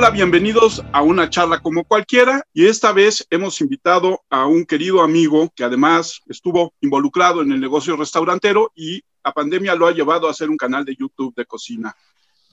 Hola, 0.00 0.08
bienvenidos 0.08 0.82
a 0.94 1.02
una 1.02 1.28
charla 1.28 1.60
como 1.60 1.84
cualquiera 1.84 2.42
y 2.54 2.64
esta 2.64 2.90
vez 2.90 3.26
hemos 3.28 3.60
invitado 3.60 4.22
a 4.30 4.46
un 4.46 4.64
querido 4.64 5.02
amigo 5.02 5.52
que 5.54 5.62
además 5.62 6.22
estuvo 6.26 6.72
involucrado 6.80 7.42
en 7.42 7.52
el 7.52 7.60
negocio 7.60 7.96
restaurantero 7.96 8.72
y 8.74 9.04
la 9.22 9.32
pandemia 9.34 9.74
lo 9.74 9.86
ha 9.86 9.92
llevado 9.92 10.26
a 10.26 10.30
hacer 10.30 10.48
un 10.48 10.56
canal 10.56 10.86
de 10.86 10.96
YouTube 10.96 11.34
de 11.34 11.44
cocina. 11.44 11.94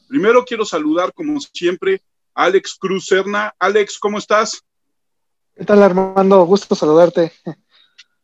Primero 0.09 0.43
quiero 0.43 0.65
saludar 0.65 1.13
como 1.13 1.39
siempre 1.39 2.01
a 2.35 2.43
Alex 2.43 2.75
Cruz 2.77 3.05
Serna. 3.05 3.55
Alex, 3.57 3.97
¿cómo 3.97 4.17
estás? 4.17 4.61
¿Qué 5.55 5.63
tal 5.63 5.81
Armando? 5.81 6.43
Gusto 6.43 6.75
saludarte. 6.75 7.31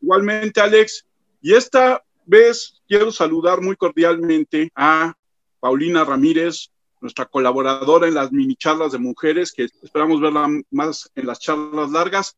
Igualmente, 0.02 0.60
Alex. 0.60 1.06
Y 1.42 1.54
esta 1.54 2.04
vez 2.26 2.82
quiero 2.90 3.10
saludar 3.10 3.62
muy 3.62 3.78
cordialmente 3.78 4.70
a 4.76 5.14
Paulina 5.62 6.04
Ramírez, 6.04 6.73
nuestra 7.04 7.26
colaboradora 7.26 8.08
en 8.08 8.16
las 8.16 8.32
mini 8.32 8.56
charlas 8.56 8.94
de 8.94 8.98
mujeres, 8.98 9.52
que 9.52 9.68
esperamos 9.84 10.22
verla 10.22 10.48
más 10.72 11.12
en 11.14 11.28
las 11.28 11.40
charlas 11.40 11.92
largas. 11.92 12.38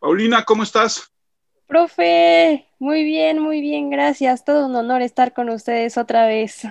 Paulina, 0.00 0.44
¿cómo 0.44 0.62
estás? 0.62 1.10
Profe, 1.66 2.68
muy 2.78 3.02
bien, 3.02 3.40
muy 3.40 3.60
bien, 3.60 3.90
gracias. 3.90 4.44
Todo 4.44 4.66
un 4.66 4.76
honor 4.76 5.02
estar 5.02 5.34
con 5.34 5.50
ustedes 5.50 5.98
otra 5.98 6.26
vez. 6.26 6.62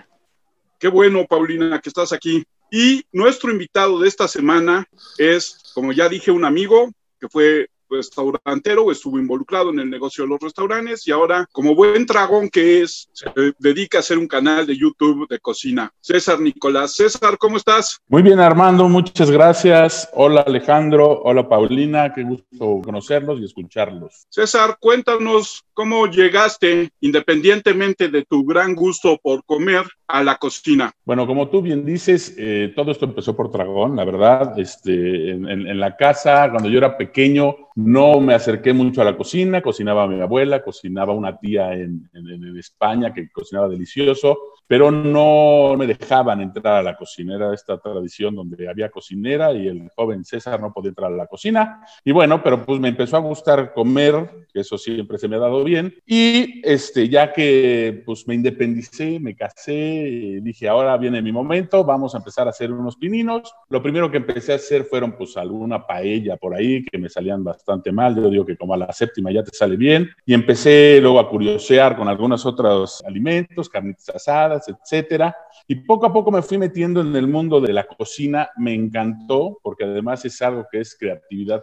Qué 0.79 0.87
bueno, 0.87 1.25
Paulina, 1.25 1.79
que 1.81 1.89
estás 1.89 2.13
aquí. 2.13 2.45
Y 2.71 3.03
nuestro 3.11 3.51
invitado 3.51 3.99
de 3.99 4.07
esta 4.07 4.27
semana 4.27 4.87
es, 5.17 5.71
como 5.73 5.91
ya 5.91 6.07
dije, 6.07 6.31
un 6.31 6.45
amigo 6.45 6.89
que 7.19 7.27
fue 7.27 7.67
restaurantero 7.97 8.91
estuvo 8.91 9.17
involucrado 9.19 9.69
en 9.71 9.79
el 9.79 9.89
negocio 9.89 10.23
de 10.23 10.29
los 10.29 10.39
restaurantes 10.39 11.07
y 11.07 11.11
ahora, 11.11 11.47
como 11.51 11.75
buen 11.75 12.05
dragón 12.05 12.49
que 12.49 12.81
es, 12.81 13.09
se 13.13 13.27
dedica 13.59 13.97
a 13.97 13.99
hacer 13.99 14.17
un 14.17 14.27
canal 14.27 14.65
de 14.65 14.77
YouTube 14.77 15.27
de 15.27 15.39
cocina. 15.39 15.91
César 15.99 16.39
Nicolás. 16.39 16.95
César, 16.95 17.37
¿cómo 17.37 17.57
estás? 17.57 17.99
Muy 18.07 18.21
bien, 18.21 18.39
Armando, 18.39 18.87
muchas 18.87 19.31
gracias. 19.31 20.09
Hola, 20.13 20.41
Alejandro. 20.41 21.21
Hola, 21.23 21.47
Paulina. 21.47 22.13
Qué 22.13 22.23
gusto 22.23 22.81
conocerlos 22.83 23.39
y 23.39 23.45
escucharlos. 23.45 24.25
César, 24.29 24.77
cuéntanos 24.79 25.64
cómo 25.75 26.07
llegaste, 26.07 26.89
independientemente 27.01 28.07
de 28.07 28.23
tu 28.23 28.43
gran 28.45 28.73
gusto 28.73 29.19
por 29.21 29.43
comer, 29.45 29.83
a 30.07 30.23
la 30.23 30.37
cocina. 30.37 30.91
Bueno, 31.03 31.27
como 31.27 31.49
tú 31.49 31.61
bien 31.61 31.85
dices, 31.85 32.35
eh, 32.37 32.71
todo 32.75 32.91
esto 32.91 33.05
empezó 33.05 33.35
por 33.35 33.51
Dragón, 33.51 33.95
la 33.95 34.05
verdad. 34.05 34.57
Este, 34.57 35.31
en, 35.31 35.47
en 35.47 35.79
la 35.79 35.95
casa, 35.95 36.49
cuando 36.51 36.69
yo 36.69 36.77
era 36.77 36.97
pequeño, 36.97 37.55
no 37.75 38.21
me 38.21 38.33
acerqué 38.33 38.71
mucho 38.71 39.01
a 39.01 39.05
la 39.05 39.17
cocina, 39.17 39.61
cocinaba 39.61 40.07
mi 40.07 40.21
abuela, 40.21 40.63
cocinaba 40.63 41.13
una 41.13 41.37
tía 41.37 41.73
en, 41.73 42.09
España 42.57 43.13
que 43.13 43.29
cocinaba 43.29 43.67
delicioso, 43.67 44.37
pero 44.65 44.91
no 44.91 45.75
me 45.77 45.85
dejaban 45.85 46.39
entrar 46.39 46.77
a 46.77 46.83
la 46.83 46.95
cocina. 46.95 47.35
Era 47.35 47.53
esta 47.53 47.77
tradición 47.77 48.33
donde 48.33 48.69
había 48.69 48.89
cocinera 48.89 49.51
y 49.51 49.67
el 49.67 49.89
joven 49.93 50.23
César 50.23 50.61
no 50.61 50.71
podía 50.71 50.89
entrar 50.89 51.11
a 51.11 51.15
la 51.15 51.27
cocina. 51.27 51.85
Y 52.05 52.13
bueno, 52.13 52.41
pero 52.41 52.65
pues 52.65 52.79
me 52.79 52.87
empezó 52.87 53.17
a 53.17 53.19
gustar 53.19 53.73
comer, 53.73 54.44
que 54.55 54.61
eso 54.61 54.77
siempre 54.77 55.17
se 55.17 55.27
me 55.27 55.35
ha 55.35 55.39
dado 55.39 55.65
bien. 55.65 55.93
Y 56.05 56.61
este, 56.63 57.09
ya 57.09 57.33
que 57.33 58.01
pues 58.05 58.25
me 58.25 58.35
independicé, 58.35 59.19
me 59.19 59.35
casé, 59.35 60.39
dije, 60.41 60.69
ahora 60.69 60.95
viene 60.95 61.21
mi 61.21 61.33
momento, 61.33 61.83
vamos 61.83 62.15
a 62.15 62.19
empezar 62.19 62.47
a 62.47 62.51
hacer 62.51 62.71
unos 62.71 62.95
pininos. 62.95 63.53
Lo 63.67 63.83
primero 63.83 64.09
que 64.09 64.17
empecé 64.17 64.53
a 64.53 64.55
hacer 64.55 64.85
fueron 64.85 65.17
pues 65.17 65.35
alguna 65.35 65.85
paella 65.85 66.37
por 66.37 66.55
ahí 66.55 66.85
que 66.85 66.97
me 66.97 67.09
salían 67.09 67.43
bastante 67.43 67.91
mal. 67.91 68.15
Yo 68.15 68.29
digo 68.29 68.45
que 68.45 68.55
como 68.55 68.73
a 68.73 68.77
la 68.77 68.93
séptima 68.93 69.29
ya 69.29 69.43
te 69.43 69.51
sale 69.51 69.75
bien. 69.75 70.09
Y 70.25 70.33
empecé 70.33 70.99
luego 71.01 71.19
a 71.19 71.29
curiosear 71.29 71.97
con 71.97 72.07
algunos 72.07 72.45
otros 72.45 73.03
alimentos, 73.05 73.67
carnitas 73.67 74.07
asadas, 74.07 74.69
etcétera. 74.69 75.35
Y 75.67 75.75
poco 75.75 76.05
a 76.05 76.13
poco 76.13 76.31
me 76.31 76.41
fui 76.41 76.57
metiendo 76.57 77.01
en 77.01 77.13
el 77.13 77.27
mundo 77.27 77.59
de 77.59 77.73
la 77.73 77.85
cocina. 77.85 78.49
Me 78.55 78.73
encantó 78.73 79.59
porque 79.61 79.83
además 79.83 80.23
es 80.23 80.41
algo 80.41 80.65
que 80.71 80.79
es 80.79 80.95
creatividad 80.97 81.61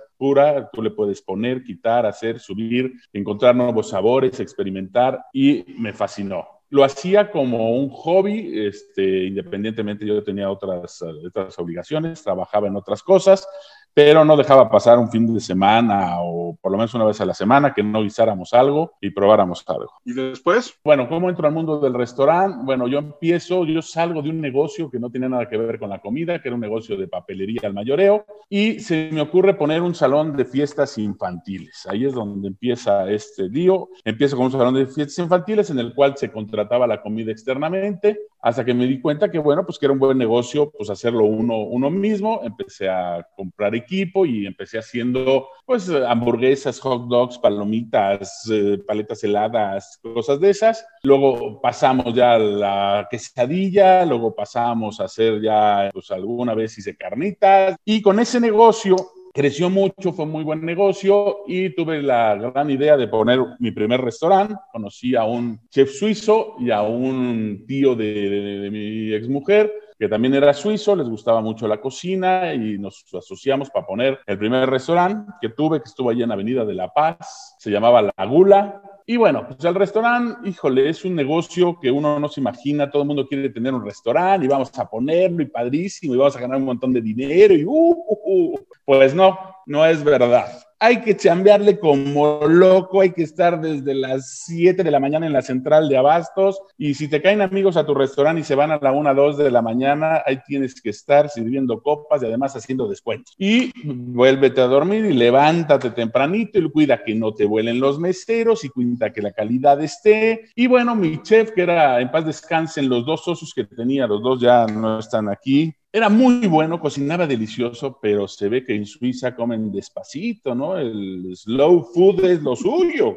Tú 0.73 0.83
le 0.83 0.91
puedes 0.91 1.21
poner, 1.21 1.65
quitar, 1.65 2.07
hacer, 2.07 2.39
subir, 2.39 2.93
encontrar 3.13 3.57
nuevos 3.57 3.89
sabores, 3.89 4.39
experimentar 4.39 5.25
y 5.33 5.65
me 5.79 5.93
fascinó. 5.93 6.47
Lo 6.71 6.85
hacía 6.85 7.31
como 7.31 7.77
un 7.77 7.91
hobby, 7.91 8.67
este, 8.67 9.25
independientemente 9.25 10.07
yo 10.07 10.23
tenía 10.23 10.49
otras, 10.49 11.03
otras 11.03 11.59
obligaciones, 11.59 12.23
trabajaba 12.23 12.69
en 12.69 12.77
otras 12.77 13.03
cosas, 13.03 13.47
pero 13.95 14.25
no 14.25 14.37
dejaba 14.37 14.71
pasar 14.71 14.99
un 14.99 15.11
fin 15.11 15.33
de 15.33 15.41
semana 15.41 16.21
o 16.21 16.57
por 16.61 16.73
lo 16.73 16.79
menos 16.79 16.95
una 16.95 17.05
vez 17.05 17.21
a 17.21 17.27
la 17.27 17.35
semana 17.35 17.75
que 17.75 17.83
no 17.83 18.03
guisáramos 18.03 18.53
algo 18.55 18.93
y 19.01 19.11
probáramos 19.11 19.65
algo. 19.67 19.93
¿Y 20.05 20.13
después? 20.13 20.75
Bueno, 20.85 21.09
¿cómo 21.09 21.29
entro 21.29 21.47
al 21.47 21.55
mundo 21.55 21.81
del 21.81 21.95
restaurante? 21.95 22.59
Bueno, 22.63 22.89
yo 22.89 22.99
empiezo, 22.99 23.65
yo 23.65 23.83
salgo 23.83 24.23
de 24.23 24.31
un 24.31 24.41
negocio 24.41 24.91
que 24.91 24.99
no 24.99 25.11
tenía 25.11 25.29
nada 25.29 25.49
que 25.49 25.57
ver 25.57 25.79
con 25.79 25.91
la 25.91 26.01
comida, 26.01 26.41
que 26.41 26.49
era 26.49 26.55
un 26.55 26.61
negocio 26.61 26.97
de 26.97 27.09
papelería 27.09 27.61
al 27.65 27.75
mayoreo, 27.75 28.25
y 28.49 28.81
se 28.81 29.11
me 29.13 29.21
ocurre 29.21 29.55
poner 29.55 29.83
un 29.83 29.95
salón 29.95 30.37
de 30.37 30.45
fiestas 30.45 30.99
infantiles. 30.99 31.87
Ahí 31.89 32.05
es 32.05 32.15
donde 32.15 32.49
empieza 32.49 33.11
este 33.11 33.49
lío. 33.49 33.89
Empiezo 34.05 34.37
con 34.37 34.47
un 34.47 34.53
salón 34.53 34.75
de 34.75 34.87
fiestas 34.87 35.19
infantiles 35.19 35.71
en 35.71 35.79
el 35.79 35.95
cual 35.95 36.17
se 36.17 36.31
contrataba 36.31 36.87
la 36.87 37.03
comida 37.03 37.33
externamente, 37.33 38.19
hasta 38.43 38.65
que 38.65 38.75
me 38.75 38.87
di 38.87 39.01
cuenta 39.01 39.31
que, 39.31 39.39
bueno, 39.39 39.65
pues 39.65 39.79
que 39.79 39.87
era 39.87 39.93
un 39.93 40.01
buen 40.01 40.19
negocio, 40.19 40.71
pues 40.71 40.91
hacerlo 40.91 41.25
uno, 41.25 41.59
uno 41.59 41.91
mismo. 41.91 42.41
Empecé 42.43 42.89
a 42.89 43.25
comprar 43.37 43.75
equipo 43.77 44.27
y 44.27 44.47
empecé 44.47 44.79
haciendo 44.79 45.47
pues 45.65 45.89
hamburguesas, 45.89 46.81
hot 46.81 47.07
dogs, 47.07 47.39
palomitas, 47.39 48.51
eh, 48.53 48.83
paletas 48.85 49.23
heladas, 49.23 50.01
cosas 50.03 50.41
de 50.41 50.51
esas. 50.51 50.85
Luego 51.05 51.61
pasamos 51.61 52.13
ya 52.15 52.35
a 52.35 52.39
la 52.39 53.09
quesadilla, 53.09 54.05
luego 54.05 54.35
pasamos 54.35 54.99
a 54.99 55.05
hacer 55.05 55.41
ya 55.41 55.89
pues 55.93 56.11
alguna 56.11 56.55
vez 56.55 56.77
hice 56.77 56.97
carnitas 56.97 57.77
y 57.85 58.03
con 58.03 58.19
ese 58.19 58.41
negocio 58.41 58.97
creció 59.33 59.71
mucho, 59.71 60.13
fue 60.13 60.27
muy 60.27 60.45
buen 60.45 60.65
negocio 60.65 61.39
y 61.47 61.75
tuve 61.75 62.03
la 62.03 62.35
gran 62.37 62.71
idea 62.71 62.97
de 62.97 63.09
poner 63.09 63.41
mi 63.59 63.71
primer 63.71 64.01
restaurante. 64.01 64.55
Conocí 64.73 65.17
a 65.17 65.25
un 65.25 65.61
chef 65.71 65.91
suizo 65.91 66.57
y 66.59 66.71
a 66.71 66.83
un 66.83 67.65
tío 67.67 67.95
de, 67.95 68.13
de, 68.13 68.59
de 68.61 68.71
mi 68.71 69.13
exmujer 69.13 69.73
que 70.03 70.09
también 70.09 70.35
era 70.35 70.53
suizo, 70.53 70.97
les 70.97 71.09
gustaba 71.09 71.41
mucho 71.41 71.69
la 71.69 71.81
cocina 71.81 72.53
y 72.53 72.77
nos 72.77 73.05
asociamos 73.15 73.71
para 73.71 73.87
poner 73.87 74.19
el 74.27 74.37
primer 74.37 74.69
restaurante 74.69 75.33
que 75.41 75.51
tuve, 75.51 75.79
que 75.79 75.89
estuvo 75.89 76.11
allí 76.11 76.25
en 76.25 76.33
Avenida 76.33 76.65
de 76.65 76.75
la 76.75 76.89
Paz, 76.89 77.55
se 77.57 77.71
llamaba 77.71 78.03
La 78.03 78.27
Gula. 78.27 78.83
Y 79.07 79.17
bueno, 79.17 79.47
pues 79.47 79.65
el 79.65 79.75
restaurante, 79.75 80.49
híjole, 80.49 80.89
es 80.89 81.05
un 81.05 81.15
negocio 81.15 81.79
que 81.81 81.91
uno 81.91 82.21
no 82.21 82.29
se 82.29 82.41
imagina, 82.41 82.91
todo 82.91 83.03
el 83.03 83.09
mundo 83.09 83.27
quiere 83.27 83.51
tener 83.51 83.75
un 83.75 83.85
restaurante 83.85 84.47
y 84.47 84.49
vamos 84.49 84.77
a 84.79 84.89
ponerlo 84.89 85.43
y 85.43 85.47
padrísimo 85.47 86.15
y 86.15 86.19
vamos 86.19 86.37
a 86.37 86.41
ganar 86.41 86.59
un 86.59 86.65
montón 86.65 86.93
de 86.93 87.01
dinero 87.01 87.55
y 87.55 87.65
uh, 87.65 87.71
uh, 87.73 88.19
uh. 88.25 88.59
pues 88.85 89.15
no, 89.15 89.39
no 89.67 89.85
es 89.85 90.03
verdad 90.03 90.47
hay 90.83 91.01
que 91.01 91.17
chambearle 91.17 91.79
como 91.79 92.41
loco, 92.49 93.03
hay 93.03 93.13
que 93.13 93.23
estar 93.23 93.61
desde 93.61 93.95
las 93.95 94.43
7 94.47 94.83
de 94.83 94.91
la 94.91 94.99
mañana 94.99 95.27
en 95.27 95.33
la 95.33 95.41
central 95.41 95.89
de 95.89 95.97
abastos 95.97 96.61
y 96.77 96.95
si 96.95 97.07
te 97.07 97.23
caen 97.23 97.41
amigos 97.41 97.77
a 97.77 97.87
tu 97.87 97.95
restaurante 97.95 98.41
y 98.41 98.45
se 98.45 98.57
van 98.57 98.73
a 98.73 98.81
la 98.83 98.91
1, 98.91 99.15
2 99.15 99.39
de 99.39 99.53
la 99.53 99.63
mañana, 99.63 100.23
ahí 100.27 100.41
tienes 100.45 100.83
que 100.83 100.91
estar 100.91 101.29
sirviendo 101.29 101.81
copas 101.81 102.21
y 102.21 102.27
además 102.27 102.57
haciendo 102.57 102.89
descuentos. 102.89 103.33
Y 103.39 103.71
vuélvete 103.85 104.61
a 104.61 104.67
dormir 104.67 105.05
y 105.05 105.13
levántate 105.13 105.91
tempranito 105.91 106.59
y 106.59 106.69
cuida 106.69 107.05
que 107.05 107.15
no 107.15 107.33
te 107.33 107.45
vuelen 107.45 107.79
los 107.79 108.01
meseros 108.01 108.65
y 108.65 108.69
cuida 108.69 109.13
que 109.13 109.23
la 109.23 109.31
calidad 109.31 109.81
esté. 109.81 110.47
Y 110.57 110.67
bueno, 110.67 110.97
mi 110.97 111.23
chef, 111.23 111.53
que 111.53 111.63
era 111.63 112.01
en 112.01 112.11
paz 112.11 112.27
descansen 112.27 112.89
los 112.89 113.07
dos 113.07 113.23
socios 113.23 113.53
que 113.55 113.63
tenía, 113.63 114.09
los 114.09 114.21
dos 114.21 114.41
ya 114.41 114.67
no 114.67 114.99
están 114.99 115.29
aquí, 115.29 115.73
era 115.93 116.09
muy 116.09 116.47
bueno, 116.47 116.81
cocinaba 116.81 117.27
delicioso, 117.27 117.99
pero 118.01 118.27
se 118.27 118.49
ve 118.49 118.65
que 118.65 118.75
en 118.75 118.87
Suiza 118.87 119.37
comen 119.37 119.71
despacito, 119.71 120.55
¿no? 120.55 120.79
El 120.79 121.37
slow 121.37 121.85
food 121.93 122.25
es 122.25 122.43
lo 122.43 122.57
suyo. 122.57 123.17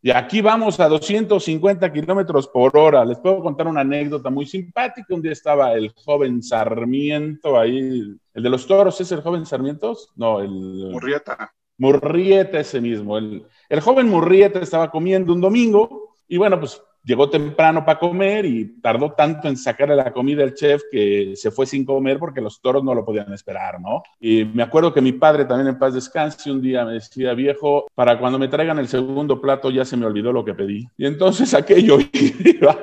Y 0.00 0.10
aquí 0.10 0.40
vamos 0.40 0.78
a 0.78 0.88
250 0.88 1.92
kilómetros 1.92 2.46
por 2.46 2.76
hora. 2.76 3.04
Les 3.04 3.18
puedo 3.18 3.40
contar 3.40 3.66
una 3.66 3.80
anécdota 3.80 4.30
muy 4.30 4.46
simpática. 4.46 5.14
Un 5.14 5.22
día 5.22 5.32
estaba 5.32 5.72
el 5.74 5.90
joven 5.90 6.42
Sarmiento 6.42 7.58
ahí. 7.58 8.02
¿El 8.34 8.42
de 8.42 8.50
los 8.50 8.66
toros 8.68 9.00
es 9.00 9.10
el 9.10 9.20
joven 9.20 9.44
Sarmiento? 9.44 9.96
No, 10.14 10.40
el... 10.40 10.50
Murrieta. 10.92 11.52
Murrieta 11.78 12.60
ese 12.60 12.80
mismo. 12.80 13.18
El, 13.18 13.44
el 13.68 13.80
joven 13.80 14.08
Murrieta 14.08 14.60
estaba 14.60 14.90
comiendo 14.92 15.32
un 15.32 15.40
domingo 15.40 16.16
y 16.28 16.36
bueno, 16.36 16.58
pues 16.58 16.80
llegó 17.04 17.28
temprano 17.30 17.84
para 17.84 17.98
comer 17.98 18.44
y 18.46 18.80
tardó 18.80 19.12
tanto 19.12 19.48
en 19.48 19.56
sacarle 19.56 19.96
la 19.96 20.12
comida 20.12 20.42
al 20.42 20.54
chef 20.54 20.82
que 20.90 21.34
se 21.36 21.50
fue 21.50 21.66
sin 21.66 21.84
comer 21.84 22.18
porque 22.18 22.40
los 22.40 22.60
toros 22.60 22.84
no 22.84 22.94
lo 22.94 23.04
podían 23.04 23.32
esperar, 23.32 23.80
¿no? 23.80 24.02
Y 24.20 24.44
me 24.44 24.62
acuerdo 24.62 24.92
que 24.92 25.00
mi 25.00 25.12
padre 25.12 25.44
también 25.44 25.68
en 25.68 25.78
paz 25.78 25.94
descanse 25.94 26.50
un 26.50 26.62
día 26.62 26.84
me 26.84 26.92
decía, 26.92 27.34
viejo, 27.34 27.86
para 27.94 28.18
cuando 28.18 28.38
me 28.38 28.48
traigan 28.48 28.78
el 28.78 28.88
segundo 28.88 29.40
plato 29.40 29.70
ya 29.70 29.84
se 29.84 29.96
me 29.96 30.06
olvidó 30.06 30.32
lo 30.32 30.44
que 30.44 30.54
pedí. 30.54 30.88
Y 30.96 31.06
entonces 31.06 31.54
aquello 31.54 31.98
iba 32.44 32.78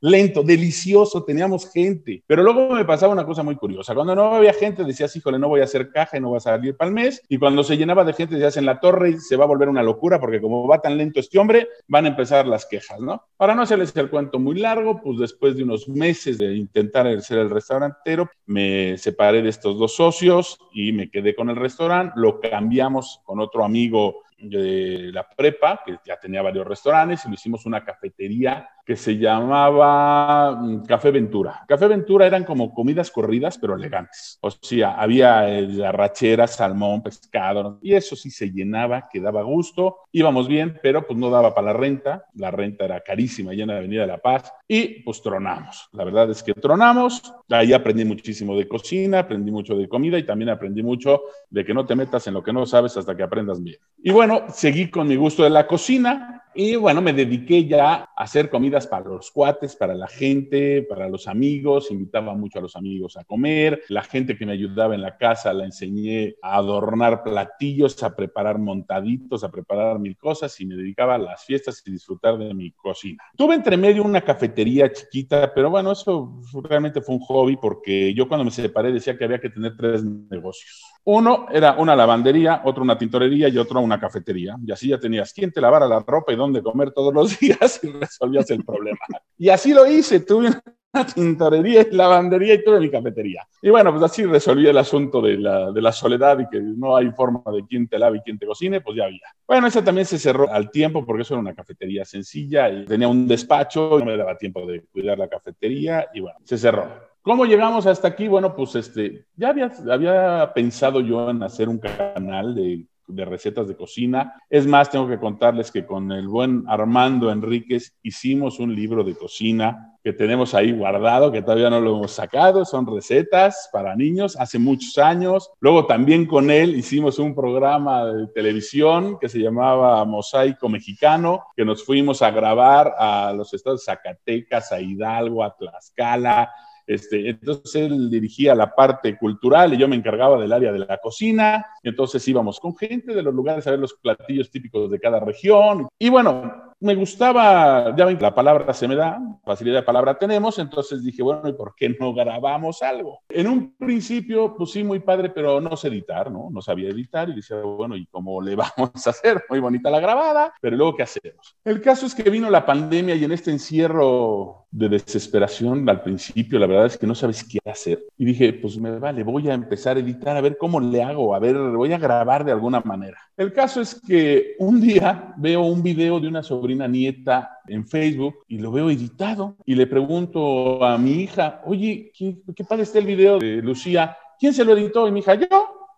lento, 0.00 0.42
delicioso, 0.42 1.24
teníamos 1.24 1.70
gente. 1.70 2.22
Pero 2.26 2.42
luego 2.42 2.70
me 2.70 2.84
pasaba 2.84 3.12
una 3.12 3.24
cosa 3.24 3.42
muy 3.42 3.56
curiosa. 3.56 3.94
Cuando 3.94 4.14
no 4.14 4.34
había 4.34 4.52
gente, 4.52 4.84
decías, 4.84 5.14
híjole, 5.16 5.38
no 5.38 5.48
voy 5.48 5.60
a 5.60 5.64
hacer 5.64 5.90
caja 5.90 6.16
y 6.16 6.20
no 6.20 6.30
vas 6.30 6.46
a 6.46 6.50
salir 6.50 6.76
para 6.76 6.88
el 6.88 6.94
mes. 6.94 7.22
Y 7.28 7.38
cuando 7.38 7.62
se 7.64 7.76
llenaba 7.76 8.04
de 8.04 8.12
gente, 8.12 8.34
decías, 8.34 8.56
en 8.56 8.66
la 8.66 8.80
torre 8.80 9.18
se 9.20 9.36
va 9.36 9.44
a 9.44 9.48
volver 9.48 9.68
una 9.68 9.82
locura 9.82 10.20
porque 10.20 10.40
como 10.40 10.66
va 10.66 10.80
tan 10.80 10.96
lento 10.96 11.20
este 11.20 11.38
hombre, 11.38 11.68
van 11.88 12.04
a 12.04 12.08
empezar 12.08 12.46
las 12.46 12.66
quejas, 12.66 13.00
¿no? 13.00 13.22
Para 13.44 13.54
no 13.54 13.60
hacerles 13.60 13.94
el 13.96 14.08
cuento 14.08 14.38
muy 14.38 14.58
largo, 14.58 15.02
pues 15.02 15.18
después 15.18 15.54
de 15.54 15.64
unos 15.64 15.86
meses 15.86 16.38
de 16.38 16.56
intentar 16.56 17.20
ser 17.20 17.40
el 17.40 17.50
restaurantero, 17.50 18.30
me 18.46 18.96
separé 18.96 19.42
de 19.42 19.50
estos 19.50 19.78
dos 19.78 19.94
socios 19.94 20.58
y 20.72 20.92
me 20.92 21.10
quedé 21.10 21.34
con 21.34 21.50
el 21.50 21.56
restaurante. 21.56 22.14
Lo 22.16 22.40
cambiamos 22.40 23.20
con 23.22 23.40
otro 23.40 23.62
amigo 23.62 24.22
de 24.38 25.10
la 25.12 25.28
prepa, 25.28 25.82
que 25.84 25.98
ya 26.06 26.18
tenía 26.18 26.40
varios 26.40 26.66
restaurantes, 26.66 27.26
y 27.26 27.28
lo 27.28 27.34
hicimos 27.34 27.66
una 27.66 27.84
cafetería 27.84 28.66
que 28.84 28.96
se 28.96 29.16
llamaba 29.16 30.52
mm, 30.52 30.84
Café 30.84 31.10
Ventura. 31.10 31.64
Café 31.66 31.88
Ventura 31.88 32.26
eran 32.26 32.44
como 32.44 32.72
comidas 32.74 33.10
corridas, 33.10 33.58
pero 33.58 33.74
elegantes. 33.74 34.38
O 34.42 34.50
sea, 34.50 34.94
había 34.94 35.48
eh, 35.48 35.86
arrachera, 35.86 36.46
salmón, 36.46 37.02
pescado, 37.02 37.78
y 37.82 37.94
eso 37.94 38.14
sí 38.14 38.30
se 38.30 38.50
llenaba, 38.50 39.08
que 39.10 39.20
daba 39.20 39.42
gusto. 39.42 40.00
Íbamos 40.12 40.48
bien, 40.48 40.78
pero 40.82 41.06
pues 41.06 41.18
no 41.18 41.30
daba 41.30 41.54
para 41.54 41.68
la 41.68 41.72
renta. 41.72 42.26
La 42.34 42.50
renta 42.50 42.84
era 42.84 43.00
carísima 43.00 43.52
allá 43.52 43.62
en 43.62 43.68
la 43.70 43.78
Avenida 43.78 44.02
de 44.02 44.08
la 44.08 44.18
Paz. 44.18 44.52
Y 44.68 45.02
pues 45.02 45.22
tronamos. 45.22 45.88
La 45.92 46.04
verdad 46.04 46.30
es 46.30 46.42
que 46.42 46.52
tronamos. 46.52 47.22
Ahí 47.48 47.72
aprendí 47.72 48.04
muchísimo 48.04 48.56
de 48.56 48.68
cocina, 48.68 49.20
aprendí 49.20 49.50
mucho 49.50 49.76
de 49.76 49.88
comida 49.88 50.18
y 50.18 50.26
también 50.26 50.50
aprendí 50.50 50.82
mucho 50.82 51.22
de 51.48 51.64
que 51.64 51.72
no 51.72 51.86
te 51.86 51.96
metas 51.96 52.26
en 52.26 52.34
lo 52.34 52.42
que 52.42 52.52
no 52.52 52.66
sabes 52.66 52.96
hasta 52.96 53.16
que 53.16 53.22
aprendas 53.22 53.62
bien. 53.62 53.78
Y 54.02 54.10
bueno, 54.10 54.44
seguí 54.50 54.90
con 54.90 55.08
mi 55.08 55.16
gusto 55.16 55.42
de 55.42 55.50
la 55.50 55.66
cocina 55.66 56.43
y 56.54 56.76
bueno, 56.76 57.00
me 57.00 57.12
dediqué 57.12 57.66
ya 57.66 57.94
a 57.94 58.04
hacer 58.16 58.48
comidas 58.48 58.86
para 58.86 59.08
los 59.08 59.30
cuates, 59.30 59.76
para 59.76 59.94
la 59.94 60.06
gente, 60.06 60.82
para 60.82 61.08
los 61.08 61.26
amigos. 61.26 61.90
Invitaba 61.90 62.34
mucho 62.34 62.58
a 62.58 62.62
los 62.62 62.76
amigos 62.76 63.16
a 63.16 63.24
comer. 63.24 63.82
La 63.88 64.02
gente 64.02 64.36
que 64.36 64.46
me 64.46 64.52
ayudaba 64.52 64.94
en 64.94 65.02
la 65.02 65.16
casa 65.16 65.52
la 65.52 65.64
enseñé 65.64 66.36
a 66.42 66.56
adornar 66.56 67.22
platillos, 67.22 68.02
a 68.02 68.14
preparar 68.14 68.58
montaditos, 68.58 69.44
a 69.44 69.50
preparar 69.50 69.98
mil 69.98 70.16
cosas 70.16 70.60
y 70.60 70.66
me 70.66 70.76
dedicaba 70.76 71.16
a 71.16 71.18
las 71.18 71.44
fiestas 71.44 71.82
y 71.84 71.90
disfrutar 71.90 72.38
de 72.38 72.54
mi 72.54 72.70
cocina. 72.72 73.22
Tuve 73.36 73.54
entre 73.54 73.76
medio 73.76 74.04
una 74.04 74.20
cafetería 74.20 74.92
chiquita, 74.92 75.52
pero 75.54 75.70
bueno, 75.70 75.92
eso 75.92 76.40
realmente 76.62 77.00
fue 77.00 77.16
un 77.16 77.20
hobby 77.20 77.56
porque 77.56 78.14
yo 78.14 78.28
cuando 78.28 78.44
me 78.44 78.50
separé 78.50 78.92
decía 78.92 79.18
que 79.18 79.24
había 79.24 79.40
que 79.40 79.50
tener 79.50 79.76
tres 79.76 80.04
negocios. 80.04 80.93
Uno 81.06 81.46
era 81.50 81.74
una 81.78 81.94
lavandería, 81.94 82.62
otro 82.64 82.82
una 82.82 82.96
tintorería 82.96 83.48
y 83.48 83.58
otro 83.58 83.80
una 83.80 84.00
cafetería. 84.00 84.56
Y 84.64 84.72
así 84.72 84.88
ya 84.88 84.98
tenías 84.98 85.32
quien 85.32 85.52
te 85.52 85.60
lavara 85.60 85.86
la 85.86 86.00
ropa 86.00 86.32
y 86.32 86.36
dónde 86.36 86.62
comer 86.62 86.92
todos 86.92 87.12
los 87.12 87.38
días 87.40 87.80
y 87.82 87.88
resolvías 87.88 88.50
el 88.50 88.64
problema. 88.64 88.98
Y 89.36 89.50
así 89.50 89.74
lo 89.74 89.86
hice. 89.86 90.20
Tuve 90.20 90.48
una 90.94 91.06
tintorería 91.06 91.82
y 91.82 91.94
lavandería 91.94 92.54
y 92.54 92.64
tuve 92.64 92.80
mi 92.80 92.90
cafetería. 92.90 93.46
Y 93.60 93.68
bueno, 93.68 93.90
pues 93.92 94.04
así 94.04 94.24
resolví 94.24 94.66
el 94.66 94.78
asunto 94.78 95.20
de 95.20 95.36
la, 95.36 95.70
de 95.72 95.82
la 95.82 95.92
soledad 95.92 96.38
y 96.38 96.48
que 96.48 96.60
no 96.60 96.96
hay 96.96 97.10
forma 97.10 97.42
de 97.52 97.66
quién 97.66 97.86
te 97.86 97.98
lave 97.98 98.18
y 98.18 98.20
quién 98.20 98.38
te 98.38 98.46
cocine, 98.46 98.80
pues 98.80 98.96
ya 98.96 99.04
había. 99.04 99.26
Bueno, 99.46 99.66
esa 99.66 99.84
también 99.84 100.06
se 100.06 100.18
cerró 100.18 100.50
al 100.50 100.70
tiempo 100.70 101.04
porque 101.04 101.22
eso 101.22 101.34
era 101.34 101.40
una 101.40 101.54
cafetería 101.54 102.04
sencilla 102.04 102.70
y 102.70 102.86
tenía 102.86 103.08
un 103.08 103.28
despacho, 103.28 103.98
no 103.98 104.06
me 104.06 104.16
daba 104.16 104.38
tiempo 104.38 104.64
de 104.66 104.84
cuidar 104.92 105.18
la 105.18 105.28
cafetería 105.28 106.08
y 106.14 106.20
bueno, 106.20 106.38
se 106.44 106.56
cerró. 106.56 107.13
¿Cómo 107.24 107.46
llegamos 107.46 107.86
hasta 107.86 108.08
aquí? 108.08 108.28
Bueno, 108.28 108.54
pues 108.54 108.74
este, 108.74 109.24
ya 109.34 109.48
había, 109.48 109.72
había 109.90 110.52
pensado 110.54 111.00
yo 111.00 111.30
en 111.30 111.42
hacer 111.42 111.70
un 111.70 111.78
canal 111.78 112.54
de, 112.54 112.86
de, 113.06 113.24
recetas 113.24 113.66
de 113.66 113.74
cocina. 113.74 114.34
Es 114.50 114.66
más, 114.66 114.90
tengo 114.90 115.08
que 115.08 115.18
contarles 115.18 115.70
que 115.70 115.86
con 115.86 116.12
el 116.12 116.28
buen 116.28 116.64
Armando 116.68 117.32
Enríquez 117.32 117.96
hicimos 118.02 118.60
un 118.60 118.74
libro 118.74 119.04
de 119.04 119.16
cocina 119.16 119.96
que 120.04 120.12
tenemos 120.12 120.52
ahí 120.52 120.72
guardado, 120.72 121.32
que 121.32 121.40
todavía 121.40 121.70
no 121.70 121.80
lo 121.80 121.96
hemos 121.96 122.12
sacado. 122.12 122.66
Son 122.66 122.86
recetas 122.86 123.70
para 123.72 123.96
niños 123.96 124.36
hace 124.38 124.58
muchos 124.58 124.98
años. 124.98 125.50
Luego 125.60 125.86
también 125.86 126.26
con 126.26 126.50
él 126.50 126.76
hicimos 126.76 127.18
un 127.18 127.34
programa 127.34 128.04
de 128.04 128.26
televisión 128.34 129.16
que 129.18 129.30
se 129.30 129.38
llamaba 129.38 130.04
Mosaico 130.04 130.68
Mexicano, 130.68 131.46
que 131.56 131.64
nos 131.64 131.82
fuimos 131.86 132.20
a 132.20 132.30
grabar 132.30 132.94
a 132.98 133.32
los 133.34 133.54
estados 133.54 133.80
de 133.80 133.94
Zacatecas, 133.94 134.72
a 134.72 134.80
Hidalgo, 134.82 135.42
a 135.42 135.56
Tlaxcala 135.56 136.50
este, 136.86 137.30
entonces 137.30 137.74
él 137.74 138.10
dirigía 138.10 138.54
la 138.54 138.74
parte 138.74 139.16
cultural 139.16 139.74
y 139.74 139.78
yo 139.78 139.88
me 139.88 139.96
encargaba 139.96 140.40
del 140.40 140.52
área 140.52 140.72
de 140.72 140.80
la 140.80 140.98
cocina. 140.98 141.66
Entonces 141.82 142.26
íbamos 142.28 142.60
con 142.60 142.76
gente 142.76 143.14
de 143.14 143.22
los 143.22 143.34
lugares 143.34 143.66
a 143.66 143.70
ver 143.70 143.80
los 143.80 143.94
platillos 143.94 144.50
típicos 144.50 144.90
de 144.90 145.00
cada 145.00 145.20
región. 145.20 145.88
Y 145.98 146.08
bueno, 146.08 146.74
me 146.80 146.94
gustaba, 146.94 147.96
ya 147.96 148.04
ven, 148.04 148.18
la 148.20 148.34
palabra 148.34 148.74
se 148.74 148.86
me 148.86 148.94
da, 148.94 149.18
facilidad 149.44 149.76
de 149.76 149.82
palabra 149.84 150.18
tenemos, 150.18 150.58
entonces 150.58 151.02
dije, 151.02 151.22
bueno, 151.22 151.48
¿y 151.48 151.54
por 151.54 151.74
qué 151.74 151.96
no 151.98 152.12
grabamos 152.12 152.82
algo? 152.82 153.20
En 153.30 153.46
un 153.46 153.74
principio, 153.76 154.54
pues 154.54 154.72
sí, 154.72 154.84
muy 154.84 155.00
padre, 155.00 155.30
pero 155.30 155.62
no 155.62 155.76
sé 155.78 155.88
editar, 155.88 156.30
¿no? 156.30 156.48
No 156.50 156.60
sabía 156.60 156.90
editar 156.90 157.30
y 157.30 157.36
decía, 157.36 157.56
bueno, 157.62 157.96
¿y 157.96 158.04
cómo 158.06 158.42
le 158.42 158.54
vamos 158.76 159.06
a 159.06 159.10
hacer? 159.10 159.42
Muy 159.48 159.60
bonita 159.60 159.90
la 159.90 160.00
grabada, 160.00 160.52
pero 160.60 160.76
luego, 160.76 160.96
¿qué 160.96 161.04
hacemos? 161.04 161.56
El 161.64 161.80
caso 161.80 162.04
es 162.04 162.14
que 162.14 162.28
vino 162.28 162.50
la 162.50 162.66
pandemia 162.66 163.14
y 163.14 163.24
en 163.24 163.32
este 163.32 163.50
encierro 163.50 164.63
de 164.74 164.88
desesperación 164.88 165.88
al 165.88 166.02
principio, 166.02 166.58
la 166.58 166.66
verdad 166.66 166.86
es 166.86 166.98
que 166.98 167.06
no 167.06 167.14
sabes 167.14 167.44
qué 167.44 167.60
hacer. 167.64 168.04
Y 168.18 168.24
dije, 168.24 168.52
pues 168.54 168.76
me 168.76 168.98
vale, 168.98 169.22
voy 169.22 169.48
a 169.48 169.54
empezar 169.54 169.96
a 169.96 170.00
editar, 170.00 170.36
a 170.36 170.40
ver 170.40 170.58
cómo 170.58 170.80
le 170.80 171.00
hago, 171.00 171.32
a 171.32 171.38
ver, 171.38 171.56
voy 171.56 171.92
a 171.92 171.98
grabar 171.98 172.44
de 172.44 172.50
alguna 172.50 172.80
manera. 172.80 173.16
El 173.36 173.52
caso 173.52 173.80
es 173.80 174.00
que 174.04 174.56
un 174.58 174.80
día 174.80 175.32
veo 175.36 175.62
un 175.62 175.80
video 175.80 176.18
de 176.18 176.26
una 176.26 176.42
sobrina 176.42 176.88
nieta 176.88 177.60
en 177.68 177.86
Facebook 177.86 178.34
y 178.48 178.58
lo 178.58 178.72
veo 178.72 178.90
editado 178.90 179.56
y 179.64 179.76
le 179.76 179.86
pregunto 179.86 180.84
a 180.84 180.98
mi 180.98 181.22
hija, 181.22 181.62
oye, 181.64 182.10
¿qué, 182.12 182.38
qué 182.54 182.64
padre 182.64 182.82
está 182.82 182.98
el 182.98 183.06
video 183.06 183.38
de 183.38 183.62
Lucía? 183.62 184.16
¿Quién 184.40 184.52
se 184.52 184.64
lo 184.64 184.76
editó? 184.76 185.06
Y 185.06 185.12
mi 185.12 185.20
hija, 185.20 185.34
yo. 185.36 185.46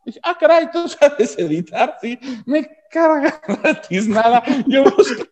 Dije, 0.05 0.20
ah, 0.22 0.37
caray, 0.38 0.70
tú 0.70 0.87
sabes 1.00 1.37
editar, 1.38 1.96
sí. 2.00 2.19
Me 2.44 2.69
carga 2.96 3.40
nada. 4.08 4.43
Yo 4.66 4.84
busco 4.84 5.25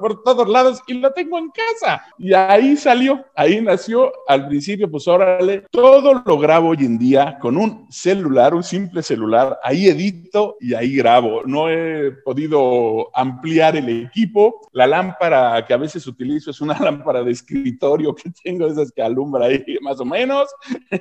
por 0.00 0.22
todos 0.22 0.48
lados 0.48 0.82
y 0.86 0.94
lo 0.94 1.12
tengo 1.12 1.38
en 1.38 1.50
casa. 1.50 2.02
Y 2.18 2.32
ahí 2.32 2.76
salió, 2.76 3.24
ahí 3.36 3.60
nació. 3.60 4.12
Al 4.26 4.48
principio, 4.48 4.90
pues 4.90 5.06
órale, 5.06 5.64
todo 5.70 6.22
lo 6.24 6.38
grabo 6.38 6.70
hoy 6.70 6.78
en 6.80 6.98
día 6.98 7.38
con 7.40 7.56
un 7.56 7.86
celular, 7.90 8.54
un 8.54 8.62
simple 8.62 9.02
celular. 9.02 9.58
Ahí 9.62 9.88
edito 9.88 10.56
y 10.60 10.74
ahí 10.74 10.96
grabo. 10.96 11.42
No 11.44 11.70
he 11.70 12.12
podido 12.24 13.10
ampliar 13.14 13.76
el 13.76 14.06
equipo. 14.06 14.68
La 14.72 14.86
lámpara 14.86 15.64
que 15.66 15.74
a 15.74 15.78
veces 15.78 16.06
utilizo 16.06 16.50
es 16.50 16.60
una 16.60 16.74
lámpara 16.80 17.22
de 17.22 17.32
escritorio 17.32 18.14
que 18.14 18.30
tengo, 18.42 18.66
esas 18.66 18.90
que 18.92 19.02
alumbra 19.02 19.46
ahí 19.46 19.64
más 19.82 20.00
o 20.00 20.04
menos. 20.04 20.48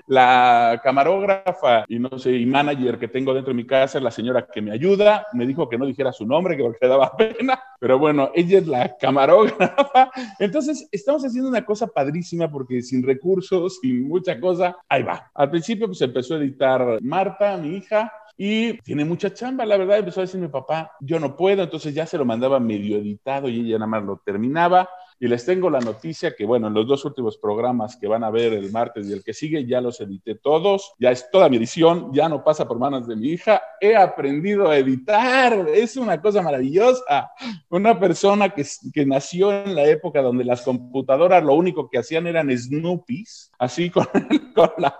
La 0.07 0.80
camarógrafa 0.83 1.86
y 1.88 2.00
no 2.00 2.19
sé, 2.19 2.33
y 2.33 2.45
manager 2.45 3.00
que 3.00 3.07
tengo 3.07 3.33
dentro 3.33 3.54
de 3.54 3.57
mi 3.57 3.66
casa 3.66 4.00
la 4.00 4.12
señora 4.12 4.48
que 4.48 4.62
me 4.62 4.71
ayuda. 4.71 5.27
Me 5.33 5.45
dijo 5.45 5.58
que 5.67 5.77
no 5.77 5.85
dijera 5.85 6.13
su 6.13 6.25
nombre, 6.25 6.56
que 6.56 6.63
porque 6.63 6.79
le 6.81 6.88
daba 6.88 7.17
pena, 7.17 7.59
pero 7.79 7.97
bueno, 7.97 8.31
ella 8.35 8.59
es 8.59 8.67
la 8.67 8.95
camarógrafa. 8.97 10.11
Entonces, 10.39 10.87
estamos 10.92 11.25
haciendo 11.25 11.49
una 11.49 11.66
cosa 11.66 11.87
padrísima 11.87 12.49
porque 12.49 12.81
sin 12.81 13.04
recursos, 13.04 13.80
sin 13.81 14.07
mucha 14.07 14.39
cosa, 14.39 14.78
ahí 14.87 15.04
va. 15.04 15.31
Al 15.33 15.49
principio, 15.49 15.87
pues 15.87 16.01
empezó 16.01 16.35
a 16.35 16.37
editar 16.37 16.99
Marta, 17.01 17.57
mi 17.57 17.75
hija, 17.75 18.11
y 18.42 18.78
tiene 18.83 19.04
mucha 19.04 19.33
chamba, 19.33 19.66
la 19.66 19.75
verdad. 19.75 19.97
Empezó 19.97 20.21
a 20.21 20.23
decir 20.23 20.39
mi 20.39 20.47
papá, 20.47 20.94
yo 21.01 21.19
no 21.19 21.35
puedo, 21.35 21.61
entonces 21.61 21.94
ya 21.94 22.06
se 22.06 22.18
lo 22.18 22.23
mandaba 22.23 22.57
medio 22.57 22.97
editado 22.97 23.49
y 23.49 23.59
ella 23.59 23.80
nada 23.80 23.87
más 23.87 24.04
lo 24.04 24.21
terminaba. 24.23 24.87
Y 25.19 25.28
les 25.28 25.45
tengo 25.45 25.69
la 25.69 25.80
noticia 25.80 26.35
que, 26.35 26.45
bueno, 26.45 26.68
en 26.68 26.73
los 26.73 26.88
dos 26.88 27.04
últimos 27.06 27.38
programas 27.38 27.97
que 27.97 28.07
van 28.07 28.23
a 28.23 28.30
ver 28.30 28.54
el 28.54 28.71
martes 28.71 29.07
y 29.07 29.14
el 29.14 29.23
que 29.23 29.33
sigue, 29.33 29.66
ya 29.66 29.81
los 29.81 29.99
edité 29.99 30.35
todos, 30.35 30.94
ya 30.99 31.11
es 31.11 31.30
toda 31.30 31.49
mi 31.49 31.57
edición, 31.57 32.11
ya 32.14 32.30
no 32.30 32.44
pasa 32.44 32.68
por 32.68 32.80
manos 32.80 33.07
de 33.07 33.16
mi 33.16 33.30
hija, 33.30 33.61
he 33.81 33.95
aprendido 33.95 34.69
a 34.69 34.78
editar, 34.78 35.68
es 35.73 35.97
una 35.97 36.21
cosa 36.21 36.42
maravillosa. 36.42 37.31
Una 37.69 37.99
persona 37.99 38.49
que, 38.49 38.66
que 38.94 39.06
nació 39.06 39.52
en 39.52 39.76
la 39.76 39.85
época 39.85 40.21
donde 40.21 40.45
las 40.45 40.61
computadoras 40.61 41.44
lo 41.44 41.54
único 41.54 41.90
que 41.90 41.99
hacían 41.99 42.28
eran 42.28 42.56
Snoopies, 42.56 43.52
así 43.59 43.90
con, 43.90 44.07
con 44.56 44.71
la 44.78 44.95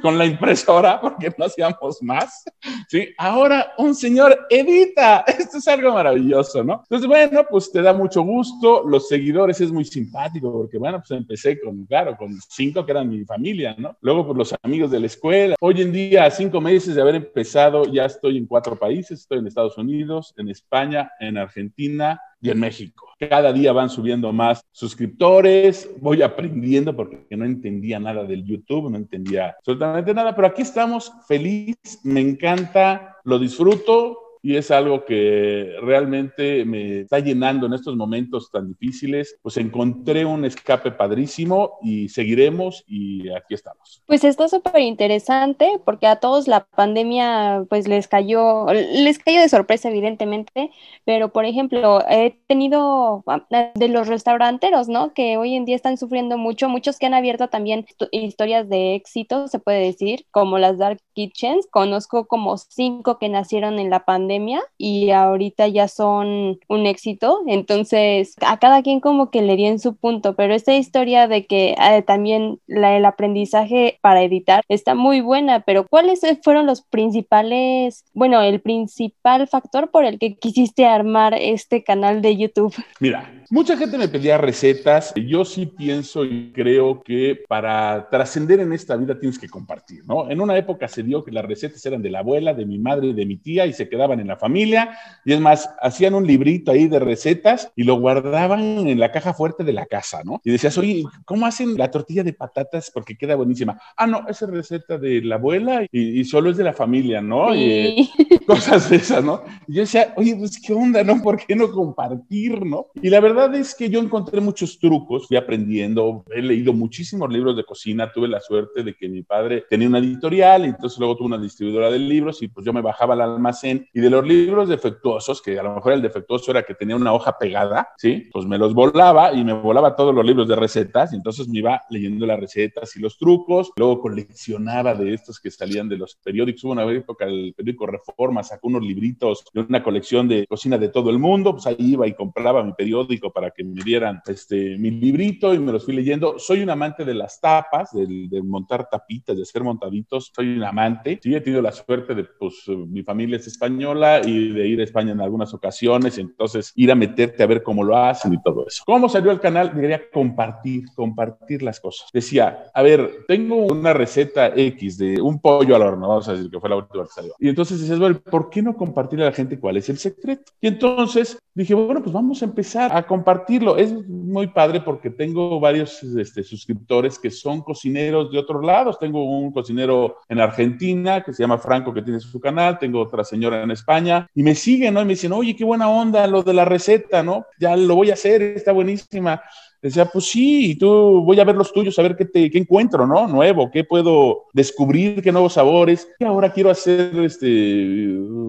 con 0.00 0.18
la 0.18 0.24
impresora 0.24 1.00
porque 1.00 1.32
no 1.36 1.44
hacíamos 1.44 2.02
más. 2.02 2.44
¿sí? 2.88 3.08
Ahora 3.18 3.72
un 3.78 3.94
señor 3.94 4.46
edita. 4.50 5.24
Esto 5.26 5.58
es 5.58 5.68
algo 5.68 5.92
maravilloso, 5.92 6.64
¿no? 6.64 6.80
Entonces, 6.84 7.08
bueno, 7.08 7.44
pues 7.48 7.70
te 7.70 7.82
da 7.82 7.92
mucho 7.92 8.22
gusto. 8.22 8.84
Los 8.86 9.08
seguidores 9.08 9.31
es 9.48 9.72
muy 9.72 9.84
simpático 9.84 10.52
porque, 10.52 10.78
bueno, 10.78 10.98
pues 10.98 11.10
empecé 11.18 11.60
con, 11.60 11.84
claro, 11.86 12.16
con 12.16 12.36
cinco 12.48 12.84
que 12.84 12.92
eran 12.92 13.08
mi 13.08 13.24
familia, 13.24 13.74
¿no? 13.78 13.96
Luego, 14.00 14.26
pues 14.26 14.38
los 14.38 14.54
amigos 14.62 14.90
de 14.90 15.00
la 15.00 15.06
escuela. 15.06 15.56
Hoy 15.60 15.82
en 15.82 15.92
día, 15.92 16.24
a 16.24 16.30
cinco 16.30 16.60
meses 16.60 16.94
de 16.94 17.02
haber 17.02 17.16
empezado, 17.16 17.84
ya 17.84 18.04
estoy 18.04 18.38
en 18.38 18.46
cuatro 18.46 18.76
países. 18.76 19.20
Estoy 19.20 19.38
en 19.38 19.46
Estados 19.46 19.78
Unidos, 19.78 20.34
en 20.36 20.48
España, 20.48 21.10
en 21.20 21.38
Argentina, 21.38 22.20
y 22.42 22.50
en 22.50 22.58
México. 22.58 23.06
Cada 23.18 23.52
día 23.52 23.72
van 23.72 23.88
subiendo 23.88 24.32
más 24.32 24.64
suscriptores, 24.72 25.88
voy 26.00 26.22
aprendiendo 26.22 26.94
porque 26.94 27.24
no 27.36 27.44
entendía 27.44 28.00
nada 28.00 28.24
del 28.24 28.44
YouTube, 28.44 28.90
no 28.90 28.96
entendía 28.96 29.54
absolutamente 29.58 30.12
nada, 30.12 30.34
pero 30.34 30.48
aquí 30.48 30.62
estamos 30.62 31.12
feliz, 31.28 31.76
me 32.02 32.20
encanta, 32.20 33.16
lo 33.22 33.38
disfruto 33.38 34.21
y 34.42 34.56
es 34.56 34.72
algo 34.72 35.04
que 35.04 35.76
realmente 35.80 36.64
me 36.64 37.00
está 37.02 37.20
llenando 37.20 37.66
en 37.66 37.74
estos 37.74 37.94
momentos 37.94 38.50
tan 38.50 38.68
difíciles. 38.68 39.36
Pues 39.40 39.56
encontré 39.56 40.24
un 40.24 40.44
escape 40.44 40.90
padrísimo 40.90 41.78
y 41.80 42.08
seguiremos 42.08 42.82
y 42.88 43.30
aquí 43.30 43.54
estamos. 43.54 44.02
Pues 44.06 44.24
está 44.24 44.48
súper 44.48 44.80
interesante 44.80 45.80
porque 45.84 46.08
a 46.08 46.16
todos 46.16 46.48
la 46.48 46.64
pandemia 46.64 47.64
pues 47.68 47.86
les 47.86 48.08
cayó, 48.08 48.66
les 48.72 49.20
cayó 49.20 49.40
de 49.40 49.48
sorpresa 49.48 49.90
evidentemente, 49.90 50.70
pero 51.04 51.32
por 51.32 51.44
ejemplo 51.44 52.02
he 52.08 52.36
tenido 52.48 53.22
ah, 53.28 53.46
de 53.74 53.88
los 53.88 54.08
restauranteros, 54.08 54.88
¿no? 54.88 55.14
Que 55.14 55.36
hoy 55.36 55.54
en 55.54 55.64
día 55.64 55.76
están 55.76 55.96
sufriendo 55.96 56.36
mucho, 56.36 56.68
muchos 56.68 56.98
que 56.98 57.06
han 57.06 57.14
abierto 57.14 57.48
también 57.48 57.86
historias 58.10 58.68
de 58.68 58.96
éxito, 58.96 59.46
se 59.46 59.60
puede 59.60 59.84
decir, 59.84 60.26
como 60.32 60.58
las 60.58 60.78
Dark 60.78 60.98
Kitchens. 61.12 61.68
Conozco 61.70 62.26
como 62.26 62.58
cinco 62.58 63.18
que 63.18 63.28
nacieron 63.28 63.78
en 63.78 63.88
la 63.88 64.04
pandemia 64.04 64.31
y 64.78 65.10
ahorita 65.10 65.68
ya 65.68 65.88
son 65.88 66.58
un 66.68 66.86
éxito. 66.86 67.40
Entonces, 67.46 68.34
a 68.40 68.58
cada 68.58 68.82
quien 68.82 69.00
como 69.00 69.30
que 69.30 69.42
le 69.42 69.56
dio 69.56 69.68
en 69.68 69.78
su 69.78 69.96
punto, 69.96 70.34
pero 70.34 70.54
esta 70.54 70.74
historia 70.74 71.28
de 71.28 71.46
que 71.46 71.74
eh, 71.78 72.02
también 72.02 72.60
la, 72.66 72.96
el 72.96 73.04
aprendizaje 73.04 73.98
para 74.00 74.22
editar 74.22 74.62
está 74.68 74.94
muy 74.94 75.20
buena, 75.20 75.60
pero 75.60 75.86
¿cuáles 75.88 76.20
fueron 76.42 76.66
los 76.66 76.82
principales, 76.82 78.04
bueno, 78.14 78.42
el 78.42 78.60
principal 78.60 79.48
factor 79.48 79.90
por 79.90 80.04
el 80.04 80.18
que 80.18 80.36
quisiste 80.36 80.86
armar 80.86 81.34
este 81.34 81.82
canal 81.82 82.22
de 82.22 82.36
YouTube? 82.36 82.74
Mira, 83.00 83.30
Mucha 83.52 83.76
gente 83.76 83.98
me 83.98 84.08
pedía 84.08 84.38
recetas. 84.38 85.12
Yo 85.14 85.44
sí 85.44 85.66
pienso 85.66 86.24
y 86.24 86.52
creo 86.54 87.02
que 87.02 87.38
para 87.46 88.08
trascender 88.08 88.60
en 88.60 88.72
esta 88.72 88.96
vida 88.96 89.18
tienes 89.18 89.38
que 89.38 89.46
compartir, 89.46 90.06
¿no? 90.06 90.30
En 90.30 90.40
una 90.40 90.56
época 90.56 90.88
se 90.88 91.02
dio 91.02 91.22
que 91.22 91.32
las 91.32 91.44
recetas 91.44 91.84
eran 91.84 92.00
de 92.00 92.08
la 92.08 92.20
abuela, 92.20 92.54
de 92.54 92.64
mi 92.64 92.78
madre 92.78 93.08
y 93.08 93.12
de 93.12 93.26
mi 93.26 93.36
tía 93.36 93.66
y 93.66 93.74
se 93.74 93.90
quedaban 93.90 94.20
en 94.20 94.28
la 94.28 94.38
familia. 94.38 94.96
Y 95.26 95.34
es 95.34 95.40
más, 95.40 95.68
hacían 95.82 96.14
un 96.14 96.26
librito 96.26 96.70
ahí 96.70 96.88
de 96.88 96.98
recetas 96.98 97.70
y 97.76 97.82
lo 97.82 98.00
guardaban 98.00 98.88
en 98.88 98.98
la 98.98 99.12
caja 99.12 99.34
fuerte 99.34 99.64
de 99.64 99.74
la 99.74 99.84
casa, 99.84 100.22
¿no? 100.24 100.40
Y 100.44 100.50
decías, 100.50 100.78
oye, 100.78 101.04
¿cómo 101.26 101.44
hacen 101.44 101.76
la 101.76 101.90
tortilla 101.90 102.24
de 102.24 102.32
patatas? 102.32 102.90
Porque 102.90 103.18
queda 103.18 103.34
buenísima. 103.34 103.78
Ah, 103.98 104.06
no, 104.06 104.26
esa 104.28 104.46
receta 104.46 104.96
de 104.96 105.20
la 105.20 105.34
abuela 105.34 105.86
y, 105.92 106.24
solo 106.24 106.48
es 106.48 106.56
de 106.56 106.64
la 106.64 106.72
familia, 106.72 107.20
¿no? 107.20 107.54
Y, 107.54 108.08
cosas 108.46 108.88
de 108.88 108.96
esas, 108.96 109.22
¿no? 109.22 109.42
Y 109.68 109.74
yo 109.74 109.82
decía, 109.82 110.14
oye, 110.16 110.34
pues 110.36 110.58
qué 110.58 110.72
onda, 110.72 111.04
¿no? 111.04 111.20
¿Por 111.20 111.36
qué 111.36 111.54
no 111.54 111.70
compartir, 111.70 112.64
¿no? 112.64 112.86
Y 112.94 113.10
la 113.10 113.20
verdad 113.20 113.41
es 113.52 113.74
que 113.74 113.88
yo 113.88 114.00
encontré 114.00 114.40
muchos 114.40 114.78
trucos, 114.78 115.26
fui 115.26 115.36
aprendiendo, 115.36 116.24
he 116.34 116.42
leído 116.42 116.72
muchísimos 116.72 117.32
libros 117.32 117.56
de 117.56 117.64
cocina, 117.64 118.12
tuve 118.12 118.28
la 118.28 118.40
suerte 118.40 118.82
de 118.82 118.94
que 118.94 119.08
mi 119.08 119.22
padre 119.22 119.64
tenía 119.68 119.88
una 119.88 119.98
editorial 119.98 120.64
entonces 120.64 120.98
luego 120.98 121.16
tuve 121.16 121.28
una 121.28 121.38
distribuidora 121.38 121.90
de 121.90 121.98
libros 121.98 122.42
y 122.42 122.48
pues 122.48 122.64
yo 122.64 122.72
me 122.72 122.80
bajaba 122.80 123.14
al 123.14 123.20
almacén 123.22 123.88
y 123.92 124.00
de 124.00 124.10
los 124.10 124.26
libros 124.26 124.68
defectuosos, 124.68 125.42
que 125.42 125.58
a 125.58 125.62
lo 125.62 125.74
mejor 125.74 125.92
el 125.92 126.02
defectuoso 126.02 126.50
era 126.50 126.62
que 126.62 126.74
tenía 126.74 126.96
una 126.96 127.12
hoja 127.12 127.38
pegada, 127.38 127.88
¿sí? 127.96 128.28
Pues 128.32 128.46
me 128.46 128.58
los 128.58 128.74
volaba 128.74 129.32
y 129.32 129.44
me 129.44 129.52
volaba 129.52 129.96
todos 129.96 130.14
los 130.14 130.24
libros 130.24 130.48
de 130.48 130.56
recetas 130.56 131.12
y 131.12 131.16
entonces 131.16 131.48
me 131.48 131.58
iba 131.58 131.82
leyendo 131.90 132.26
las 132.26 132.38
recetas 132.38 132.96
y 132.96 133.00
los 133.00 133.18
trucos, 133.18 133.72
luego 133.76 134.00
coleccionaba 134.00 134.94
de 134.94 135.14
estos 135.14 135.40
que 135.40 135.50
salían 135.50 135.88
de 135.88 135.96
los 135.96 136.16
periódicos, 136.16 136.64
hubo 136.64 136.72
una 136.72 136.90
época 136.90 137.24
el 137.24 137.54
periódico 137.56 137.86
Reforma 137.86 138.42
sacó 138.42 138.68
unos 138.68 138.82
libritos 138.82 139.44
de 139.52 139.60
una 139.60 139.82
colección 139.82 140.28
de 140.28 140.46
cocina 140.46 140.78
de 140.78 140.88
todo 140.88 141.10
el 141.10 141.18
mundo, 141.18 141.52
pues 141.52 141.66
ahí 141.66 141.76
iba 141.78 142.06
y 142.06 142.14
compraba 142.14 142.62
mi 142.62 142.72
periódico 142.72 143.31
para 143.32 143.50
que 143.50 143.64
me 143.64 143.82
dieran 143.82 144.20
este, 144.26 144.76
mi 144.78 144.90
librito 144.90 145.54
y 145.54 145.58
me 145.58 145.72
los 145.72 145.84
fui 145.84 145.94
leyendo. 145.94 146.38
Soy 146.38 146.62
un 146.62 146.70
amante 146.70 147.04
de 147.04 147.14
las 147.14 147.40
tapas, 147.40 147.90
de, 147.92 148.42
montar 148.42 148.88
tapitas, 148.88 149.36
de 149.36 149.42
hacer 149.42 149.62
montaditos. 149.62 150.30
Soy 150.34 150.56
un 150.56 150.64
amante. 150.64 151.18
Sí, 151.22 151.34
he 151.34 151.40
tenido 151.40 151.62
la 151.62 151.72
suerte 151.72 152.14
de, 152.14 152.24
pues, 152.24 152.64
mi 152.68 153.02
familia 153.02 153.36
es 153.36 153.46
española 153.46 154.20
y 154.24 154.50
de 154.50 154.66
ir 154.66 154.80
a 154.80 154.84
España 154.84 155.12
en 155.12 155.20
algunas 155.20 155.52
ocasiones. 155.54 156.18
Entonces, 156.18 156.72
ir 156.76 156.90
a 156.90 156.94
meterte 156.94 157.42
a 157.42 157.46
ver 157.46 157.62
cómo 157.62 157.84
lo 157.84 157.96
hacen 157.96 158.34
y 158.34 158.42
todo 158.42 158.66
eso. 158.66 158.82
¿Cómo 158.86 159.08
salió 159.08 159.30
el 159.30 159.40
canal? 159.40 159.74
Debería 159.74 160.02
compartir, 160.10 160.84
compartir 160.94 161.62
las 161.62 161.80
cosas. 161.80 162.08
Decía, 162.12 162.64
a 162.72 162.82
ver, 162.82 163.24
tengo 163.26 163.66
una 163.66 163.92
receta 163.92 164.52
X 164.54 164.98
de 164.98 165.20
un 165.20 165.40
pollo 165.40 165.76
al 165.76 165.82
horno, 165.82 166.08
vamos 166.08 166.28
a 166.28 166.32
decir 166.32 166.50
que 166.50 166.60
fue 166.60 166.68
la 166.68 166.76
última 166.76 167.04
que 167.04 167.10
salió. 167.10 167.34
Y 167.38 167.48
entonces 167.48 167.80
dices, 167.80 167.98
bueno, 167.98 168.20
¿por 168.20 168.50
qué 168.50 168.62
no 168.62 168.76
compartir 168.76 169.20
a 169.22 169.26
la 169.26 169.32
gente 169.32 169.58
cuál 169.58 169.76
es 169.76 169.88
el 169.88 169.98
secreto? 169.98 170.52
Y 170.60 170.68
entonces 170.68 171.38
dije, 171.54 171.74
bueno, 171.74 172.02
pues 172.02 172.12
vamos 172.12 172.42
a 172.42 172.46
empezar 172.46 172.94
a 172.94 173.06
compartirlo. 173.06 173.76
Es 173.76 173.92
muy 173.92 174.46
padre 174.46 174.80
porque 174.80 175.10
tengo 175.10 175.60
varios 175.60 176.02
este, 176.02 176.42
suscriptores 176.42 177.18
que 177.18 177.30
son 177.30 177.62
cocineros 177.62 178.30
de 178.30 178.38
otros 178.38 178.64
lados. 178.64 178.98
Tengo 178.98 179.24
un 179.24 179.52
cocinero 179.52 180.16
en 180.28 180.40
Argentina 180.40 181.22
que 181.22 181.32
se 181.32 181.42
llama 181.42 181.58
Franco 181.58 181.92
que 181.92 182.02
tiene 182.02 182.20
su 182.20 182.40
canal, 182.40 182.78
tengo 182.78 183.00
otra 183.00 183.24
señora 183.24 183.62
en 183.62 183.70
España 183.70 184.28
y 184.34 184.42
me 184.42 184.54
siguen, 184.54 184.94
¿no? 184.94 185.02
Y 185.02 185.04
me 185.04 185.12
dicen, 185.12 185.32
oye, 185.32 185.54
qué 185.54 185.64
buena 185.64 185.88
onda 185.88 186.26
lo 186.26 186.42
de 186.42 186.54
la 186.54 186.64
receta, 186.64 187.22
¿no? 187.22 187.46
Ya 187.58 187.76
lo 187.76 187.94
voy 187.96 188.10
a 188.10 188.14
hacer, 188.14 188.42
está 188.42 188.72
buenísima. 188.72 189.42
Decía, 189.82 190.04
pues 190.06 190.26
sí, 190.26 190.70
y 190.70 190.74
tú 190.76 191.22
voy 191.24 191.40
a 191.40 191.44
ver 191.44 191.56
los 191.56 191.72
tuyos, 191.72 191.98
a 191.98 192.02
ver 192.02 192.14
qué, 192.14 192.24
te, 192.24 192.48
qué 192.52 192.58
encuentro, 192.58 193.04
¿no? 193.04 193.26
Nuevo, 193.26 193.68
qué 193.68 193.82
puedo 193.82 194.44
descubrir, 194.52 195.20
qué 195.20 195.32
nuevos 195.32 195.54
sabores. 195.54 196.08
Y 196.20 196.24
ahora 196.24 196.52
quiero 196.52 196.70
hacer 196.70 197.12
este, 197.16 197.46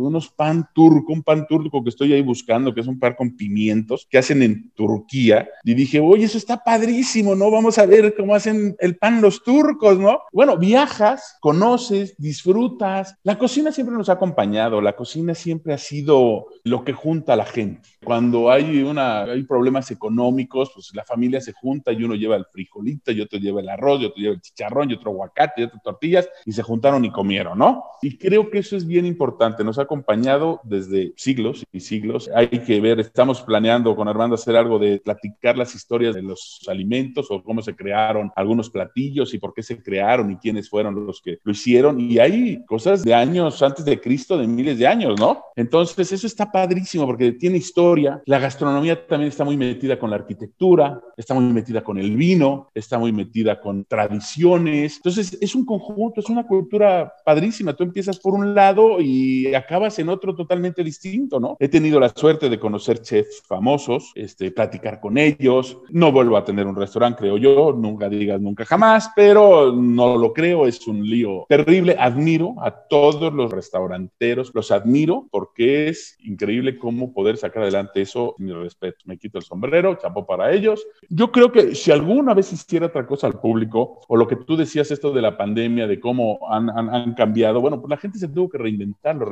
unos 0.07 0.29
pan 0.29 0.67
turco, 0.73 1.13
un 1.13 1.23
pan 1.23 1.45
turco 1.47 1.83
que 1.83 1.89
estoy 1.89 2.13
ahí 2.13 2.21
buscando, 2.21 2.73
que 2.73 2.81
es 2.81 2.87
un 2.87 2.99
pan 2.99 3.15
con 3.17 3.35
pimientos, 3.35 4.07
que 4.09 4.17
hacen 4.17 4.41
en 4.43 4.71
Turquía. 4.71 5.47
Y 5.63 5.73
dije, 5.73 5.99
oye, 5.99 6.25
eso 6.25 6.37
está 6.37 6.63
padrísimo, 6.63 7.35
¿no? 7.35 7.51
Vamos 7.51 7.77
a 7.77 7.85
ver 7.85 8.15
cómo 8.15 8.35
hacen 8.35 8.75
el 8.79 8.97
pan 8.97 9.21
los 9.21 9.43
turcos, 9.43 9.99
¿no? 9.99 10.19
Bueno, 10.31 10.57
viajas, 10.57 11.37
conoces, 11.41 12.15
disfrutas. 12.17 13.15
La 13.23 13.37
cocina 13.37 13.71
siempre 13.71 13.95
nos 13.95 14.09
ha 14.09 14.13
acompañado, 14.13 14.81
la 14.81 14.95
cocina 14.95 15.35
siempre 15.35 15.73
ha 15.73 15.77
sido 15.77 16.47
lo 16.63 16.83
que 16.83 16.93
junta 16.93 17.33
a 17.33 17.37
la 17.37 17.45
gente. 17.45 17.89
Cuando 18.03 18.51
hay, 18.51 18.81
una, 18.83 19.23
hay 19.23 19.43
problemas 19.43 19.89
económicos, 19.91 20.71
pues 20.73 20.91
la 20.93 21.03
familia 21.03 21.41
se 21.41 21.53
junta 21.53 21.91
y 21.91 22.03
uno 22.03 22.15
lleva 22.15 22.35
el 22.35 22.45
frijolito 22.45 23.11
y 23.11 23.21
otro 23.21 23.39
lleva 23.39 23.61
el 23.61 23.69
arroz 23.69 24.01
y 24.01 24.05
otro 24.05 24.21
lleva 24.21 24.35
el 24.35 24.41
chicharrón 24.41 24.91
y 24.91 24.95
otro 24.95 25.11
aguacate 25.11 25.61
y 25.61 25.63
otro 25.65 25.79
tortillas 25.83 26.29
y 26.45 26.51
se 26.51 26.63
juntaron 26.63 27.05
y 27.05 27.11
comieron, 27.11 27.57
¿no? 27.57 27.83
Y 28.01 28.17
creo 28.17 28.49
que 28.49 28.59
eso 28.59 28.75
es 28.75 28.85
bien 28.85 29.05
importante, 29.05 29.63
nos 29.63 29.79
ha 29.79 29.85
acompañado 29.93 30.59
desde 30.63 31.13
siglos 31.15 31.63
y 31.71 31.79
siglos. 31.79 32.29
Hay 32.33 32.47
que 32.47 32.81
ver, 32.81 32.99
estamos 32.99 33.41
planeando 33.41 33.95
con 33.95 34.07
Armando 34.07 34.35
hacer 34.35 34.55
algo 34.55 34.79
de 34.79 34.99
platicar 34.99 35.55
las 35.57 35.75
historias 35.75 36.15
de 36.15 36.23
los 36.23 36.61
alimentos 36.67 37.27
o 37.29 37.43
cómo 37.43 37.61
se 37.61 37.75
crearon 37.75 38.31
algunos 38.35 38.69
platillos 38.69 39.33
y 39.33 39.37
por 39.37 39.53
qué 39.53 39.61
se 39.61 39.81
crearon 39.81 40.31
y 40.31 40.37
quiénes 40.37 40.69
fueron 40.69 41.05
los 41.05 41.21
que 41.21 41.37
lo 41.43 41.51
hicieron. 41.51 41.99
Y 41.99 42.17
hay 42.17 42.65
cosas 42.65 43.03
de 43.03 43.13
años 43.13 43.61
antes 43.61 43.85
de 43.85 44.01
Cristo, 44.01 44.37
de 44.37 44.47
miles 44.47 44.79
de 44.79 44.87
años, 44.87 45.19
¿no? 45.19 45.43
Entonces 45.55 46.11
eso 46.11 46.25
está 46.25 46.51
padrísimo 46.51 47.05
porque 47.05 47.33
tiene 47.33 47.57
historia. 47.57 48.21
La 48.25 48.39
gastronomía 48.39 49.05
también 49.05 49.29
está 49.29 49.43
muy 49.43 49.57
metida 49.57 49.99
con 49.99 50.09
la 50.09 50.15
arquitectura, 50.15 51.01
está 51.15 51.35
muy 51.35 51.45
metida 51.53 51.83
con 51.83 51.99
el 51.99 52.15
vino, 52.17 52.69
está 52.73 52.97
muy 52.97 53.11
metida 53.11 53.61
con 53.61 53.85
tradiciones. 53.85 54.97
Entonces, 54.97 55.37
es 55.39 55.53
un 55.53 55.65
conjunto, 55.65 56.19
es 56.19 56.29
una 56.29 56.47
cultura 56.47 57.13
padrísima. 57.23 57.73
Tú 57.73 57.83
empiezas 57.83 58.19
por 58.19 58.33
un 58.33 58.55
lado 58.55 58.99
y 58.99 59.53
acabas 59.53 59.82
en 59.99 60.09
otro 60.09 60.35
totalmente 60.35 60.83
distinto, 60.83 61.39
¿no? 61.39 61.57
He 61.59 61.67
tenido 61.67 61.99
la 61.99 62.09
suerte 62.09 62.49
de 62.49 62.59
conocer 62.59 63.01
chefs 63.01 63.43
famosos, 63.45 64.11
este, 64.15 64.51
platicar 64.51 64.99
con 64.99 65.17
ellos. 65.17 65.77
No 65.89 66.11
vuelvo 66.11 66.37
a 66.37 66.45
tener 66.45 66.65
un 66.65 66.75
restaurante, 66.75 67.19
creo 67.19 67.37
yo, 67.37 67.73
nunca 67.73 68.09
digas 68.09 68.41
nunca 68.41 68.65
jamás, 68.65 69.11
pero 69.15 69.71
no 69.71 70.17
lo 70.17 70.33
creo, 70.33 70.67
es 70.67 70.87
un 70.87 71.03
lío 71.03 71.45
terrible. 71.47 71.95
Admiro 71.99 72.55
a 72.61 72.71
todos 72.71 73.33
los 73.33 73.51
restauranteros, 73.51 74.51
los 74.53 74.71
admiro 74.71 75.27
porque 75.31 75.89
es 75.89 76.17
increíble 76.23 76.77
cómo 76.77 77.13
poder 77.13 77.37
sacar 77.37 77.63
adelante 77.63 78.01
eso. 78.01 78.35
Mi 78.37 78.51
respeto, 78.51 78.99
me 79.05 79.17
quito 79.17 79.37
el 79.37 79.43
sombrero, 79.43 79.95
chapo 79.95 80.25
para 80.25 80.51
ellos. 80.51 80.85
Yo 81.09 81.31
creo 81.31 81.51
que 81.51 81.75
si 81.75 81.91
alguna 81.91 82.33
vez 82.33 82.51
hiciera 82.53 82.87
otra 82.87 83.05
cosa 83.05 83.27
al 83.27 83.39
público, 83.39 84.01
o 84.07 84.15
lo 84.15 84.27
que 84.27 84.35
tú 84.35 84.55
decías 84.55 84.91
esto 84.91 85.11
de 85.11 85.21
la 85.21 85.37
pandemia, 85.37 85.87
de 85.87 85.99
cómo 85.99 86.39
han, 86.49 86.69
han, 86.69 87.13
cambiado, 87.13 87.61
bueno, 87.61 87.79
pues 87.79 87.89
la 87.89 87.97
gente 87.97 88.17
se 88.17 88.27
tuvo 88.27 88.49
que 88.49 88.57
reinventar, 88.57 89.15
los 89.15 89.29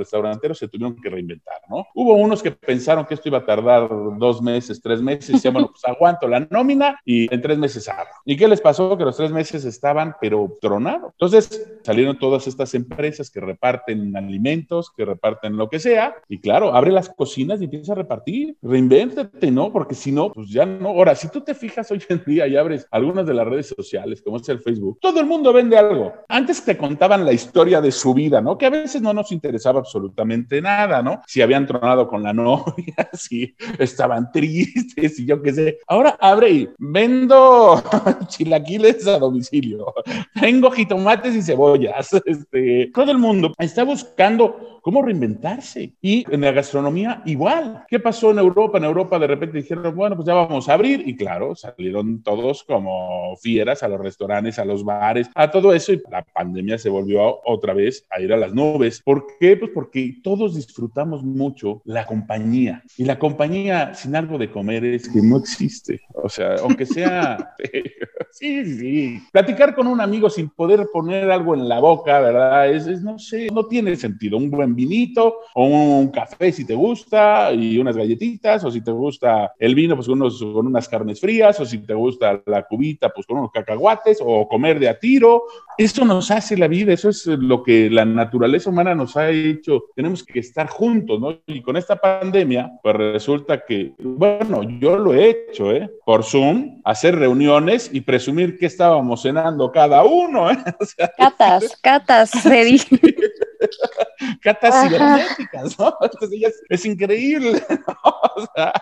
se 0.56 0.68
tuvieron 0.68 0.96
que 0.96 1.10
reinventar, 1.10 1.62
¿no? 1.70 1.88
Hubo 1.94 2.14
unos 2.16 2.42
que 2.42 2.52
pensaron 2.52 3.06
que 3.06 3.14
esto 3.14 3.30
iba 3.30 3.40
a 3.40 3.46
tardar 3.46 3.90
dos 4.18 4.42
meses, 4.42 4.82
tres 4.82 5.02
meses, 5.02 5.30
y 5.30 5.34
decían, 5.34 5.54
bueno, 5.54 5.70
pues 5.70 5.84
aguanto 5.86 6.28
la 6.28 6.42
nómina 6.50 7.00
y 7.06 7.34
en 7.34 7.42
tres 7.42 7.58
meses 7.58 7.88
hago. 7.88 8.10
¿Y 8.26 8.36
qué 8.36 8.48
les 8.48 8.62
pasó? 8.62 8.98
Que 8.98 9.06
los 9.06 9.18
tres 9.18 9.32
meses 9.32 9.66
estaban, 9.66 10.16
pero 10.20 10.58
tronados. 10.60 11.12
Entonces 11.14 11.72
salieron 11.84 12.18
todas 12.18 12.48
estas 12.48 12.74
empresas 12.74 13.30
que 13.30 13.40
reparten 13.40 14.16
alimentos, 14.16 14.92
que 14.96 15.06
reparten 15.06 15.58
lo 15.58 15.70
que 15.70 15.80
sea, 15.80 16.16
y 16.28 16.40
claro, 16.40 16.76
abre 16.76 16.92
las 16.92 17.10
cocinas 17.10 17.62
y 17.62 17.66
empieza 17.66 17.94
a 17.94 17.96
repartir, 17.96 18.56
reinvéntate, 18.62 19.52
¿no? 19.52 19.72
Porque 19.72 19.96
si 19.96 20.12
no, 20.12 20.32
pues 20.32 20.50
ya 20.50 20.66
no. 20.66 20.90
Ahora, 20.90 21.16
si 21.16 21.30
tú 21.30 21.42
te 21.42 21.54
fijas 21.54 21.92
hoy 21.92 22.02
en 22.10 22.24
día 22.26 22.48
y 22.48 22.56
abres 22.56 22.88
algunas 22.92 23.26
de 23.26 23.34
las 23.34 23.48
redes 23.48 23.68
sociales, 23.68 24.22
como 24.22 24.38
es 24.38 24.50
el 24.50 24.60
Facebook, 24.60 24.98
todo 25.02 25.20
el 25.20 25.26
mundo 25.26 25.54
vende 25.54 25.78
algo. 25.78 26.14
Antes 26.28 26.64
te 26.64 26.78
contaban 26.78 27.26
la 27.26 27.34
historia 27.34 27.82
de 27.82 27.92
su 27.92 28.14
vida, 28.14 28.42
¿no? 28.42 28.58
Que 28.58 28.66
a 28.66 28.70
veces 28.70 29.02
no 29.02 29.14
nos 29.14 29.32
interesaba 29.32 29.80
absolutamente 29.80 30.31
absolutamente 30.32 30.62
nada, 30.62 31.02
¿no? 31.02 31.22
Si 31.28 31.42
habían 31.42 31.68
tronado 31.68 32.08
con 32.08 32.24
la 32.24 32.34
novia, 32.42 33.10
si 33.14 33.56
estaban 33.80 34.32
tristes 34.32 35.20
y 35.20 35.26
yo 35.26 35.42
qué 35.42 35.54
sé. 35.54 35.78
Ahora 35.88 36.18
abre 36.20 36.50
y 36.50 36.70
vendo 36.78 37.82
chilaquiles 38.28 39.08
a 39.08 39.20
domicilio, 39.20 39.94
tengo 40.40 40.72
jitomates 40.72 41.36
y 41.36 41.42
cebollas. 41.42 42.10
Este, 42.32 42.90
todo 42.94 43.12
el 43.12 43.18
mundo 43.18 43.54
está 43.58 43.84
buscando 43.84 44.80
cómo 44.82 45.02
reinventarse. 45.02 45.94
Y 46.02 46.26
en 46.32 46.42
la 46.42 46.52
gastronomía 46.52 47.22
igual. 47.26 47.84
¿Qué 47.88 48.00
pasó 48.00 48.32
en 48.32 48.40
Europa? 48.40 48.78
En 48.78 48.84
Europa 48.84 49.20
de 49.20 49.28
repente 49.28 49.58
dijeron, 49.60 49.96
bueno, 49.96 50.16
pues 50.16 50.28
ya 50.28 50.34
vamos 50.34 50.68
a 50.68 50.74
abrir. 50.74 51.08
Y 51.08 51.16
claro, 51.16 51.56
salieron 51.56 52.22
todos 52.24 52.64
como 52.64 53.36
fieras 53.38 53.84
a 53.84 53.88
los 53.88 54.00
restaurantes, 54.00 54.60
a 54.60 54.66
los 54.66 54.84
bares, 54.84 55.30
a 55.36 55.50
todo 55.50 55.74
eso. 55.74 55.94
Y 55.94 56.02
la 56.10 56.24
pandemia 56.24 56.78
se 56.78 56.90
volvió 56.90 57.40
otra 57.46 57.74
vez 57.74 58.06
a 58.10 58.20
ir 58.22 58.34
a 58.34 58.38
las 58.38 58.54
nubes. 58.54 59.02
¿Por 59.04 59.26
qué? 59.40 59.58
Pues 59.58 59.72
porque 59.74 60.21
todos 60.22 60.56
disfrutamos 60.56 61.24
mucho 61.24 61.82
la 61.86 62.06
compañía. 62.06 62.84
Y 62.98 63.06
la 63.06 63.20
compañía 63.20 63.94
sin 63.94 64.16
algo 64.16 64.38
de 64.38 64.52
comer 64.52 64.86
es 64.86 65.10
que 65.10 65.22
no 65.22 65.38
existe. 65.38 66.02
O 66.14 66.30
sea, 66.30 66.56
aunque 66.62 66.86
sea... 66.86 67.54
sí, 68.32 68.66
sí. 68.66 69.22
Platicar 69.32 69.76
con 69.76 69.88
un 69.88 70.02
amigo 70.02 70.30
sin 70.30 70.50
poder 70.50 70.88
poner 70.92 71.30
algo 71.32 71.54
en 71.54 71.68
la 71.68 71.80
boca, 71.80 72.20
¿verdad? 72.20 72.72
Es, 72.72 72.88
es 72.88 73.02
no 73.02 73.20
sé, 73.20 73.50
no 73.52 73.66
tiene 73.66 73.96
sentido. 73.96 74.38
Un 74.38 74.50
buen 74.50 74.76
vinito 74.76 75.38
o 75.54 75.66
un 75.66 76.10
café 76.10 76.52
si 76.52 76.66
te 76.66 76.76
gusta 76.76 77.52
y 77.54 77.78
unas 77.78 77.98
galletitas, 77.98 78.64
o 78.64 78.72
si 78.72 78.82
te 78.82 78.92
gusta 78.92 79.54
el 79.60 79.76
vino, 79.76 79.96
pues 79.96 80.08
con, 80.08 80.22
unos, 80.22 80.42
con 80.42 80.68
unas 80.68 80.88
carnes 80.88 81.20
frías, 81.20 81.60
o 81.60 81.66
si 81.66 81.80
te 81.80 81.94
gusta 81.94 82.42
la 82.46 82.64
cubita, 82.64 83.10
pues 83.10 83.26
con 83.26 83.38
unos 83.38 83.52
cacahuates, 83.52 84.20
o 84.22 84.48
comer 84.48 84.80
de 84.80 84.90
a 84.90 85.00
tiro. 85.00 85.44
Eso 85.78 86.06
nos 86.06 86.32
hace 86.32 86.58
la 86.58 86.68
vida, 86.68 86.94
eso 86.94 87.10
es 87.10 87.26
lo 87.28 87.64
que 87.64 87.90
la 87.90 88.06
naturaleza 88.06 88.70
humana 88.70 88.96
nos 88.96 89.18
ha 89.18 89.30
hecho. 89.30 89.86
Tenemos 90.02 90.24
que 90.24 90.40
estar 90.40 90.68
juntos, 90.68 91.22
¿no? 91.22 91.38
Y 91.46 91.62
con 91.62 91.78
esta 91.78 91.96
pandemia, 91.96 92.72
pues 92.82 92.96
resulta 92.96 93.64
que, 93.64 93.94
bueno, 94.00 94.64
yo 94.80 94.98
lo 94.98 95.14
he 95.14 95.30
hecho, 95.30 95.72
¿eh? 95.72 95.92
Por 96.04 96.24
Zoom, 96.24 96.82
hacer 96.84 97.16
reuniones 97.16 97.88
y 97.94 98.02
presumir 98.02 98.58
que 98.58 98.66
estábamos 98.66 99.22
cenando 99.22 99.72
cada 99.72 100.04
uno, 100.04 100.50
¿eh? 100.50 100.58
catas, 101.20 101.78
catas, 101.84 102.32
se 102.32 102.64
dice. 102.66 103.00
catas 104.42 104.84
cibernéticas, 104.84 105.80
¿no? 105.80 105.94
Entonces, 106.02 106.64
es, 106.70 106.86
increíble, 106.86 107.64
¿no? 107.88 108.14
O 108.36 108.48
sea, 108.56 108.74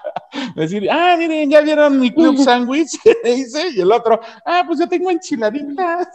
decir, 0.56 0.88
ah, 0.92 1.16
miren, 1.18 1.50
ya 1.50 1.62
vieron 1.62 2.00
mi 2.00 2.12
club 2.12 2.38
sándwich, 2.38 3.00
dice, 3.24 3.70
y 3.76 3.82
el 3.82 3.92
otro, 3.92 4.20
ah, 4.46 4.64
pues 4.66 4.80
yo 4.80 4.88
tengo 4.88 5.10
enchiladitas, 5.10 6.08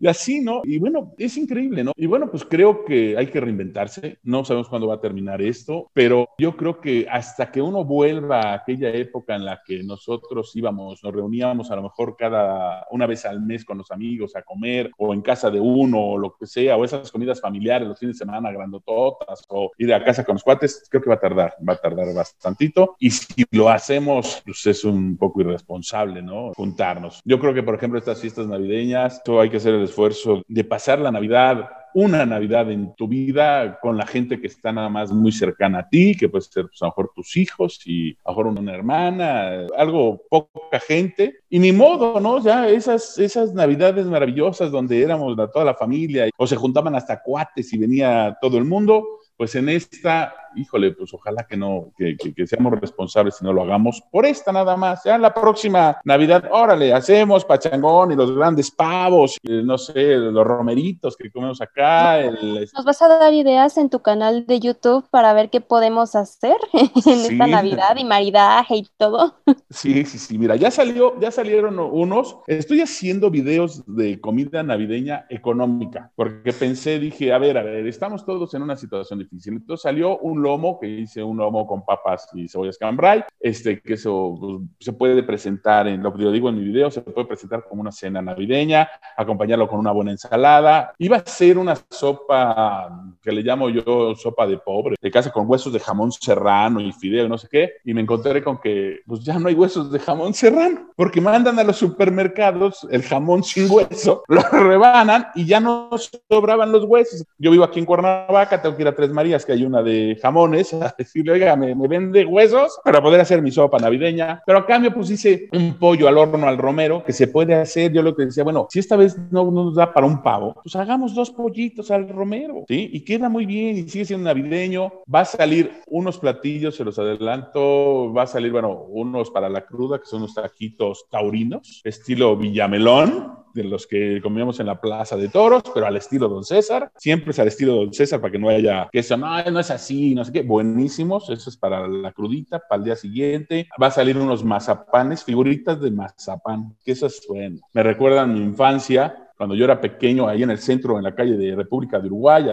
y 0.00 0.06
así, 0.06 0.40
¿no? 0.40 0.62
Y 0.64 0.78
bueno, 0.78 1.12
es 1.18 1.36
increíble, 1.36 1.84
¿no? 1.84 1.92
Y 1.96 2.06
bueno, 2.06 2.30
pues 2.30 2.44
creo 2.44 2.84
que 2.84 3.16
hay 3.16 3.26
que 3.28 3.40
reinventarse, 3.40 4.18
no 4.22 4.44
sabemos 4.44 4.68
cuándo 4.68 4.88
va 4.88 4.94
a 4.94 5.00
terminar 5.00 5.40
esto, 5.42 5.90
pero 5.92 6.28
yo 6.38 6.56
creo 6.56 6.80
que 6.80 7.06
hasta 7.10 7.50
que 7.50 7.60
uno 7.60 7.84
vuelva 7.84 8.40
a 8.40 8.54
aquella 8.54 8.90
época 8.90 9.34
en 9.34 9.44
la 9.44 9.60
que 9.64 9.82
nosotros 9.82 10.54
íbamos, 10.54 11.02
nos 11.02 11.14
reuníamos 11.14 11.70
a 11.70 11.76
lo 11.76 11.82
mejor 11.82 12.16
cada 12.16 12.86
una 12.90 13.06
vez 13.06 13.24
al 13.26 13.40
mes 13.40 13.64
con 13.64 13.78
los 13.78 13.90
amigos 13.90 14.34
a 14.36 14.42
comer, 14.42 14.90
o 14.98 15.12
en 15.12 15.22
casa 15.22 15.50
de 15.50 15.60
uno, 15.60 16.00
o 16.00 16.18
lo 16.18 16.36
que 16.36 16.46
sea, 16.46 16.76
o 16.76 16.84
esas 16.84 17.10
comidas 17.10 17.40
familiares 17.40 17.75
los 17.82 17.98
fines 17.98 18.16
de 18.16 18.24
semana 18.24 18.50
grandototas, 18.50 19.44
o 19.48 19.70
ir 19.78 19.92
a 19.92 20.04
casa 20.04 20.24
con 20.24 20.34
los 20.34 20.42
cuates, 20.42 20.86
creo 20.90 21.02
que 21.02 21.10
va 21.10 21.16
a 21.16 21.20
tardar, 21.20 21.54
va 21.66 21.74
a 21.74 21.76
tardar 21.76 22.12
bastantito. 22.14 22.96
Y 22.98 23.10
si 23.10 23.44
lo 23.50 23.68
hacemos, 23.68 24.42
pues 24.44 24.66
es 24.66 24.84
un 24.84 25.16
poco 25.16 25.40
irresponsable, 25.40 26.22
¿no? 26.22 26.52
Juntarnos. 26.54 27.20
Yo 27.24 27.38
creo 27.38 27.54
que, 27.54 27.62
por 27.62 27.74
ejemplo, 27.74 27.98
estas 27.98 28.20
fiestas 28.20 28.46
navideñas, 28.46 29.22
todo 29.24 29.40
hay 29.40 29.50
que 29.50 29.58
hacer 29.58 29.74
el 29.74 29.84
esfuerzo 29.84 30.42
de 30.46 30.64
pasar 30.64 30.98
la 30.98 31.10
Navidad 31.10 31.68
una 31.96 32.26
Navidad 32.26 32.70
en 32.70 32.94
tu 32.94 33.08
vida 33.08 33.78
con 33.80 33.96
la 33.96 34.06
gente 34.06 34.38
que 34.38 34.48
está 34.48 34.70
nada 34.70 34.90
más 34.90 35.12
muy 35.12 35.32
cercana 35.32 35.78
a 35.78 35.88
ti, 35.88 36.14
que 36.14 36.28
puede 36.28 36.42
ser 36.42 36.66
pues, 36.66 36.82
a 36.82 36.84
lo 36.84 36.90
mejor 36.90 37.10
tus 37.14 37.38
hijos 37.38 37.80
y 37.86 38.10
a 38.22 38.32
lo 38.32 38.36
mejor 38.36 38.46
una 38.48 38.74
hermana, 38.74 39.66
algo 39.78 40.20
poca 40.28 40.78
gente. 40.78 41.36
Y 41.48 41.58
ni 41.58 41.72
modo, 41.72 42.20
¿no? 42.20 42.44
Ya 42.44 42.68
esas, 42.68 43.18
esas 43.18 43.54
Navidades 43.54 44.04
maravillosas 44.04 44.70
donde 44.70 45.02
éramos 45.02 45.34
toda 45.50 45.64
la 45.64 45.74
familia 45.74 46.28
o 46.36 46.46
se 46.46 46.56
juntaban 46.56 46.94
hasta 46.94 47.22
cuates 47.22 47.72
y 47.72 47.78
venía 47.78 48.36
todo 48.42 48.58
el 48.58 48.66
mundo, 48.66 49.02
pues 49.36 49.54
en 49.54 49.68
esta 49.68 50.34
híjole, 50.56 50.92
pues 50.92 51.12
ojalá 51.14 51.46
que 51.46 51.56
no, 51.56 51.92
que, 51.96 52.16
seamos 52.46 52.80
responsables 52.80 53.36
y 53.40 53.44
no 53.44 53.52
lo 53.52 53.62
hagamos 53.62 54.02
por 54.10 54.26
esta 54.26 54.52
nada 54.52 54.76
más. 54.76 55.04
Ya 55.04 55.16
en 55.16 55.22
la 55.22 55.32
próxima 55.32 55.98
Navidad, 56.04 56.48
órale, 56.50 56.92
hacemos 56.92 57.44
pachangón 57.44 58.12
y 58.12 58.16
los 58.16 58.34
grandes 58.34 58.70
pavos, 58.70 59.38
no 59.42 59.78
sé, 59.78 60.16
los 60.16 60.44
romeritos 60.44 61.16
que 61.16 61.30
comemos 61.30 61.60
acá. 61.60 62.22
Nos 62.30 62.84
vas 62.84 63.02
a 63.02 63.08
dar 63.08 63.32
ideas 63.32 63.76
en 63.76 63.90
tu 63.90 64.00
canal 64.00 64.46
de 64.46 64.60
YouTube 64.60 65.06
para 65.10 65.32
ver 65.32 65.50
qué 65.50 65.60
podemos 65.60 66.14
hacer 66.14 66.56
en 66.72 67.20
esta 67.20 67.46
Navidad 67.46 67.96
y 67.96 68.04
maridaje 68.04 68.76
y 68.76 68.88
todo. 68.96 69.36
Sí, 69.70 70.04
sí, 70.04 70.18
sí. 70.18 70.38
Mira, 70.38 70.56
ya 70.56 70.70
salió, 70.70 71.18
ya 71.20 71.30
salieron 71.30 71.78
unos. 71.78 72.38
Estoy 72.46 72.80
haciendo 72.80 73.30
videos 73.30 73.82
de 73.86 74.20
comida 74.20 74.62
navideña 74.62 75.26
económica, 75.28 76.12
porque 76.14 76.52
pensé, 76.52 76.98
dije, 76.98 77.32
a 77.32 77.38
ver, 77.38 77.58
a 77.58 77.62
ver, 77.62 77.86
estamos 77.86 78.24
todos 78.24 78.54
en 78.54 78.62
una 78.62 78.76
situación 78.76 79.18
difícil. 79.18 79.25
Entonces 79.32 79.82
salió 79.82 80.18
un 80.18 80.42
lomo, 80.42 80.78
que 80.78 80.88
hice 80.88 81.22
un 81.22 81.36
lomo 81.36 81.66
con 81.66 81.84
papas 81.84 82.28
y 82.34 82.48
cebollas 82.48 82.78
cambray, 82.78 83.24
este, 83.40 83.80
que 83.80 83.94
eso 83.94 84.36
pues, 84.38 84.62
se 84.80 84.92
puede 84.92 85.22
presentar, 85.22 85.86
en 85.88 86.02
lo 86.02 86.12
digo 86.32 86.48
en 86.48 86.56
mi 86.56 86.64
video, 86.64 86.90
se 86.90 87.02
puede 87.02 87.26
presentar 87.26 87.64
como 87.68 87.82
una 87.82 87.92
cena 87.92 88.22
navideña, 88.22 88.88
acompañarlo 89.16 89.68
con 89.68 89.78
una 89.78 89.92
buena 89.92 90.10
ensalada. 90.10 90.92
Iba 90.98 91.18
a 91.18 91.26
ser 91.26 91.58
una 91.58 91.76
sopa 91.90 93.14
que 93.22 93.32
le 93.32 93.42
llamo 93.42 93.68
yo 93.68 94.14
sopa 94.14 94.46
de 94.46 94.58
pobre, 94.58 94.96
de 95.00 95.10
casa 95.10 95.30
con 95.30 95.48
huesos 95.48 95.72
de 95.72 95.80
jamón 95.80 96.12
serrano 96.12 96.80
y 96.80 96.92
fideo 96.92 97.26
y 97.26 97.28
no 97.28 97.38
sé 97.38 97.48
qué, 97.50 97.72
y 97.84 97.94
me 97.94 98.00
encontré 98.00 98.42
con 98.42 98.58
que 98.58 99.00
pues 99.06 99.24
ya 99.24 99.38
no 99.38 99.48
hay 99.48 99.54
huesos 99.54 99.90
de 99.90 99.98
jamón 99.98 100.34
serrano, 100.34 100.90
porque 100.96 101.20
mandan 101.20 101.58
a 101.58 101.64
los 101.64 101.76
supermercados 101.76 102.86
el 102.90 103.02
jamón 103.02 103.42
sin 103.42 103.70
hueso, 103.70 104.24
lo 104.28 104.42
rebanan 104.42 105.28
y 105.34 105.46
ya 105.46 105.60
no 105.60 105.90
sobraban 106.28 106.72
los 106.72 106.84
huesos. 106.84 107.24
Yo 107.38 107.50
vivo 107.50 107.64
aquí 107.64 107.78
en 107.78 107.86
Cuernavaca, 107.86 108.60
tengo 108.60 108.76
que 108.76 108.82
ir 108.82 108.88
a 108.88 108.94
Tres 108.94 109.10
Marías, 109.16 109.44
que 109.44 109.52
hay 109.52 109.64
una 109.64 109.82
de 109.82 110.16
jamón 110.20 110.54
a 110.54 110.94
decirle, 110.96 111.32
oiga, 111.32 111.56
me, 111.56 111.74
vende 111.88 112.24
huesos 112.24 112.78
para 112.84 113.02
poder 113.02 113.20
hacer 113.20 113.42
mi 113.42 113.50
sopa 113.50 113.78
navideña. 113.78 114.42
Pero 114.46 114.58
a 114.58 114.66
cambio, 114.66 114.94
pues 114.94 115.10
hice 115.10 115.48
un 115.52 115.74
pollo 115.78 116.06
al 116.06 116.18
horno 116.18 116.46
al 116.46 116.58
romero 116.58 117.02
que 117.04 117.12
se 117.12 117.26
puede 117.26 117.54
hacer. 117.54 117.92
Yo 117.92 118.02
lo 118.02 118.14
que 118.14 118.26
decía, 118.26 118.44
bueno, 118.44 118.68
si 118.70 118.78
esta 118.78 118.96
vez 118.96 119.16
no 119.30 119.50
nos 119.50 119.74
da 119.74 119.92
para 119.92 120.06
un 120.06 120.22
pavo, 120.22 120.54
pues 120.62 120.76
hagamos 120.76 121.14
dos 121.14 121.30
pollitos 121.30 121.90
al 121.90 122.08
romero, 122.08 122.64
¿sí? 122.68 122.90
Y 122.92 123.04
queda 123.04 123.28
muy 123.28 123.46
bien 123.46 123.76
y 123.78 123.88
sigue 123.88 124.04
siendo 124.04 124.24
navideño. 124.24 124.92
Va 125.12 125.20
a 125.20 125.24
salir 125.24 125.72
unos 125.88 126.18
platillos, 126.18 126.76
se 126.76 126.84
los 126.84 126.98
adelanto. 126.98 128.12
Va 128.12 128.22
a 128.22 128.26
salir, 128.26 128.52
bueno, 128.52 128.84
unos 128.88 129.30
para 129.30 129.48
la 129.48 129.64
cruda, 129.64 129.98
que 129.98 130.06
son 130.06 130.20
unos 130.20 130.34
taquitos 130.34 131.06
taurinos, 131.10 131.80
estilo 131.84 132.36
Villamelón 132.36 133.45
de 133.56 133.64
los 133.64 133.86
que 133.86 134.20
comíamos 134.22 134.60
en 134.60 134.66
la 134.66 134.80
Plaza 134.80 135.16
de 135.16 135.28
Toros, 135.28 135.62
pero 135.74 135.86
al 135.86 135.96
estilo 135.96 136.28
Don 136.28 136.44
César. 136.44 136.92
Siempre 136.96 137.30
es 137.30 137.38
al 137.38 137.48
estilo 137.48 137.74
Don 137.74 137.92
César 137.92 138.20
para 138.20 138.30
que 138.30 138.38
no 138.38 138.48
haya 138.48 138.88
que 138.92 139.00
eso, 139.00 139.16
no, 139.16 139.38
es 139.38 139.70
así, 139.70 140.14
no 140.14 140.24
sé 140.24 140.32
qué. 140.32 140.42
Buenísimos, 140.42 141.28
eso 141.30 141.50
es 141.50 141.56
para 141.56 141.88
la 141.88 142.12
crudita, 142.12 142.60
para 142.68 142.78
el 142.78 142.84
día 142.84 142.96
siguiente. 142.96 143.68
Va 143.82 143.88
a 143.88 143.90
salir 143.90 144.16
unos 144.16 144.44
mazapanes, 144.44 145.24
figuritas 145.24 145.80
de 145.80 145.90
mazapán, 145.90 146.76
que 146.84 146.92
eso 146.92 147.06
es 147.06 147.24
bueno. 147.28 147.58
Me 147.72 147.82
recuerdan 147.82 148.34
mi 148.34 148.40
infancia 148.40 149.25
cuando 149.36 149.54
yo 149.54 149.64
era 149.64 149.80
pequeño, 149.80 150.28
ahí 150.28 150.42
en 150.42 150.50
el 150.50 150.58
centro, 150.58 150.96
en 150.96 151.04
la 151.04 151.14
calle 151.14 151.36
de 151.36 151.54
República 151.54 152.00
de 152.00 152.06
Uruguay, 152.06 152.46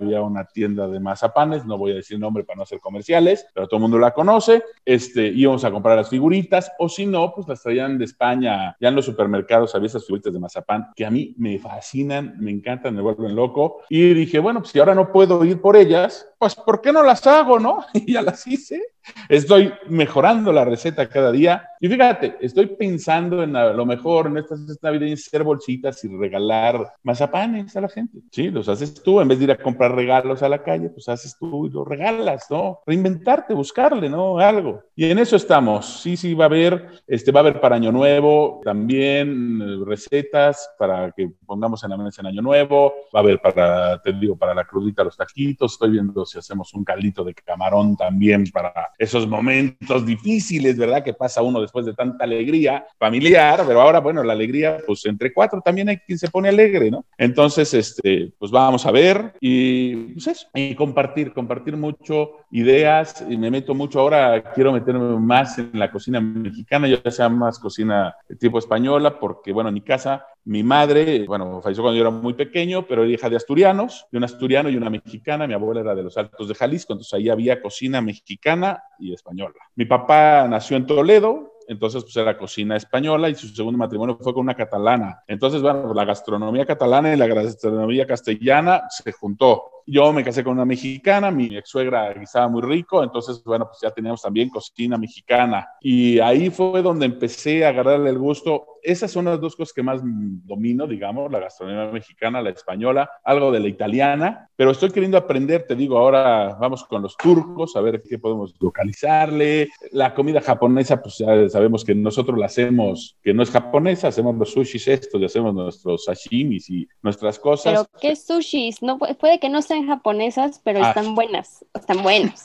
había 0.00 0.20
una 0.22 0.44
tienda 0.44 0.86
de 0.86 1.00
mazapanes, 1.00 1.64
no 1.64 1.78
voy 1.78 1.92
a 1.92 1.94
decir 1.96 2.18
nombre 2.18 2.44
para 2.44 2.58
no 2.58 2.62
hacer 2.64 2.80
comerciales, 2.80 3.46
pero 3.54 3.66
todo 3.66 3.78
el 3.78 3.82
mundo 3.82 3.98
la 3.98 4.12
conoce. 4.12 4.62
Este, 4.84 5.28
íbamos 5.28 5.64
a 5.64 5.70
comprar 5.70 5.96
las 5.96 6.10
figuritas, 6.10 6.70
o 6.78 6.88
si 6.88 7.06
no, 7.06 7.32
pues 7.34 7.48
las 7.48 7.62
traían 7.62 7.98
de 7.98 8.04
España, 8.04 8.76
ya 8.80 8.88
en 8.88 8.94
los 8.94 9.04
supermercados 9.04 9.74
había 9.74 9.86
esas 9.86 10.04
figuritas 10.04 10.32
de 10.32 10.38
mazapán 10.38 10.90
que 10.94 11.06
a 11.06 11.10
mí 11.10 11.34
me 11.38 11.58
fascinan, 11.58 12.36
me 12.38 12.50
encantan, 12.50 12.94
me 12.94 13.02
vuelven 13.02 13.34
loco. 13.34 13.82
Y 13.88 14.14
dije, 14.14 14.38
bueno, 14.38 14.60
pues 14.60 14.72
si 14.72 14.78
ahora 14.78 14.94
no 14.94 15.12
puedo 15.12 15.44
ir 15.44 15.60
por 15.60 15.76
ellas, 15.76 16.29
pues 16.40 16.54
¿por 16.54 16.80
qué 16.80 16.90
no 16.90 17.02
las 17.02 17.26
hago, 17.26 17.60
no? 17.60 17.84
Y 17.94 18.14
ya 18.14 18.22
las 18.22 18.46
hice. 18.46 18.82
Estoy 19.28 19.72
mejorando 19.88 20.52
la 20.52 20.64
receta 20.64 21.08
cada 21.08 21.32
día. 21.32 21.68
Y 21.80 21.88
fíjate, 21.88 22.36
estoy 22.40 22.66
pensando 22.66 23.42
en 23.42 23.52
lo 23.52 23.86
mejor 23.86 24.26
en 24.26 24.38
estas 24.38 24.60
navidades 24.82 25.26
hacer 25.26 25.42
bolsitas 25.42 26.02
y 26.04 26.08
regalar 26.08 26.92
mazapanes 27.02 27.74
a 27.76 27.80
la 27.80 27.88
gente. 27.88 28.18
Sí, 28.30 28.50
los 28.50 28.68
haces 28.68 29.02
tú. 29.02 29.20
En 29.20 29.28
vez 29.28 29.38
de 29.38 29.44
ir 29.44 29.50
a 29.52 29.56
comprar 29.56 29.94
regalos 29.94 30.42
a 30.42 30.48
la 30.48 30.62
calle, 30.62 30.90
pues 30.90 31.08
haces 31.08 31.36
tú 31.38 31.66
y 31.66 31.70
los 31.70 31.86
regalas, 31.86 32.46
¿no? 32.50 32.80
Reinventarte, 32.86 33.54
buscarle, 33.54 34.08
¿no? 34.08 34.38
Algo. 34.38 34.82
Y 34.94 35.10
en 35.10 35.18
eso 35.18 35.36
estamos. 35.36 36.00
Sí, 36.00 36.16
sí, 36.16 36.34
va 36.34 36.44
a 36.44 36.48
haber, 36.48 37.02
este, 37.06 37.32
va 37.32 37.40
a 37.40 37.42
haber 37.42 37.60
para 37.60 37.76
Año 37.76 37.92
Nuevo 37.92 38.60
también 38.64 39.60
eh, 39.62 39.84
recetas 39.86 40.70
para 40.78 41.12
que 41.12 41.30
pongamos 41.46 41.82
en 41.84 41.90
la 41.90 41.96
mesa 41.96 42.20
en 42.22 42.28
Año 42.28 42.42
Nuevo. 42.42 42.94
Va 43.14 43.20
a 43.20 43.22
haber 43.22 43.40
para, 43.40 44.00
te 44.02 44.12
digo, 44.12 44.36
para 44.36 44.54
la 44.54 44.64
crudita 44.64 45.04
los 45.04 45.16
taquitos. 45.16 45.72
Estoy 45.72 45.90
viendo 45.92 46.24
si 46.30 46.38
hacemos 46.38 46.72
un 46.74 46.84
caldito 46.84 47.24
de 47.24 47.34
camarón 47.34 47.96
también 47.96 48.44
para 48.52 48.72
esos 48.98 49.26
momentos 49.26 50.06
difíciles, 50.06 50.76
¿verdad? 50.76 51.02
Que 51.02 51.14
pasa 51.14 51.42
uno 51.42 51.60
después 51.60 51.86
de 51.86 51.94
tanta 51.94 52.24
alegría 52.24 52.86
familiar, 52.98 53.62
pero 53.66 53.80
ahora, 53.80 54.00
bueno, 54.00 54.22
la 54.22 54.32
alegría, 54.32 54.78
pues 54.86 55.04
entre 55.06 55.32
cuatro 55.32 55.60
también 55.60 55.88
hay 55.88 55.98
quien 55.98 56.18
se 56.18 56.30
pone 56.30 56.48
alegre, 56.48 56.90
¿no? 56.90 57.04
Entonces, 57.18 57.74
este, 57.74 58.32
pues 58.38 58.50
vamos 58.50 58.86
a 58.86 58.90
ver 58.90 59.34
y 59.40 59.96
pues 60.12 60.26
eso, 60.28 60.46
y 60.54 60.74
compartir, 60.74 61.32
compartir 61.32 61.76
mucho 61.76 62.32
ideas 62.50 63.24
y 63.28 63.36
me 63.36 63.50
meto 63.50 63.74
mucho 63.74 64.00
ahora, 64.00 64.52
quiero 64.52 64.72
meterme 64.72 65.18
más 65.18 65.58
en 65.58 65.70
la 65.74 65.90
cocina 65.90 66.20
mexicana, 66.20 66.88
ya 66.88 67.10
sea 67.10 67.28
más 67.28 67.58
cocina 67.58 68.14
tipo 68.38 68.58
española, 68.58 69.18
porque 69.18 69.52
bueno, 69.52 69.68
en 69.68 69.74
mi 69.74 69.82
casa, 69.82 70.24
mi 70.44 70.62
madre, 70.62 71.26
bueno, 71.26 71.60
falleció 71.62 71.82
cuando 71.82 71.98
yo 71.98 72.02
era 72.02 72.10
muy 72.10 72.34
pequeño, 72.34 72.86
pero 72.86 73.02
era 73.02 73.12
hija 73.12 73.28
de 73.28 73.36
asturianos, 73.36 74.06
de 74.10 74.18
un 74.18 74.24
asturiano 74.24 74.70
y 74.70 74.76
una 74.76 74.90
mexicana, 74.90 75.46
mi 75.46 75.54
abuela 75.54 75.80
era 75.80 75.94
de 75.94 76.02
los 76.02 76.16
Altos 76.16 76.48
de 76.48 76.54
Jalisco, 76.54 76.92
entonces 76.92 77.12
ahí 77.14 77.28
había 77.28 77.60
cocina 77.60 78.00
mexicana 78.00 78.82
y 78.98 79.12
española. 79.12 79.56
Mi 79.76 79.84
papá 79.84 80.46
nació 80.48 80.76
en 80.76 80.86
Toledo, 80.86 81.52
entonces 81.68 82.02
pues 82.02 82.16
era 82.16 82.36
cocina 82.36 82.76
española 82.76 83.28
y 83.28 83.36
su 83.36 83.46
segundo 83.48 83.78
matrimonio 83.78 84.18
fue 84.20 84.34
con 84.34 84.42
una 84.42 84.56
catalana. 84.56 85.22
Entonces, 85.28 85.62
bueno, 85.62 85.94
la 85.94 86.04
gastronomía 86.04 86.66
catalana 86.66 87.14
y 87.14 87.16
la 87.16 87.28
gastronomía 87.28 88.08
castellana 88.08 88.82
se 88.88 89.12
juntó. 89.12 89.79
Yo 89.86 90.12
me 90.12 90.24
casé 90.24 90.44
con 90.44 90.54
una 90.54 90.64
mexicana, 90.64 91.30
mi 91.30 91.56
ex 91.56 91.68
suegra 91.68 92.12
guisaba 92.12 92.48
muy 92.48 92.62
rico, 92.62 93.02
entonces, 93.02 93.42
bueno, 93.44 93.66
pues 93.66 93.78
ya 93.82 93.90
teníamos 93.90 94.22
también 94.22 94.48
cocina 94.48 94.96
mexicana. 94.96 95.68
Y 95.80 96.18
ahí 96.20 96.50
fue 96.50 96.82
donde 96.82 97.06
empecé 97.06 97.64
a 97.64 97.70
agarrarle 97.70 98.10
el 98.10 98.18
gusto. 98.18 98.66
Esas 98.82 99.10
son 99.10 99.26
las 99.26 99.40
dos 99.40 99.56
cosas 99.56 99.74
que 99.74 99.82
más 99.82 100.00
domino, 100.02 100.86
digamos, 100.86 101.30
la 101.30 101.38
gastronomía 101.38 101.92
mexicana, 101.92 102.40
la 102.40 102.50
española, 102.50 103.10
algo 103.24 103.52
de 103.52 103.60
la 103.60 103.68
italiana, 103.68 104.48
pero 104.56 104.70
estoy 104.70 104.90
queriendo 104.90 105.18
aprender, 105.18 105.64
te 105.66 105.74
digo, 105.74 105.98
ahora 105.98 106.54
vamos 106.58 106.84
con 106.84 107.02
los 107.02 107.16
turcos, 107.16 107.76
a 107.76 107.80
ver 107.80 108.02
qué 108.08 108.18
podemos 108.18 108.54
localizarle. 108.60 109.68
La 109.92 110.14
comida 110.14 110.40
japonesa, 110.40 111.00
pues 111.02 111.18
ya 111.18 111.48
sabemos 111.48 111.84
que 111.84 111.94
nosotros 111.94 112.38
la 112.38 112.46
hacemos, 112.46 113.16
que 113.22 113.34
no 113.34 113.42
es 113.42 113.50
japonesa, 113.50 114.08
hacemos 114.08 114.36
los 114.36 114.52
sushis 114.52 114.88
estos 114.88 115.20
y 115.20 115.24
hacemos 115.24 115.54
nuestros 115.54 116.04
sashimis 116.04 116.70
y 116.70 116.88
nuestras 117.02 117.38
cosas. 117.38 117.72
Pero, 117.72 118.00
¿qué 118.00 118.16
sushis? 118.16 118.82
No, 118.82 118.98
puede 118.98 119.40
que 119.40 119.48
no 119.48 119.62
sean 119.70 119.86
japonesas, 119.86 120.60
pero 120.64 120.82
Ah. 120.84 120.88
están 120.88 121.14
buenas, 121.14 121.64
están 121.74 122.02
buenos. 122.02 122.42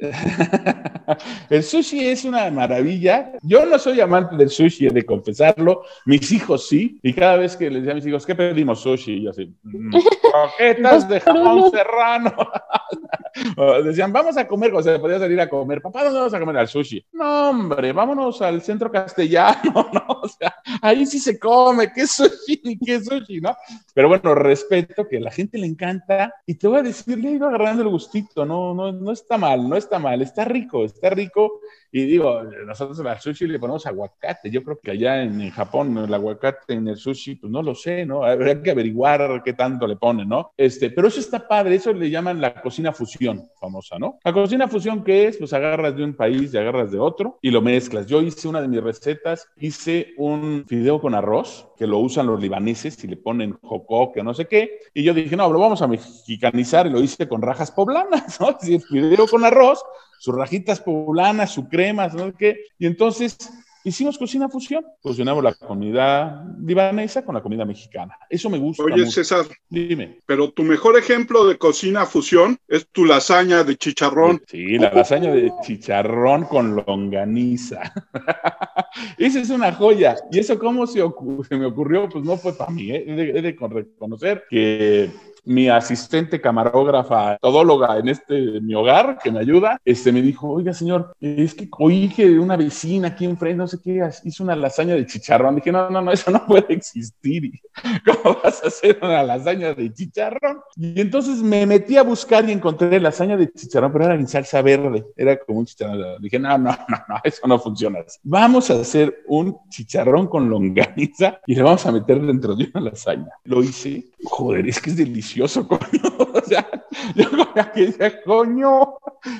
El 1.50 1.62
sushi 1.64 2.06
es 2.06 2.24
una 2.24 2.48
maravilla. 2.50 3.32
Yo 3.42 3.66
no 3.66 3.78
soy 3.78 4.00
amante 4.00 4.36
del 4.36 4.48
sushi, 4.48 4.86
he 4.86 4.90
de 4.90 5.04
confesarlo. 5.04 5.82
Mis 6.06 6.30
hijos 6.30 6.68
sí. 6.68 6.98
Y 7.02 7.12
cada 7.12 7.36
vez 7.36 7.56
que 7.56 7.68
les 7.68 7.80
decía 7.82 7.92
a 7.92 7.94
mis 7.96 8.06
hijos, 8.06 8.24
¿qué 8.24 8.34
pedimos 8.36 8.80
sushi? 8.80 9.12
Y 9.14 9.22
yo 9.24 9.30
así, 9.30 9.52
"Mm, 9.64 9.90
croquetas 10.22 11.08
de 11.08 11.20
jamón 11.20 11.70
serrano. 11.72 12.32
Decían, 13.84 14.12
vamos 14.12 14.36
a 14.36 14.46
comer, 14.46 14.72
o 14.74 14.82
sea, 14.82 15.00
podía 15.00 15.18
salir 15.18 15.40
a 15.40 15.48
comer. 15.48 15.80
Papá, 15.80 16.04
¿dónde 16.04 16.18
vamos 16.18 16.34
a 16.34 16.40
comer? 16.40 16.56
Al 16.58 16.68
sushi. 16.68 17.04
No, 17.12 17.50
hombre, 17.50 17.92
vámonos 17.92 18.40
al 18.42 18.60
centro 18.62 18.90
castellano, 18.90 19.60
¿no? 19.92 20.04
O 20.22 20.28
sea, 20.28 20.54
ahí 20.82 21.06
sí 21.06 21.18
se 21.18 21.38
come. 21.38 21.92
¿Qué 21.92 22.06
sushi? 22.06 22.78
¿Qué 22.84 23.00
sushi? 23.00 23.40
¿No? 23.40 23.56
Pero 23.94 24.08
bueno, 24.08 24.34
respeto 24.34 25.06
que 25.08 25.16
a 25.18 25.20
la 25.20 25.30
gente 25.30 25.58
le 25.58 25.66
encanta 25.66 26.32
y 26.46 26.54
te 26.60 26.68
voy 26.68 26.78
a 26.80 26.82
decir, 26.82 27.18
le 27.18 27.30
he 27.30 27.32
ido 27.32 27.48
agarrando 27.48 27.82
el 27.82 27.88
gustito, 27.88 28.44
no, 28.44 28.74
no, 28.74 28.92
no 28.92 29.12
está 29.12 29.38
mal, 29.38 29.66
no 29.66 29.76
está 29.76 29.98
mal, 29.98 30.20
está 30.20 30.44
rico, 30.44 30.84
está 30.84 31.08
rico. 31.08 31.60
Y 31.92 32.04
digo, 32.04 32.42
nosotros 32.66 33.00
al 33.00 33.20
sushi 33.20 33.46
le 33.46 33.58
ponemos 33.58 33.86
aguacate. 33.86 34.50
Yo 34.50 34.62
creo 34.62 34.78
que 34.80 34.92
allá 34.92 35.22
en, 35.22 35.40
en 35.40 35.50
Japón 35.50 35.96
el 35.98 36.12
aguacate 36.12 36.74
en 36.74 36.88
el 36.88 36.96
sushi, 36.96 37.36
pues 37.36 37.50
no 37.50 37.62
lo 37.62 37.74
sé, 37.74 38.06
¿no? 38.06 38.24
Habría 38.24 38.62
que 38.62 38.70
averiguar 38.70 39.42
qué 39.44 39.52
tanto 39.54 39.86
le 39.86 39.96
ponen, 39.96 40.28
¿no? 40.28 40.52
Este, 40.56 40.90
pero 40.90 41.08
eso 41.08 41.20
está 41.20 41.46
padre, 41.46 41.74
eso 41.74 41.92
le 41.92 42.10
llaman 42.10 42.40
la 42.40 42.60
cocina 42.60 42.92
fusión, 42.92 43.48
famosa, 43.58 43.98
¿no? 43.98 44.18
La 44.24 44.32
cocina 44.32 44.68
fusión, 44.68 45.02
¿qué 45.02 45.26
es? 45.26 45.36
Pues 45.36 45.52
agarras 45.52 45.96
de 45.96 46.04
un 46.04 46.14
país 46.14 46.52
y 46.52 46.56
agarras 46.56 46.90
de 46.90 46.98
otro 46.98 47.38
y 47.42 47.50
lo 47.50 47.62
mezclas. 47.62 48.06
Yo 48.06 48.22
hice 48.22 48.48
una 48.48 48.60
de 48.60 48.68
mis 48.68 48.82
recetas, 48.82 49.48
hice 49.56 50.14
un 50.16 50.64
fideo 50.66 51.00
con 51.00 51.14
arroz, 51.14 51.68
que 51.76 51.86
lo 51.86 51.98
usan 51.98 52.26
los 52.26 52.40
libaneses 52.40 53.02
y 53.02 53.08
le 53.08 53.16
ponen 53.16 53.58
jocó, 53.62 54.12
que 54.12 54.22
no 54.22 54.34
sé 54.34 54.46
qué. 54.46 54.78
Y 54.94 55.02
yo 55.02 55.14
dije, 55.14 55.36
no, 55.36 55.50
lo 55.50 55.58
vamos 55.58 55.82
a 55.82 55.88
mexicanizar 55.88 56.86
y 56.86 56.90
lo 56.90 57.00
hice 57.00 57.28
con 57.28 57.42
rajas 57.42 57.70
poblanas, 57.70 58.38
¿no? 58.40 58.48
Así, 58.48 58.78
fideo 58.80 59.26
con 59.26 59.44
arroz, 59.44 59.82
sus 60.20 60.34
rajitas 60.34 60.80
poblanas, 60.80 61.50
su 61.50 61.66
crema, 61.66 62.06
no 62.08 62.32
qué. 62.36 62.58
Y 62.78 62.86
entonces 62.86 63.38
hicimos 63.84 64.18
cocina 64.18 64.50
fusión. 64.50 64.84
Fusionamos 65.02 65.42
la 65.42 65.54
comida 65.54 66.44
libanesa 66.62 67.24
con 67.24 67.34
la 67.34 67.40
comida 67.40 67.64
mexicana. 67.64 68.14
Eso 68.28 68.50
me 68.50 68.58
gusta. 68.58 68.82
Oye, 68.82 68.98
mucho. 68.98 69.10
César, 69.12 69.46
Dime. 69.70 70.18
pero 70.26 70.50
tu 70.50 70.62
mejor 70.62 70.98
ejemplo 70.98 71.46
de 71.46 71.56
cocina 71.56 72.04
fusión 72.04 72.58
es 72.68 72.86
tu 72.92 73.06
lasaña 73.06 73.64
de 73.64 73.76
chicharrón. 73.76 74.42
Sí, 74.46 74.76
la 74.76 74.92
lasaña 74.92 75.32
de 75.32 75.50
chicharrón 75.62 76.44
con 76.44 76.76
longaniza. 76.76 77.80
Esa 79.16 79.40
es 79.40 79.48
una 79.48 79.72
joya. 79.72 80.16
¿Y 80.30 80.38
eso 80.40 80.58
cómo 80.58 80.86
se, 80.86 81.00
se 81.48 81.56
me 81.56 81.64
ocurrió? 81.64 82.08
Pues 82.10 82.22
no 82.24 82.36
fue 82.36 82.52
para 82.52 82.70
mí. 82.70 82.90
¿eh? 82.90 83.04
He, 83.06 83.12
de, 83.14 83.30
he 83.38 83.42
de 83.42 83.56
con- 83.56 83.70
reconocer 83.70 84.44
que 84.50 85.10
mi 85.44 85.68
asistente 85.68 86.40
camarógrafa, 86.40 87.38
todóloga 87.38 87.98
en 87.98 88.08
este 88.08 88.60
mi 88.60 88.74
hogar, 88.74 89.18
que 89.22 89.30
me 89.30 89.40
ayuda, 89.40 89.80
este 89.84 90.12
me 90.12 90.22
dijo, 90.22 90.48
oiga 90.48 90.72
señor, 90.72 91.12
es 91.20 91.54
que 91.54 91.68
oí 91.78 92.08
que 92.08 92.38
una 92.38 92.56
vecina 92.56 93.08
aquí 93.08 93.24
enfrente, 93.24 93.56
no 93.56 93.66
sé 93.66 93.78
qué, 93.82 94.00
hizo 94.24 94.44
una 94.44 94.56
lasaña 94.56 94.94
de 94.94 95.06
chicharrón. 95.06 95.56
Dije, 95.56 95.72
no, 95.72 95.90
no, 95.90 96.00
no, 96.00 96.12
eso 96.12 96.30
no 96.30 96.46
puede 96.46 96.74
existir. 96.74 97.52
¿Cómo 98.04 98.38
vas 98.42 98.62
a 98.62 98.68
hacer 98.68 98.98
una 99.02 99.22
lasaña 99.22 99.74
de 99.74 99.92
chicharrón? 99.92 100.60
Y 100.76 101.00
entonces 101.00 101.42
me 101.42 101.66
metí 101.66 101.96
a 101.96 102.02
buscar 102.02 102.48
y 102.48 102.52
encontré 102.52 103.00
lasaña 103.00 103.36
de 103.36 103.52
chicharrón, 103.52 103.92
pero 103.92 104.06
era 104.06 104.14
en 104.14 104.28
salsa 104.28 104.62
verde, 104.62 105.06
era 105.16 105.38
como 105.38 105.60
un 105.60 105.66
chicharrón. 105.66 106.20
Dije, 106.20 106.38
no, 106.38 106.58
no, 106.58 106.70
no, 106.70 106.96
no, 107.08 107.16
eso 107.22 107.46
no 107.46 107.58
funciona. 107.58 108.00
Vamos 108.22 108.70
a 108.70 108.74
hacer 108.74 109.22
un 109.26 109.56
chicharrón 109.68 110.26
con 110.26 110.48
longaniza 110.48 111.40
y 111.46 111.54
le 111.54 111.62
vamos 111.62 111.84
a 111.86 111.92
meter 111.92 112.20
dentro 112.20 112.54
de 112.54 112.70
una 112.72 112.90
lasaña. 112.90 113.28
Lo 113.44 113.62
hice, 113.62 114.04
joder, 114.24 114.68
es 114.68 114.80
que 114.80 114.90
es 114.90 114.96
delicioso, 114.96 115.66
coño. 115.68 115.80
O 116.18 116.42
sea, 116.46 116.68
yo 117.14 117.30
como 117.30 117.46
que 117.72 117.86
decía, 117.86 118.22
coño. 118.22 118.98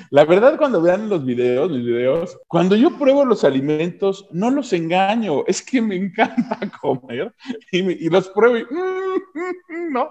La 0.09 0.25
verdad, 0.25 0.57
cuando 0.57 0.81
vean 0.81 1.09
los 1.09 1.25
videos, 1.25 1.71
mis 1.71 1.83
videos, 1.83 2.37
cuando 2.47 2.75
yo 2.75 2.97
pruebo 2.97 3.25
los 3.25 3.43
alimentos, 3.43 4.27
no 4.31 4.51
los 4.51 4.73
engaño, 4.73 5.43
es 5.47 5.61
que 5.61 5.81
me 5.81 5.95
encanta 5.95 6.59
comer 6.81 7.33
y, 7.71 8.09
los 8.09 8.29
pruebo 8.29 8.57
y, 8.57 8.63
mm, 8.63 9.91
no, 9.91 10.09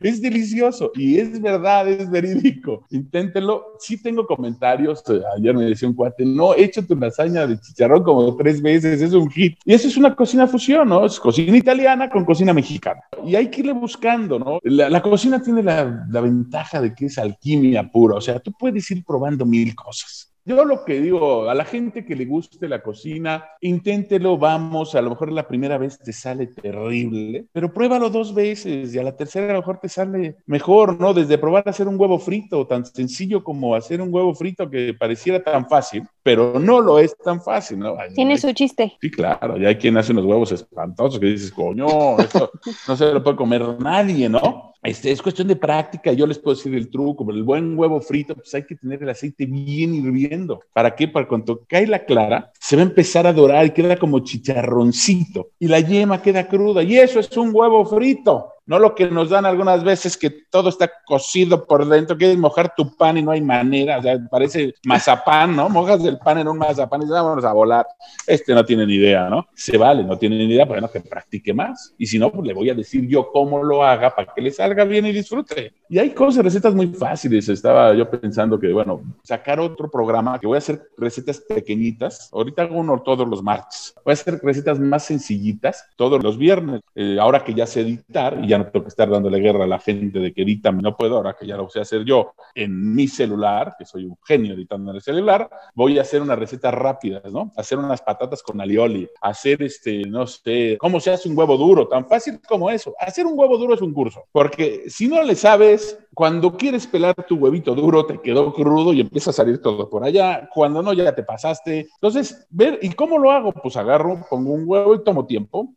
es 0.00 0.20
delicioso 0.20 0.92
y 0.94 1.18
es 1.18 1.40
verdad, 1.40 1.88
es 1.88 2.10
verídico. 2.10 2.84
Inténtelo. 2.90 3.76
Sí 3.78 4.02
tengo 4.02 4.26
comentarios. 4.26 5.02
Ayer 5.36 5.54
me 5.54 5.64
decía 5.64 5.88
un 5.88 5.94
cuate, 5.94 6.24
no, 6.24 6.54
he 6.54 6.64
hecho 6.64 6.86
tu 6.86 6.96
lasaña 6.96 7.46
de 7.46 7.58
chicharrón 7.60 8.02
como 8.02 8.36
tres 8.36 8.60
veces, 8.62 9.00
es 9.00 9.12
un 9.12 9.30
hit. 9.30 9.58
Y 9.64 9.74
eso 9.74 9.88
es 9.88 9.96
una 9.96 10.14
cocina 10.14 10.46
fusión, 10.46 10.88
¿no? 10.88 11.06
Es 11.06 11.18
cocina 11.18 11.56
italiana 11.56 12.10
con 12.10 12.24
cocina 12.24 12.52
mexicana. 12.52 13.00
Y 13.24 13.34
hay 13.34 13.48
que 13.48 13.60
irle 13.60 13.72
buscando, 13.72 14.38
¿no? 14.38 14.58
La, 14.62 14.90
la 14.90 15.02
cocina 15.02 15.42
tiene 15.42 15.62
la, 15.62 16.06
la 16.10 16.20
ventaja 16.20 16.75
de 16.80 16.94
que 16.94 17.06
es 17.06 17.18
alquimia 17.18 17.90
pura. 17.90 18.16
O 18.16 18.20
sea, 18.20 18.38
tú 18.40 18.52
puedes 18.52 18.90
ir 18.90 19.04
probando 19.04 19.44
mil 19.44 19.74
cosas. 19.74 20.32
Yo 20.48 20.64
lo 20.64 20.84
que 20.84 21.00
digo 21.00 21.50
a 21.50 21.54
la 21.56 21.64
gente 21.64 22.04
que 22.04 22.14
le 22.14 22.24
guste 22.24 22.68
la 22.68 22.80
cocina, 22.80 23.46
inténtelo, 23.60 24.38
vamos, 24.38 24.94
a 24.94 25.02
lo 25.02 25.10
mejor 25.10 25.32
la 25.32 25.48
primera 25.48 25.76
vez 25.76 25.98
te 25.98 26.12
sale 26.12 26.46
terrible, 26.46 27.46
pero 27.50 27.74
pruébalo 27.74 28.10
dos 28.10 28.32
veces 28.32 28.94
y 28.94 28.98
a 29.00 29.02
la 29.02 29.16
tercera 29.16 29.46
a 29.46 29.54
lo 29.54 29.58
mejor 29.58 29.80
te 29.80 29.88
sale 29.88 30.36
mejor, 30.46 31.00
¿no? 31.00 31.12
Desde 31.12 31.36
probar 31.36 31.64
a 31.66 31.70
hacer 31.70 31.88
un 31.88 31.98
huevo 31.98 32.20
frito, 32.20 32.64
tan 32.64 32.86
sencillo 32.86 33.42
como 33.42 33.74
hacer 33.74 34.00
un 34.00 34.14
huevo 34.14 34.36
frito 34.36 34.70
que 34.70 34.94
pareciera 34.94 35.42
tan 35.42 35.68
fácil, 35.68 36.04
pero 36.22 36.60
no 36.60 36.80
lo 36.80 37.00
es 37.00 37.18
tan 37.18 37.42
fácil, 37.42 37.80
¿no? 37.80 37.96
Ay, 37.98 38.14
Tiene 38.14 38.38
su 38.38 38.52
chiste. 38.52 38.96
Sí, 39.00 39.10
claro, 39.10 39.58
y 39.58 39.66
hay 39.66 39.74
quien 39.74 39.96
hace 39.96 40.12
unos 40.12 40.26
huevos 40.26 40.52
espantosos 40.52 41.18
que 41.18 41.26
dices, 41.26 41.50
coño, 41.50 42.20
esto 42.20 42.52
no 42.86 42.96
se 42.96 43.12
lo 43.12 43.20
puede 43.20 43.36
comer 43.36 43.80
nadie, 43.80 44.28
¿no? 44.28 44.74
Este, 44.86 45.10
es 45.10 45.20
cuestión 45.20 45.48
de 45.48 45.56
práctica, 45.56 46.12
yo 46.12 46.26
les 46.26 46.38
puedo 46.38 46.56
decir 46.56 46.72
el 46.74 46.88
truco, 46.88 47.26
pero 47.26 47.36
el 47.36 47.42
buen 47.42 47.76
huevo 47.76 48.00
frito, 48.00 48.36
pues 48.36 48.54
hay 48.54 48.64
que 48.64 48.76
tener 48.76 49.02
el 49.02 49.08
aceite 49.08 49.44
bien 49.44 49.94
hirviendo. 49.94 50.60
¿Para 50.72 50.94
qué? 50.94 51.08
Para 51.08 51.26
cuando 51.26 51.62
cae 51.66 51.88
la 51.88 52.04
clara, 52.04 52.52
se 52.60 52.76
va 52.76 52.82
a 52.82 52.86
empezar 52.86 53.26
a 53.26 53.32
dorar 53.32 53.66
y 53.66 53.70
queda 53.70 53.96
como 53.96 54.20
chicharroncito, 54.20 55.50
y 55.58 55.66
la 55.66 55.80
yema 55.80 56.22
queda 56.22 56.46
cruda, 56.46 56.84
y 56.84 56.96
eso 56.96 57.18
es 57.18 57.36
un 57.36 57.50
huevo 57.52 57.84
frito. 57.84 58.52
No 58.66 58.78
lo 58.78 58.94
que 58.94 59.08
nos 59.08 59.30
dan 59.30 59.46
algunas 59.46 59.84
veces 59.84 60.16
que 60.16 60.30
todo 60.30 60.68
está 60.68 60.90
cocido 61.04 61.64
por 61.66 61.86
dentro, 61.86 62.16
quieres 62.16 62.36
mojar 62.36 62.74
tu 62.76 62.96
pan 62.96 63.16
y 63.16 63.22
no 63.22 63.30
hay 63.30 63.40
manera, 63.40 63.98
o 63.98 64.02
sea, 64.02 64.18
parece 64.28 64.74
mazapán, 64.84 65.54
¿no? 65.54 65.68
Mojas 65.68 66.04
el 66.04 66.18
pan 66.18 66.38
en 66.38 66.48
un 66.48 66.58
mazapán 66.58 67.02
y 67.02 67.04
dices, 67.04 67.14
vámonos 67.14 67.44
a 67.44 67.52
volar. 67.52 67.86
Este 68.26 68.52
no 68.54 68.64
tiene 68.64 68.84
ni 68.84 68.94
idea, 68.94 69.30
¿no? 69.30 69.46
Se 69.54 69.78
vale, 69.78 70.02
no 70.02 70.18
tiene 70.18 70.36
ni 70.36 70.52
idea, 70.52 70.64
bueno, 70.64 70.90
que 70.90 71.00
practique 71.00 71.54
más. 71.54 71.94
Y 71.96 72.06
si 72.06 72.18
no, 72.18 72.32
pues 72.32 72.44
le 72.44 72.54
voy 72.54 72.68
a 72.70 72.74
decir 72.74 73.06
yo 73.06 73.30
cómo 73.30 73.62
lo 73.62 73.84
haga 73.84 74.14
para 74.14 74.32
que 74.34 74.42
le 74.42 74.50
salga 74.50 74.84
bien 74.84 75.06
y 75.06 75.12
disfrute. 75.12 75.72
Y 75.88 75.98
hay 75.98 76.10
cosas, 76.10 76.44
recetas 76.44 76.74
muy 76.74 76.88
fáciles. 76.88 77.48
Estaba 77.48 77.94
yo 77.94 78.10
pensando 78.10 78.58
que, 78.58 78.72
bueno, 78.72 79.00
sacar 79.22 79.60
otro 79.60 79.88
programa 79.88 80.40
que 80.40 80.46
voy 80.48 80.56
a 80.56 80.58
hacer 80.58 80.82
recetas 80.96 81.38
pequeñitas. 81.40 82.28
Ahorita 82.32 82.62
hago 82.62 82.76
uno 82.76 83.00
todos 83.02 83.28
los 83.28 83.42
martes. 83.42 83.94
Voy 84.04 84.10
a 84.10 84.14
hacer 84.14 84.40
recetas 84.42 84.80
más 84.80 85.04
sencillitas 85.04 85.86
todos 85.94 86.20
los 86.22 86.36
viernes. 86.36 86.80
Eh, 86.96 87.18
ahora 87.20 87.44
que 87.44 87.54
ya 87.54 87.66
sé 87.66 87.82
editar 87.82 88.38
y 88.42 88.48
ya 88.48 88.55
ya 88.56 88.64
no 88.64 88.70
tengo 88.70 88.84
que 88.84 88.88
estar 88.88 89.08
dándole 89.08 89.38
guerra 89.40 89.64
a 89.64 89.66
la 89.66 89.78
gente 89.78 90.18
de 90.18 90.32
que 90.32 90.42
edita, 90.42 90.72
no 90.72 90.96
puedo, 90.96 91.16
ahora 91.16 91.36
que 91.38 91.46
ya 91.46 91.56
lo 91.56 91.68
sé 91.68 91.80
hacer 91.80 92.04
yo 92.04 92.34
en 92.54 92.94
mi 92.94 93.08
celular, 93.08 93.74
que 93.78 93.84
soy 93.84 94.04
un 94.04 94.16
genio 94.24 94.54
editando 94.54 94.90
en 94.90 94.96
el 94.96 95.02
celular, 95.02 95.48
voy 95.74 95.98
a 95.98 96.02
hacer 96.02 96.22
unas 96.22 96.38
recetas 96.38 96.72
rápidas, 96.72 97.30
¿no? 97.32 97.52
Hacer 97.56 97.78
unas 97.78 98.02
patatas 98.02 98.42
con 98.42 98.60
alioli, 98.60 99.08
hacer 99.20 99.62
este, 99.62 100.02
no 100.04 100.26
sé, 100.26 100.76
cómo 100.78 101.00
se 101.00 101.10
hace 101.10 101.28
un 101.28 101.36
huevo 101.36 101.56
duro, 101.56 101.88
tan 101.88 102.06
fácil 102.06 102.40
como 102.48 102.70
eso. 102.70 102.94
Hacer 102.98 103.26
un 103.26 103.38
huevo 103.38 103.58
duro 103.58 103.74
es 103.74 103.80
un 103.82 103.92
curso, 103.92 104.24
porque 104.32 104.84
si 104.88 105.08
no 105.08 105.22
le 105.22 105.34
sabes, 105.34 105.98
cuando 106.16 106.56
quieres 106.56 106.86
pelar 106.86 107.14
tu 107.28 107.36
huevito 107.36 107.74
duro, 107.74 108.06
te 108.06 108.18
quedó 108.22 108.50
crudo 108.54 108.94
y 108.94 109.02
empieza 109.02 109.28
a 109.28 109.34
salir 109.34 109.60
todo 109.60 109.90
por 109.90 110.02
allá. 110.02 110.48
Cuando 110.52 110.80
no, 110.80 110.94
ya 110.94 111.14
te 111.14 111.22
pasaste. 111.22 111.88
Entonces, 111.96 112.46
ver, 112.48 112.78
¿y 112.80 112.88
cómo 112.92 113.18
lo 113.18 113.30
hago? 113.30 113.52
Pues 113.52 113.76
agarro, 113.76 114.24
pongo 114.30 114.54
un 114.54 114.64
huevo 114.66 114.94
y 114.94 115.04
tomo 115.04 115.26
tiempo. 115.26 115.74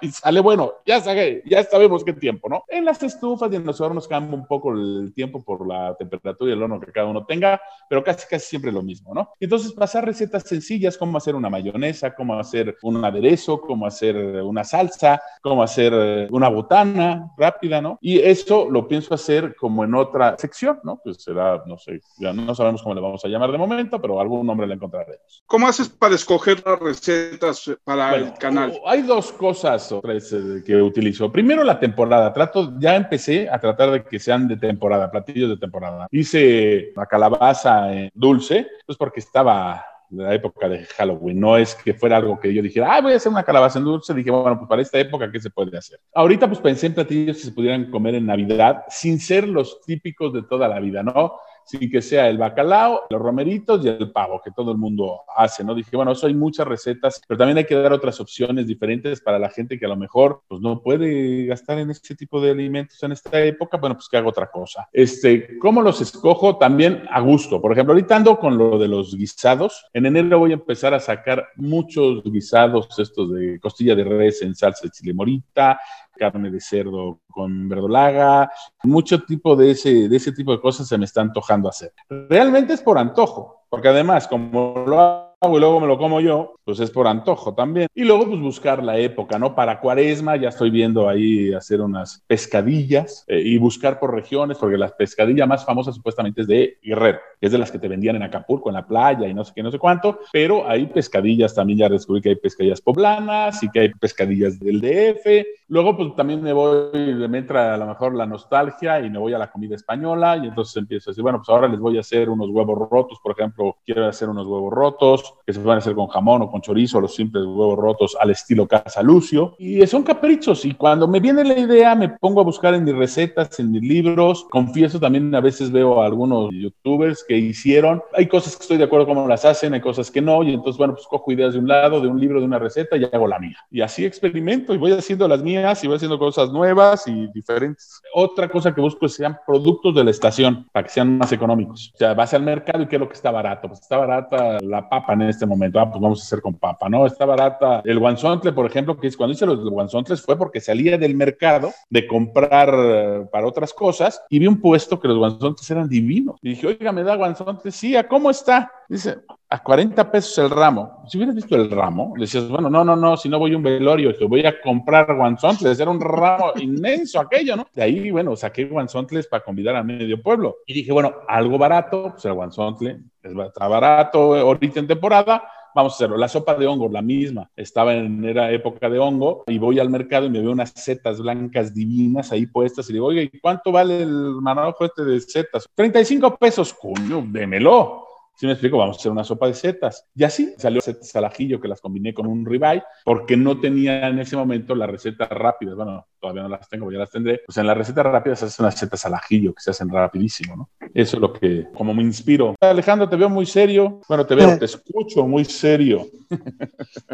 Y 0.00 0.10
sale 0.10 0.40
bueno, 0.40 0.74
ya 0.86 1.00
sabe, 1.00 1.23
ya 1.44 1.62
sabemos 1.64 2.04
qué 2.04 2.12
tiempo, 2.12 2.48
¿no? 2.48 2.64
En 2.68 2.84
las 2.84 3.02
estufas 3.02 3.52
y 3.52 3.56
en 3.56 3.64
los 3.64 3.80
hornos 3.80 4.08
cambia 4.08 4.34
un 4.34 4.46
poco 4.46 4.72
el 4.72 5.12
tiempo 5.14 5.42
por 5.42 5.66
la 5.66 5.94
temperatura 5.96 6.50
y 6.50 6.54
el 6.54 6.62
horno 6.62 6.80
que 6.80 6.92
cada 6.92 7.06
uno 7.06 7.24
tenga, 7.24 7.60
pero 7.88 8.02
casi 8.02 8.26
casi 8.28 8.46
siempre 8.46 8.72
lo 8.72 8.82
mismo, 8.82 9.14
¿no? 9.14 9.30
Entonces, 9.40 9.72
pasar 9.72 10.04
recetas 10.04 10.44
sencillas, 10.44 10.96
cómo 10.96 11.18
hacer 11.18 11.34
una 11.34 11.50
mayonesa, 11.50 12.14
cómo 12.14 12.38
hacer 12.38 12.76
un 12.82 13.04
aderezo, 13.04 13.60
cómo 13.60 13.86
hacer 13.86 14.16
una 14.16 14.64
salsa, 14.64 15.20
cómo 15.42 15.62
hacer 15.62 16.28
una 16.30 16.48
botana 16.48 17.30
rápida, 17.36 17.80
¿no? 17.80 17.98
Y 18.00 18.18
eso 18.18 18.68
lo 18.70 18.86
pienso 18.88 19.14
hacer 19.14 19.54
como 19.56 19.84
en 19.84 19.94
otra 19.94 20.36
sección, 20.38 20.80
¿no? 20.84 21.00
Pues 21.02 21.22
será, 21.22 21.62
no 21.66 21.78
sé, 21.78 22.00
ya 22.18 22.32
no 22.32 22.54
sabemos 22.54 22.82
cómo 22.82 22.94
le 22.94 23.00
vamos 23.00 23.24
a 23.24 23.28
llamar 23.28 23.52
de 23.52 23.58
momento, 23.58 24.00
pero 24.00 24.20
algún 24.20 24.46
nombre 24.46 24.66
le 24.66 24.74
encontraremos. 24.74 25.44
¿Cómo 25.46 25.68
haces 25.68 25.88
para 25.88 26.14
escoger 26.14 26.62
las 26.64 26.78
recetas 26.78 27.70
para 27.84 28.16
el 28.16 28.32
canal? 28.34 28.78
Hay 28.86 29.02
dos 29.02 29.32
cosas 29.32 29.92
eh, 29.92 30.62
que 30.64 30.76
utilizo. 30.76 31.13
Primero 31.32 31.64
la 31.64 31.78
temporada. 31.78 32.32
Trato, 32.32 32.74
ya 32.78 32.96
empecé 32.96 33.48
a 33.48 33.58
tratar 33.58 33.90
de 33.90 34.04
que 34.04 34.18
sean 34.18 34.48
de 34.48 34.56
temporada, 34.56 35.10
platillos 35.10 35.50
de 35.50 35.56
temporada. 35.56 36.06
Hice 36.10 36.92
la 36.96 37.06
calabaza 37.06 37.88
dulce, 38.14 38.66
pues 38.86 38.98
porque 38.98 39.20
estaba 39.20 39.84
la 40.10 40.34
época 40.34 40.68
de 40.68 40.84
Halloween. 40.84 41.40
No 41.40 41.56
es 41.56 41.74
que 41.74 41.94
fuera 41.94 42.16
algo 42.16 42.38
que 42.38 42.52
yo 42.52 42.62
dijera, 42.62 42.94
ah, 42.94 43.00
voy 43.00 43.12
a 43.12 43.16
hacer 43.16 43.32
una 43.32 43.42
calabaza 43.42 43.78
en 43.78 43.84
dulce. 43.84 44.14
Dije, 44.14 44.30
bueno, 44.30 44.56
pues 44.58 44.68
para 44.68 44.82
esta 44.82 44.98
época, 44.98 45.30
¿qué 45.30 45.40
se 45.40 45.50
puede 45.50 45.76
hacer? 45.76 45.98
Ahorita, 46.14 46.46
pues 46.46 46.60
pensé 46.60 46.86
en 46.86 46.94
platillos 46.94 47.36
que 47.38 47.44
se 47.44 47.52
pudieran 47.52 47.90
comer 47.90 48.14
en 48.14 48.26
Navidad 48.26 48.84
sin 48.88 49.18
ser 49.18 49.48
los 49.48 49.80
típicos 49.82 50.32
de 50.32 50.42
toda 50.42 50.68
la 50.68 50.80
vida, 50.80 51.02
¿no? 51.02 51.34
Sin 51.64 51.90
que 51.90 52.02
sea 52.02 52.28
el 52.28 52.38
bacalao, 52.38 53.02
los 53.10 53.20
romeritos 53.20 53.84
y 53.84 53.88
el 53.88 54.10
pavo 54.12 54.40
que 54.44 54.50
todo 54.50 54.72
el 54.72 54.78
mundo 54.78 55.22
hace, 55.36 55.64
¿no? 55.64 55.74
Dije, 55.74 55.96
bueno, 55.96 56.12
eso 56.12 56.26
hay 56.26 56.34
muchas 56.34 56.66
recetas, 56.66 57.20
pero 57.26 57.38
también 57.38 57.58
hay 57.58 57.64
que 57.64 57.74
dar 57.74 57.92
otras 57.92 58.20
opciones 58.20 58.66
diferentes 58.66 59.20
para 59.20 59.38
la 59.38 59.50
gente 59.50 59.78
que 59.78 59.86
a 59.86 59.88
lo 59.88 59.96
mejor 59.96 60.42
pues, 60.48 60.60
no 60.60 60.80
puede 60.82 61.46
gastar 61.46 61.78
en 61.78 61.90
este 61.90 62.14
tipo 62.14 62.40
de 62.40 62.50
alimentos 62.50 63.02
en 63.02 63.12
esta 63.12 63.40
época, 63.42 63.76
bueno, 63.78 63.94
pues 63.96 64.08
que 64.08 64.16
haga 64.16 64.28
otra 64.28 64.50
cosa. 64.50 64.88
Este, 64.92 65.58
¿Cómo 65.58 65.82
los 65.82 66.00
escojo? 66.00 66.56
También 66.56 67.04
a 67.10 67.20
gusto. 67.20 67.60
Por 67.60 67.72
ejemplo, 67.72 67.94
ahorita 67.94 68.16
ando 68.16 68.38
con 68.38 68.58
lo 68.58 68.78
de 68.78 68.88
los 68.88 69.16
guisados. 69.16 69.86
En 69.92 70.06
enero 70.06 70.38
voy 70.38 70.52
a 70.52 70.54
empezar 70.54 70.94
a 70.94 71.00
sacar 71.00 71.48
muchos 71.56 72.22
guisados, 72.24 72.88
estos 72.98 73.32
de 73.32 73.58
costilla 73.60 73.94
de 73.94 74.04
res 74.04 74.42
en 74.42 74.54
salsa 74.54 74.82
de 74.84 74.90
chile 74.90 75.14
morita, 75.14 75.78
carne 76.16 76.50
de 76.50 76.60
cerdo 76.60 77.20
con 77.28 77.68
verdolaga, 77.68 78.50
mucho 78.82 79.22
tipo 79.24 79.56
de 79.56 79.72
ese, 79.72 80.08
de 80.08 80.16
ese 80.16 80.32
tipo 80.32 80.52
de 80.52 80.60
cosas 80.60 80.88
se 80.88 80.98
me 80.98 81.04
está 81.04 81.20
antojando 81.20 81.68
hacer. 81.68 81.92
Realmente 82.08 82.72
es 82.72 82.80
por 82.80 82.98
antojo, 82.98 83.66
porque 83.68 83.88
además, 83.88 84.28
como 84.28 84.84
lo 84.86 85.23
y 85.52 85.60
luego 85.60 85.80
me 85.80 85.86
lo 85.86 85.98
como 85.98 86.20
yo, 86.20 86.54
pues 86.64 86.80
es 86.80 86.90
por 86.90 87.06
antojo 87.06 87.54
también. 87.54 87.88
Y 87.94 88.04
luego 88.04 88.26
pues 88.26 88.40
buscar 88.40 88.82
la 88.82 88.98
época, 88.98 89.38
¿no? 89.38 89.54
Para 89.54 89.80
cuaresma 89.80 90.36
ya 90.36 90.48
estoy 90.48 90.70
viendo 90.70 91.08
ahí 91.08 91.52
hacer 91.52 91.80
unas 91.80 92.24
pescadillas 92.26 93.24
eh, 93.28 93.40
y 93.44 93.58
buscar 93.58 93.98
por 93.98 94.14
regiones, 94.14 94.58
porque 94.58 94.78
la 94.78 94.88
pescadilla 94.88 95.46
más 95.46 95.64
famosa 95.64 95.92
supuestamente 95.92 96.42
es 96.42 96.46
de 96.46 96.78
Guerrero, 96.82 97.18
que 97.40 97.46
es 97.46 97.52
de 97.52 97.58
las 97.58 97.70
que 97.70 97.78
te 97.78 97.88
vendían 97.88 98.16
en 98.16 98.22
Acapulco, 98.22 98.70
en 98.70 98.74
la 98.74 98.86
playa 98.86 99.28
y 99.28 99.34
no 99.34 99.44
sé 99.44 99.52
qué, 99.54 99.62
no 99.62 99.70
sé 99.70 99.78
cuánto, 99.78 100.20
pero 100.32 100.68
hay 100.68 100.86
pescadillas 100.86 101.54
también, 101.54 101.80
ya 101.80 101.88
descubrí 101.88 102.22
que 102.22 102.30
hay 102.30 102.36
pescadillas 102.36 102.80
poblanas 102.80 103.62
y 103.62 103.70
que 103.70 103.80
hay 103.80 103.88
pescadillas 103.90 104.58
del 104.58 104.80
DF. 104.80 105.46
Luego 105.68 105.96
pues 105.96 106.14
también 106.16 106.42
me 106.42 106.52
voy, 106.52 106.92
me 107.28 107.38
entra 107.38 107.74
a 107.74 107.76
lo 107.76 107.86
mejor 107.86 108.14
la 108.14 108.26
nostalgia 108.26 109.00
y 109.00 109.10
me 109.10 109.18
voy 109.18 109.34
a 109.34 109.38
la 109.38 109.50
comida 109.50 109.74
española 109.74 110.36
y 110.36 110.46
entonces 110.46 110.76
empiezo 110.76 111.10
a 111.10 111.12
decir, 111.12 111.22
bueno, 111.22 111.38
pues 111.38 111.48
ahora 111.48 111.68
les 111.68 111.80
voy 111.80 111.96
a 111.96 112.00
hacer 112.00 112.28
unos 112.28 112.48
huevos 112.50 112.88
rotos, 112.90 113.18
por 113.22 113.32
ejemplo, 113.32 113.76
quiero 113.84 114.06
hacer 114.06 114.28
unos 114.28 114.46
huevos 114.46 114.72
rotos, 114.72 115.33
que 115.46 115.52
se 115.52 115.60
van 115.60 115.76
a 115.76 115.78
hacer 115.78 115.94
con 115.94 116.06
jamón 116.08 116.42
o 116.42 116.50
con 116.50 116.60
chorizo, 116.60 117.00
los 117.00 117.14
simples 117.14 117.44
huevos 117.44 117.78
rotos 117.78 118.16
al 118.20 118.30
estilo 118.30 118.66
Casa 118.66 119.02
Lucio. 119.02 119.54
Y 119.58 119.86
son 119.86 120.02
caprichos. 120.02 120.64
Y 120.64 120.72
cuando 120.72 121.06
me 121.06 121.20
viene 121.20 121.44
la 121.44 121.58
idea, 121.58 121.94
me 121.94 122.08
pongo 122.08 122.40
a 122.40 122.44
buscar 122.44 122.74
en 122.74 122.84
mis 122.84 122.94
recetas, 122.94 123.58
en 123.60 123.70
mis 123.70 123.82
libros. 123.82 124.46
Confieso 124.50 124.98
también, 124.98 125.34
a 125.34 125.40
veces 125.40 125.70
veo 125.70 126.02
a 126.02 126.06
algunos 126.06 126.50
youtubers 126.52 127.24
que 127.26 127.36
hicieron. 127.36 128.02
Hay 128.14 128.26
cosas 128.28 128.56
que 128.56 128.62
estoy 128.62 128.78
de 128.78 128.84
acuerdo 128.84 129.06
cómo 129.06 129.28
las 129.28 129.44
hacen, 129.44 129.74
hay 129.74 129.80
cosas 129.80 130.10
que 130.10 130.20
no. 130.20 130.42
Y 130.42 130.54
entonces, 130.54 130.78
bueno, 130.78 130.94
pues 130.94 131.06
cojo 131.06 131.32
ideas 131.32 131.54
de 131.54 131.60
un 131.60 131.68
lado, 131.68 132.00
de 132.00 132.08
un 132.08 132.20
libro, 132.20 132.40
de 132.40 132.46
una 132.46 132.58
receta 132.58 132.96
y 132.96 133.04
hago 133.04 133.26
la 133.26 133.38
mía. 133.38 133.56
Y 133.70 133.80
así 133.80 134.04
experimento 134.04 134.74
y 134.74 134.78
voy 134.78 134.92
haciendo 134.92 135.28
las 135.28 135.42
mías 135.42 135.82
y 135.84 135.86
voy 135.86 135.96
haciendo 135.96 136.18
cosas 136.18 136.50
nuevas 136.50 137.06
y 137.06 137.28
diferentes. 137.28 138.00
Otra 138.14 138.48
cosa 138.48 138.74
que 138.74 138.80
busco 138.80 139.06
es 139.06 139.12
que 139.12 139.18
sean 139.18 139.38
productos 139.46 139.94
de 139.94 140.04
la 140.04 140.10
estación 140.10 140.66
para 140.72 140.84
que 140.84 140.90
sean 140.90 141.18
más 141.18 141.32
económicos. 141.32 141.92
O 141.94 141.98
sea, 141.98 142.14
vas 142.14 142.34
al 142.34 142.42
mercado 142.42 142.82
y 142.82 142.86
qué 142.86 142.96
es 142.96 143.00
lo 143.00 143.08
que 143.08 143.14
está 143.14 143.30
barato. 143.30 143.68
Pues 143.68 143.80
está 143.80 143.96
barata 143.96 144.58
la 144.60 144.88
papa 144.88 145.12
en 145.12 145.22
este 145.28 145.46
momento. 145.46 145.80
Ah, 145.80 145.90
pues 145.90 146.00
vamos 146.00 146.20
a 146.20 146.24
hacer 146.24 146.40
con 146.40 146.54
papa, 146.54 146.88
¿no? 146.88 147.06
Está 147.06 147.24
barata. 147.24 147.82
El 147.84 147.98
guanzontle, 147.98 148.52
por 148.52 148.66
ejemplo, 148.66 148.96
que 148.98 149.08
es 149.08 149.16
cuando 149.16 149.34
hice 149.34 149.46
los 149.46 149.68
guanzontles 149.68 150.22
fue 150.22 150.36
porque 150.36 150.60
salía 150.60 150.98
del 150.98 151.14
mercado 151.14 151.70
de 151.90 152.06
comprar 152.06 153.28
para 153.30 153.46
otras 153.46 153.72
cosas 153.72 154.22
y 154.28 154.38
vi 154.38 154.46
un 154.46 154.60
puesto 154.60 155.00
que 155.00 155.08
los 155.08 155.18
guanzontles 155.18 155.70
eran 155.70 155.88
divinos. 155.88 156.36
Y 156.42 156.50
dije, 156.50 156.66
oiga, 156.66 156.92
¿me 156.92 157.02
da 157.02 157.16
guanzontles? 157.16 157.74
Sí, 157.74 157.96
¿a 157.96 158.06
cómo 158.06 158.30
está? 158.30 158.70
Dice, 158.88 159.16
a 159.48 159.62
40 159.62 160.10
pesos 160.10 160.38
el 160.38 160.50
ramo. 160.50 161.04
Si 161.08 161.16
hubieras 161.16 161.34
visto 161.34 161.56
el 161.56 161.70
ramo, 161.70 162.14
decías, 162.18 162.48
bueno, 162.48 162.68
no, 162.68 162.84
no, 162.84 162.96
no, 162.96 163.16
si 163.16 163.28
no 163.28 163.38
voy 163.38 163.54
a 163.54 163.56
un 163.56 163.62
velorio, 163.62 164.16
que 164.16 164.24
voy 164.24 164.44
a 164.44 164.60
comprar 164.60 165.14
guanzontles. 165.14 165.78
Era 165.78 165.90
un 165.90 166.00
ramo 166.00 166.52
inmenso 166.60 167.20
aquello, 167.20 167.56
¿no? 167.56 167.66
De 167.72 167.82
ahí, 167.82 168.10
bueno, 168.10 168.36
saqué 168.36 168.64
guanzontles 168.64 169.26
para 169.26 169.44
convidar 169.44 169.76
a 169.76 169.82
medio 169.82 170.20
pueblo. 170.20 170.56
Y 170.66 170.74
dije, 170.74 170.92
bueno, 170.92 171.14
algo 171.28 171.58
barato, 171.58 172.10
pues 172.10 172.24
el 172.24 172.32
guanzontle 172.32 173.00
está 173.24 173.68
barato 173.68 174.34
ahorita 174.34 174.80
en 174.80 174.86
temporada, 174.86 175.42
vamos 175.74 175.92
a 175.92 175.96
hacerlo. 175.96 176.16
La 176.16 176.28
sopa 176.28 176.54
de 176.54 176.66
hongo, 176.66 176.88
la 176.88 177.02
misma. 177.02 177.50
Estaba 177.56 177.94
en 177.94 178.24
era 178.24 178.50
época 178.52 178.88
de 178.88 178.98
hongo 178.98 179.44
y 179.46 179.58
voy 179.58 179.78
al 179.78 179.90
mercado 179.90 180.26
y 180.26 180.30
me 180.30 180.40
veo 180.40 180.52
unas 180.52 180.70
setas 180.70 181.20
blancas 181.20 181.74
divinas 181.74 182.30
ahí 182.32 182.46
puestas 182.46 182.88
y 182.88 182.92
digo, 182.92 183.06
oye, 183.06 183.30
¿y 183.32 183.40
cuánto 183.40 183.72
vale 183.72 184.02
el 184.02 184.36
manojo 184.40 184.84
este 184.84 185.04
de 185.04 185.20
setas? 185.20 185.66
35 185.74 186.36
pesos, 186.36 186.72
coño, 186.74 187.24
démelo. 187.26 188.13
Si 188.36 188.46
me 188.46 188.52
explico, 188.52 188.78
vamos 188.78 188.96
a 188.96 189.00
hacer 189.00 189.12
una 189.12 189.22
sopa 189.22 189.46
de 189.46 189.54
setas. 189.54 190.06
Y 190.14 190.24
así 190.24 190.54
salió 190.58 190.80
setas 190.80 191.14
al 191.14 191.24
ajillo 191.24 191.60
que 191.60 191.68
las 191.68 191.80
combiné 191.80 192.12
con 192.12 192.26
un 192.26 192.44
ribeye 192.44 192.82
porque 193.04 193.36
no 193.36 193.60
tenía 193.60 194.08
en 194.08 194.18
ese 194.18 194.36
momento 194.36 194.74
la 194.74 194.86
receta 194.86 195.26
rápida. 195.26 195.74
Bueno, 195.74 196.06
todavía 196.20 196.42
no 196.42 196.48
las 196.48 196.68
tengo, 196.68 196.90
ya 196.90 196.98
las 196.98 197.10
tendré. 197.10 197.42
Pues 197.46 197.56
en 197.58 197.66
las 197.66 197.76
recetas 197.76 198.04
rápidas 198.06 198.40
se 198.40 198.46
hacen 198.46 198.64
unas 198.64 198.78
setas 198.78 199.06
al 199.06 199.14
ajillo 199.14 199.54
que 199.54 199.62
se 199.62 199.70
hacen 199.70 199.88
rapidísimo, 199.88 200.56
¿no? 200.56 200.70
Eso 200.92 201.16
es 201.16 201.20
lo 201.20 201.32
que, 201.32 201.68
como 201.74 201.94
me 201.94 202.02
inspiro. 202.02 202.56
Alejandro, 202.60 203.08
te 203.08 203.16
veo 203.16 203.28
muy 203.28 203.46
serio. 203.46 204.00
Bueno, 204.08 204.26
te 204.26 204.34
veo, 204.34 204.58
te 204.58 204.64
escucho 204.64 205.26
muy 205.26 205.44
serio. 205.44 206.06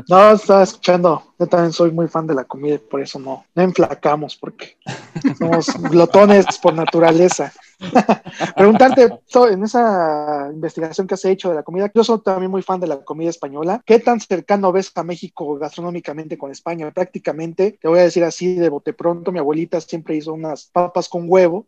No, 0.08 0.32
estaba 0.32 0.62
escuchando. 0.62 1.34
Yo 1.38 1.46
también 1.46 1.72
soy 1.72 1.90
muy 1.90 2.08
fan 2.08 2.26
de 2.26 2.34
la 2.34 2.44
comida 2.44 2.76
y 2.76 2.78
por 2.78 3.00
eso 3.00 3.18
no, 3.18 3.44
no 3.54 3.62
enflacamos 3.62 4.36
porque 4.36 4.76
somos 5.38 5.66
glotones 5.90 6.46
por 6.58 6.74
naturaleza. 6.74 7.52
Preguntarte, 8.56 9.08
en 9.50 9.64
esa 9.64 10.50
investigación 10.52 11.06
que 11.06 11.14
has 11.14 11.24
hecho 11.24 11.48
de 11.48 11.54
la 11.54 11.62
comida, 11.62 11.90
yo 11.94 12.04
soy 12.04 12.20
también 12.22 12.50
muy 12.50 12.62
fan 12.62 12.80
de 12.80 12.86
la 12.86 13.02
comida 13.04 13.30
española. 13.30 13.82
¿Qué 13.84 13.98
tan 13.98 14.20
cercano 14.20 14.72
ves 14.72 14.92
a 14.94 15.02
México 15.02 15.56
gastronómicamente 15.56 16.36
con 16.36 16.50
España? 16.50 16.90
Prácticamente, 16.90 17.78
te 17.80 17.88
voy 17.88 18.00
a 18.00 18.04
decir 18.04 18.24
así 18.24 18.54
de 18.54 18.68
bote 18.68 18.92
pronto, 18.92 19.32
mi 19.32 19.38
abuelita 19.38 19.80
siempre 19.80 20.16
hizo 20.16 20.32
unas 20.32 20.66
papas 20.66 21.08
con 21.08 21.24
huevo, 21.26 21.66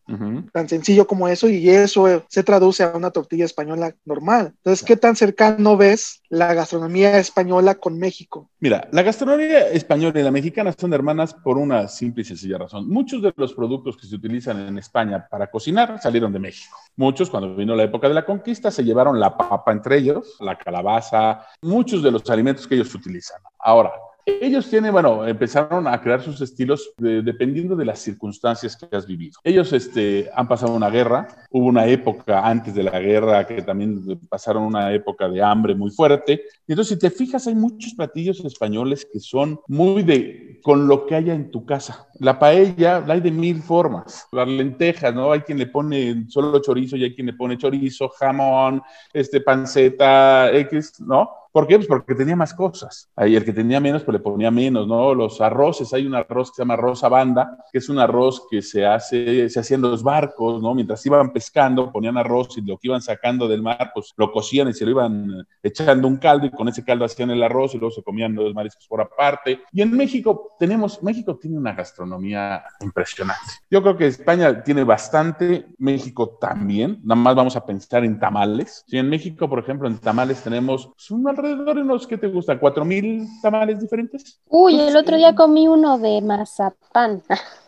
tan 0.53 0.69
sencillo 0.69 1.07
como 1.07 1.29
eso, 1.29 1.49
y 1.49 1.69
eso 1.71 2.25
se 2.29 2.43
traduce 2.43 2.83
a 2.83 2.93
una 2.95 3.11
tortilla 3.11 3.45
española 3.45 3.95
normal. 4.05 4.53
Entonces, 4.59 4.85
¿qué 4.85 4.97
tan 4.97 5.17
cercano 5.17 5.77
ves 5.77 6.23
la 6.29 6.55
gastronomía 6.55 7.19
española 7.19 7.75
con 7.77 7.99
México? 7.99 8.51
Mira, 8.61 8.89
la 8.93 9.03
gastronomía 9.03 9.69
española 9.69 10.21
y 10.21 10.23
la 10.23 10.31
mexicana 10.31 10.75
son 10.79 10.93
hermanas 10.93 11.35
por 11.35 11.59
una 11.59 11.89
simple 11.89 12.23
y 12.23 12.25
sencilla 12.25 12.59
razón. 12.59 12.89
Muchos 12.89 13.23
de 13.23 13.33
los 13.37 13.55
productos 13.55 13.97
que 13.97 14.07
se 14.07 14.15
utilizan 14.15 14.61
en 14.61 14.79
España 14.79 15.27
para 15.31 15.51
cocinar 15.51 16.02
salieron 16.03 16.33
de 16.33 16.39
México. 16.39 16.77
Muchos, 16.97 17.31
cuando 17.31 17.55
vino 17.55 17.75
la 17.75 17.85
época 17.85 18.09
de 18.09 18.15
la 18.15 18.25
conquista, 18.25 18.71
se 18.71 18.85
llevaron 18.85 19.19
la 19.19 19.37
papa 19.37 19.73
entre 19.73 19.97
ellos, 19.97 20.37
la 20.41 20.59
calabaza, 20.59 21.47
muchos 21.63 22.03
de 22.03 22.11
los 22.11 22.29
alimentos 22.29 22.67
que 22.67 22.75
ellos 22.75 22.95
utilizan. 22.95 23.41
Ahora, 23.59 23.93
ellos 24.27 24.69
tienen, 24.71 24.93
bueno, 24.93 25.27
empezaron 25.27 25.87
a 25.89 26.01
crear 26.01 26.23
sus 26.23 26.41
estilos 26.41 26.93
dependiendo 26.97 27.75
de 27.75 27.85
las 27.85 27.99
circunstancias 27.99 28.77
que 28.77 28.95
has 28.97 29.07
vivido. 29.07 29.39
Ellos 29.43 29.73
este, 29.73 30.31
han 30.35 30.47
pasado 30.47 30.75
una 30.75 30.91
guerra, 30.91 31.29
hubo 31.51 31.67
una 31.67 31.87
época 31.87 32.47
antes 32.47 32.75
de 32.75 32.85
la 32.85 33.01
guerra 33.01 33.47
que 33.47 33.63
también 33.63 34.21
pasaron 34.29 34.65
una 34.65 34.93
época 34.93 35.29
de 35.29 35.43
hambre 35.43 35.75
muy 35.75 35.91
fuerte. 35.91 36.43
Y 36.67 36.73
entonces, 36.73 36.95
si 36.95 36.99
te 36.99 37.11
fijas, 37.11 37.47
hay 37.47 37.55
muchos 37.55 37.95
platillos 37.95 38.45
españoles 38.45 39.07
que 39.13 39.21
son 39.21 39.61
muy 39.67 40.03
de 40.03 40.61
con 40.63 40.87
lo 40.87 41.07
que 41.07 41.17
haya 41.17 41.35
en 41.35 41.51
tu 41.51 41.67
casa. 41.67 42.09
La 42.21 42.39
paella 42.39 43.01
la 43.01 43.15
hay 43.15 43.21
de 43.21 43.31
mil 43.31 43.63
formas. 43.63 44.29
Las 44.31 44.47
lentejas, 44.47 45.15
¿no? 45.15 45.33
Hay 45.33 45.41
quien 45.41 45.59
le 45.59 45.67
pone 45.67 46.25
solo 46.29 46.61
chorizo 46.61 46.97
y 46.97 47.05
hay 47.05 47.15
quien 47.15 47.27
le 47.27 47.33
pone 47.33 47.59
chorizo, 47.59 48.09
jamón, 48.09 48.83
este, 49.13 49.41
panceta, 49.41 50.53
X, 50.53 51.01
¿no? 51.01 51.42
¿Por 51.53 51.67
qué? 51.67 51.77
Pues 51.77 51.87
porque 51.87 52.15
tenía 52.15 52.35
más 52.35 52.55
cosas. 52.55 53.11
Ahí 53.15 53.37
el 53.37 53.45
que 53.45 53.53
tenía 53.53 53.79
menos, 53.79 54.03
pues 54.03 54.15
le 54.15 54.21
ponía 54.21 54.51
menos, 54.51 54.89
¿no? 54.89 55.15
Los 55.15 55.41
arroces, 55.41 55.93
hay 55.93 56.07
un 56.07 56.15
arroz 56.15 56.51
que 56.51 56.57
se 56.57 56.63
llama 56.63 56.75
arroz 56.75 57.05
a 57.05 57.09
banda, 57.09 57.59
que 57.71 57.79
es 57.79 57.89
un 57.91 57.99
arroz 57.99 58.47
que 58.51 58.63
se 58.63 58.87
hace, 58.87 59.51
se 59.51 59.61
hacía 59.61 59.77
en 59.77 59.83
los 59.83 60.03
barcos, 60.03 60.63
¿no? 60.63 60.75
Mientras 60.75 61.05
iban 61.05 61.31
pescando, 61.33 61.93
ponían 61.93 62.17
arroz 62.17 62.57
y 62.57 62.63
lo 62.63 62.79
que 62.79 62.89
iban 62.89 63.03
sacando 63.03 63.47
del 63.47 63.63
mar, 63.63 63.91
pues 63.93 64.15
lo 64.17 64.33
cocían 64.33 64.69
y 64.69 64.73
se 64.73 64.87
lo 64.87 64.93
iban 64.93 65.47
echando 65.63 66.09
un 66.09 66.17
caldo 66.17 66.47
y 66.47 66.51
con 66.51 66.69
ese 66.69 66.85
caldo 66.85 67.05
hacían 67.05 67.31
el 67.31 67.43
arroz 67.43 67.75
y 67.75 67.79
luego 67.79 67.95
se 67.95 68.03
comían 68.03 68.35
los 68.35 68.55
mariscos 68.55 68.89
por 68.89 69.03
aparte. 69.03 69.61
Y 69.73 69.83
en 69.83 69.95
México 69.95 70.57
tenemos, 70.59 71.03
México 71.03 71.37
tiene 71.37 71.59
una 71.59 71.75
gastronomía 71.75 72.65
impresionante. 72.81 73.43
Yo 73.71 73.83
creo 73.83 73.97
que 73.97 74.07
España 74.07 74.63
tiene 74.63 74.85
bastante, 74.85 75.67
México 75.79 76.39
también, 76.41 77.01
nada 77.05 77.21
más 77.21 77.35
vamos 77.35 77.57
a 77.57 77.67
pensar 77.67 78.05
en 78.05 78.19
tamales. 78.19 78.85
Si 78.87 78.97
en 78.97 79.09
México, 79.11 79.49
por 79.49 79.59
ejemplo, 79.59 79.87
en 79.87 79.99
tamales 79.99 80.43
tenemos 80.43 80.87
pues, 80.87 81.11
un 81.11 81.23
alrededor 81.49 81.77
de 81.77 81.83
unos, 81.83 82.07
¿qué 82.07 82.17
te 82.17 82.29
gusta? 82.29 82.59
¿Cuatro 82.59 82.85
mil 82.85 83.27
tamales 83.41 83.81
diferentes? 83.81 84.41
Uy, 84.49 84.81
el 84.81 84.97
otro 84.97 85.17
día 85.17 85.35
comí 85.35 85.69
uno 85.69 85.99
de 85.99 86.21
mazapán. 86.21 87.23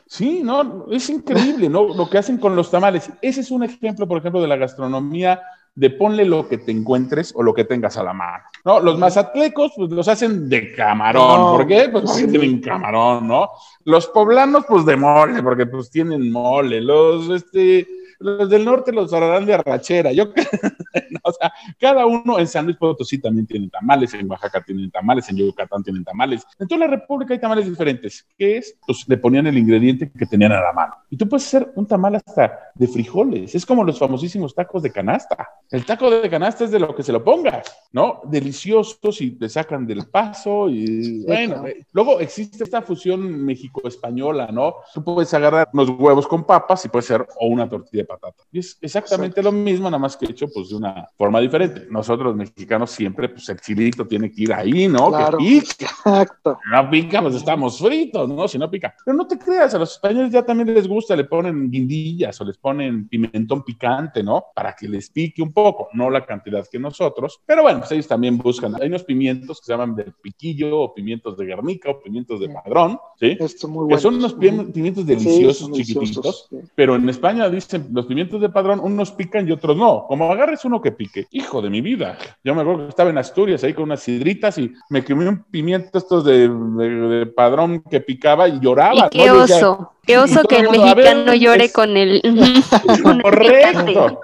Sí, 0.06 0.42
no, 0.44 0.86
es 0.90 1.08
increíble, 1.10 1.68
¿no? 1.68 1.94
Lo 1.94 2.08
que 2.08 2.18
hacen 2.18 2.38
con 2.38 2.54
los 2.54 2.70
tamales. 2.70 3.10
Ese 3.22 3.40
es 3.40 3.50
un 3.50 3.64
ejemplo, 3.64 4.06
por 4.06 4.18
ejemplo, 4.18 4.40
de 4.40 4.48
la 4.48 4.56
gastronomía 4.56 5.40
de 5.74 5.90
ponle 5.90 6.24
lo 6.24 6.48
que 6.48 6.58
te 6.58 6.70
encuentres 6.70 7.32
o 7.34 7.42
lo 7.42 7.52
que 7.52 7.64
tengas 7.64 7.96
a 7.96 8.04
la 8.04 8.12
mano. 8.12 8.44
No, 8.64 8.80
los 8.80 8.98
mazatlecos, 8.98 9.72
pues 9.76 9.90
los 9.90 10.06
hacen 10.06 10.48
de 10.48 10.72
camarón. 10.72 11.40
No, 11.40 11.56
¿Por 11.56 11.66
qué? 11.66 11.88
Pues 11.90 12.04
porque 12.04 12.26
tienen 12.28 12.60
camarón, 12.60 13.26
¿no? 13.26 13.50
Los 13.84 14.06
poblanos, 14.08 14.64
pues 14.68 14.86
de 14.86 14.96
mole, 14.96 15.42
porque 15.42 15.66
pues 15.66 15.90
tienen 15.90 16.30
mole. 16.30 16.80
Los, 16.80 17.28
este, 17.30 17.86
los 18.18 18.48
del 18.48 18.64
norte 18.64 18.92
los 18.92 19.12
harán 19.12 19.46
de 19.46 19.54
arrachera. 19.54 20.12
Yo, 20.12 20.24
o 21.22 21.32
sea, 21.32 21.52
cada 21.78 22.06
uno 22.06 22.38
en 22.38 22.46
San 22.46 22.64
Luis 22.66 22.76
Potosí 22.76 23.18
también 23.18 23.46
tienen 23.46 23.70
tamales, 23.70 24.14
en 24.14 24.30
Oaxaca 24.30 24.62
tienen 24.62 24.90
tamales, 24.90 25.28
en 25.28 25.36
Yucatán 25.36 25.82
tienen 25.82 26.04
tamales. 26.04 26.44
En 26.58 26.68
toda 26.68 26.80
la 26.80 26.86
República 26.86 27.34
hay 27.34 27.40
tamales 27.40 27.68
diferentes. 27.68 28.26
¿Qué 28.36 28.58
es? 28.58 28.76
Pues 28.86 29.04
le 29.08 29.16
ponían 29.16 29.46
el 29.46 29.58
ingrediente 29.58 30.10
que 30.10 30.26
tenían 30.26 30.52
a 30.52 30.60
la 30.60 30.72
mano. 30.72 30.94
Y 31.14 31.16
tú 31.16 31.28
puedes 31.28 31.46
hacer 31.46 31.70
un 31.76 31.86
tamal 31.86 32.16
hasta 32.16 32.58
de 32.74 32.88
frijoles. 32.88 33.54
Es 33.54 33.64
como 33.64 33.84
los 33.84 34.00
famosísimos 34.00 34.52
tacos 34.52 34.82
de 34.82 34.90
canasta. 34.90 35.48
El 35.70 35.84
taco 35.86 36.10
de 36.10 36.28
canasta 36.28 36.64
es 36.64 36.72
de 36.72 36.80
lo 36.80 36.92
que 36.92 37.04
se 37.04 37.12
lo 37.12 37.22
pongas, 37.22 37.72
¿no? 37.92 38.22
Deliciosos 38.24 39.20
y 39.20 39.30
te 39.30 39.48
sacan 39.48 39.86
del 39.86 40.06
paso 40.08 40.68
y 40.68 41.24
bueno. 41.24 41.54
claro. 41.54 41.68
eh, 41.68 41.86
Luego 41.92 42.18
existe 42.18 42.64
esta 42.64 42.82
fusión 42.82 43.44
México-española, 43.44 44.48
¿no? 44.52 44.74
Tú 44.92 45.04
puedes 45.04 45.32
agarrar 45.34 45.68
unos 45.72 45.90
huevos 45.90 46.26
con 46.26 46.42
papas 46.44 46.84
y 46.84 46.88
puede 46.88 47.02
ser 47.04 47.24
o 47.38 47.46
una 47.46 47.68
tortilla 47.68 48.02
de 48.02 48.06
patata. 48.06 48.42
Y 48.50 48.58
es 48.58 48.76
exactamente 48.80 49.40
lo 49.40 49.52
mismo, 49.52 49.88
nada 49.88 49.98
más 50.00 50.16
que 50.16 50.26
hecho 50.26 50.46
pues 50.52 50.70
de 50.70 50.74
una 50.76 51.08
forma 51.16 51.38
diferente. 51.40 51.86
Nosotros 51.90 52.26
los 52.26 52.36
mexicanos 52.36 52.90
siempre, 52.90 53.28
pues 53.28 53.48
el 53.50 53.60
chilito 53.60 54.04
tiene 54.04 54.32
que 54.32 54.42
ir 54.42 54.52
ahí, 54.52 54.88
¿no? 54.88 55.10
Claro, 55.10 55.38
Que 55.38 55.44
pique. 55.44 55.84
exacto. 55.84 56.58
No 56.72 56.90
pica, 56.90 57.22
pues 57.22 57.36
estamos 57.36 57.78
fritos, 57.78 58.28
¿no? 58.28 58.48
Si 58.48 58.58
no 58.58 58.68
pica. 58.68 58.92
Pero 59.04 59.16
no 59.16 59.28
te 59.28 59.38
creas, 59.38 59.74
a 59.74 59.78
los 59.78 59.92
españoles 59.92 60.32
ya 60.32 60.44
también 60.44 60.74
les 60.74 60.88
gusta, 60.88 61.03
le 61.10 61.24
ponen 61.24 61.70
guindillas 61.70 62.40
o 62.40 62.44
les 62.44 62.56
ponen 62.58 63.08
pimentón 63.08 63.62
picante, 63.62 64.22
¿no? 64.22 64.44
Para 64.54 64.74
que 64.74 64.88
les 64.88 65.10
pique 65.10 65.42
un 65.42 65.52
poco, 65.52 65.88
no 65.92 66.10
la 66.10 66.24
cantidad 66.24 66.66
que 66.70 66.78
nosotros. 66.78 67.40
Pero 67.46 67.62
bueno, 67.62 67.80
pues 67.80 67.92
ellos 67.92 68.08
también 68.08 68.38
buscan. 68.38 68.74
Hay 68.80 68.88
unos 68.88 69.04
pimientos 69.04 69.60
que 69.60 69.66
se 69.66 69.72
llaman 69.72 69.94
de 69.94 70.04
piquillo 70.22 70.78
o 70.80 70.94
pimientos 70.94 71.36
de 71.36 71.44
Guernica 71.46 71.90
o 71.90 72.00
pimientos 72.00 72.40
de 72.40 72.48
padrón, 72.48 72.98
¿sí? 73.18 73.36
Esto 73.38 73.68
muy 73.68 73.84
Que 73.88 73.94
bueno. 73.94 74.00
son 74.00 74.14
unos 74.16 74.36
pim- 74.38 74.72
pimientos 74.72 75.06
deliciosos, 75.06 75.70
chiquititos. 75.72 76.46
sí. 76.50 76.56
Pero 76.74 76.96
en 76.96 77.08
España 77.08 77.48
dicen 77.48 77.88
los 77.92 78.06
pimientos 78.06 78.40
de 78.40 78.48
padrón, 78.48 78.80
unos 78.82 79.12
pican 79.12 79.46
y 79.48 79.52
otros 79.52 79.76
no. 79.76 80.06
Como 80.08 80.30
agarres 80.32 80.64
uno 80.64 80.80
que 80.80 80.92
pique, 80.92 81.26
hijo 81.30 81.60
de 81.62 81.70
mi 81.70 81.80
vida. 81.80 82.16
Yo 82.42 82.54
me 82.54 82.62
acuerdo 82.62 82.84
que 82.84 82.88
estaba 82.90 83.10
en 83.10 83.18
Asturias 83.18 83.62
ahí 83.64 83.74
con 83.74 83.84
unas 83.84 84.00
sidritas 84.00 84.58
y 84.58 84.72
me 84.90 85.04
quemé 85.04 85.28
un 85.28 85.42
pimiento 85.44 85.98
estos 85.98 86.24
de, 86.24 86.48
de- 86.48 86.88
de 87.18 87.26
padrón 87.26 87.82
que 87.82 88.00
picaba 88.00 88.48
y 88.48 88.60
lloraba. 88.60 89.06
Y 89.06 89.10
qué 89.10 89.18
¿no? 89.26 89.34
Yo 89.34 89.40
decía, 89.42 89.56
oso, 89.56 89.90
qué 90.06 90.18
oso 90.18 90.42
que 90.44 90.56
el 90.56 90.66
mundo, 90.66 90.82
ver, 90.94 90.96
mexicano 90.96 91.34
llore 91.34 91.64
es- 91.64 91.72
con 91.72 91.96
el. 91.96 92.22
Correcto. 93.22 94.20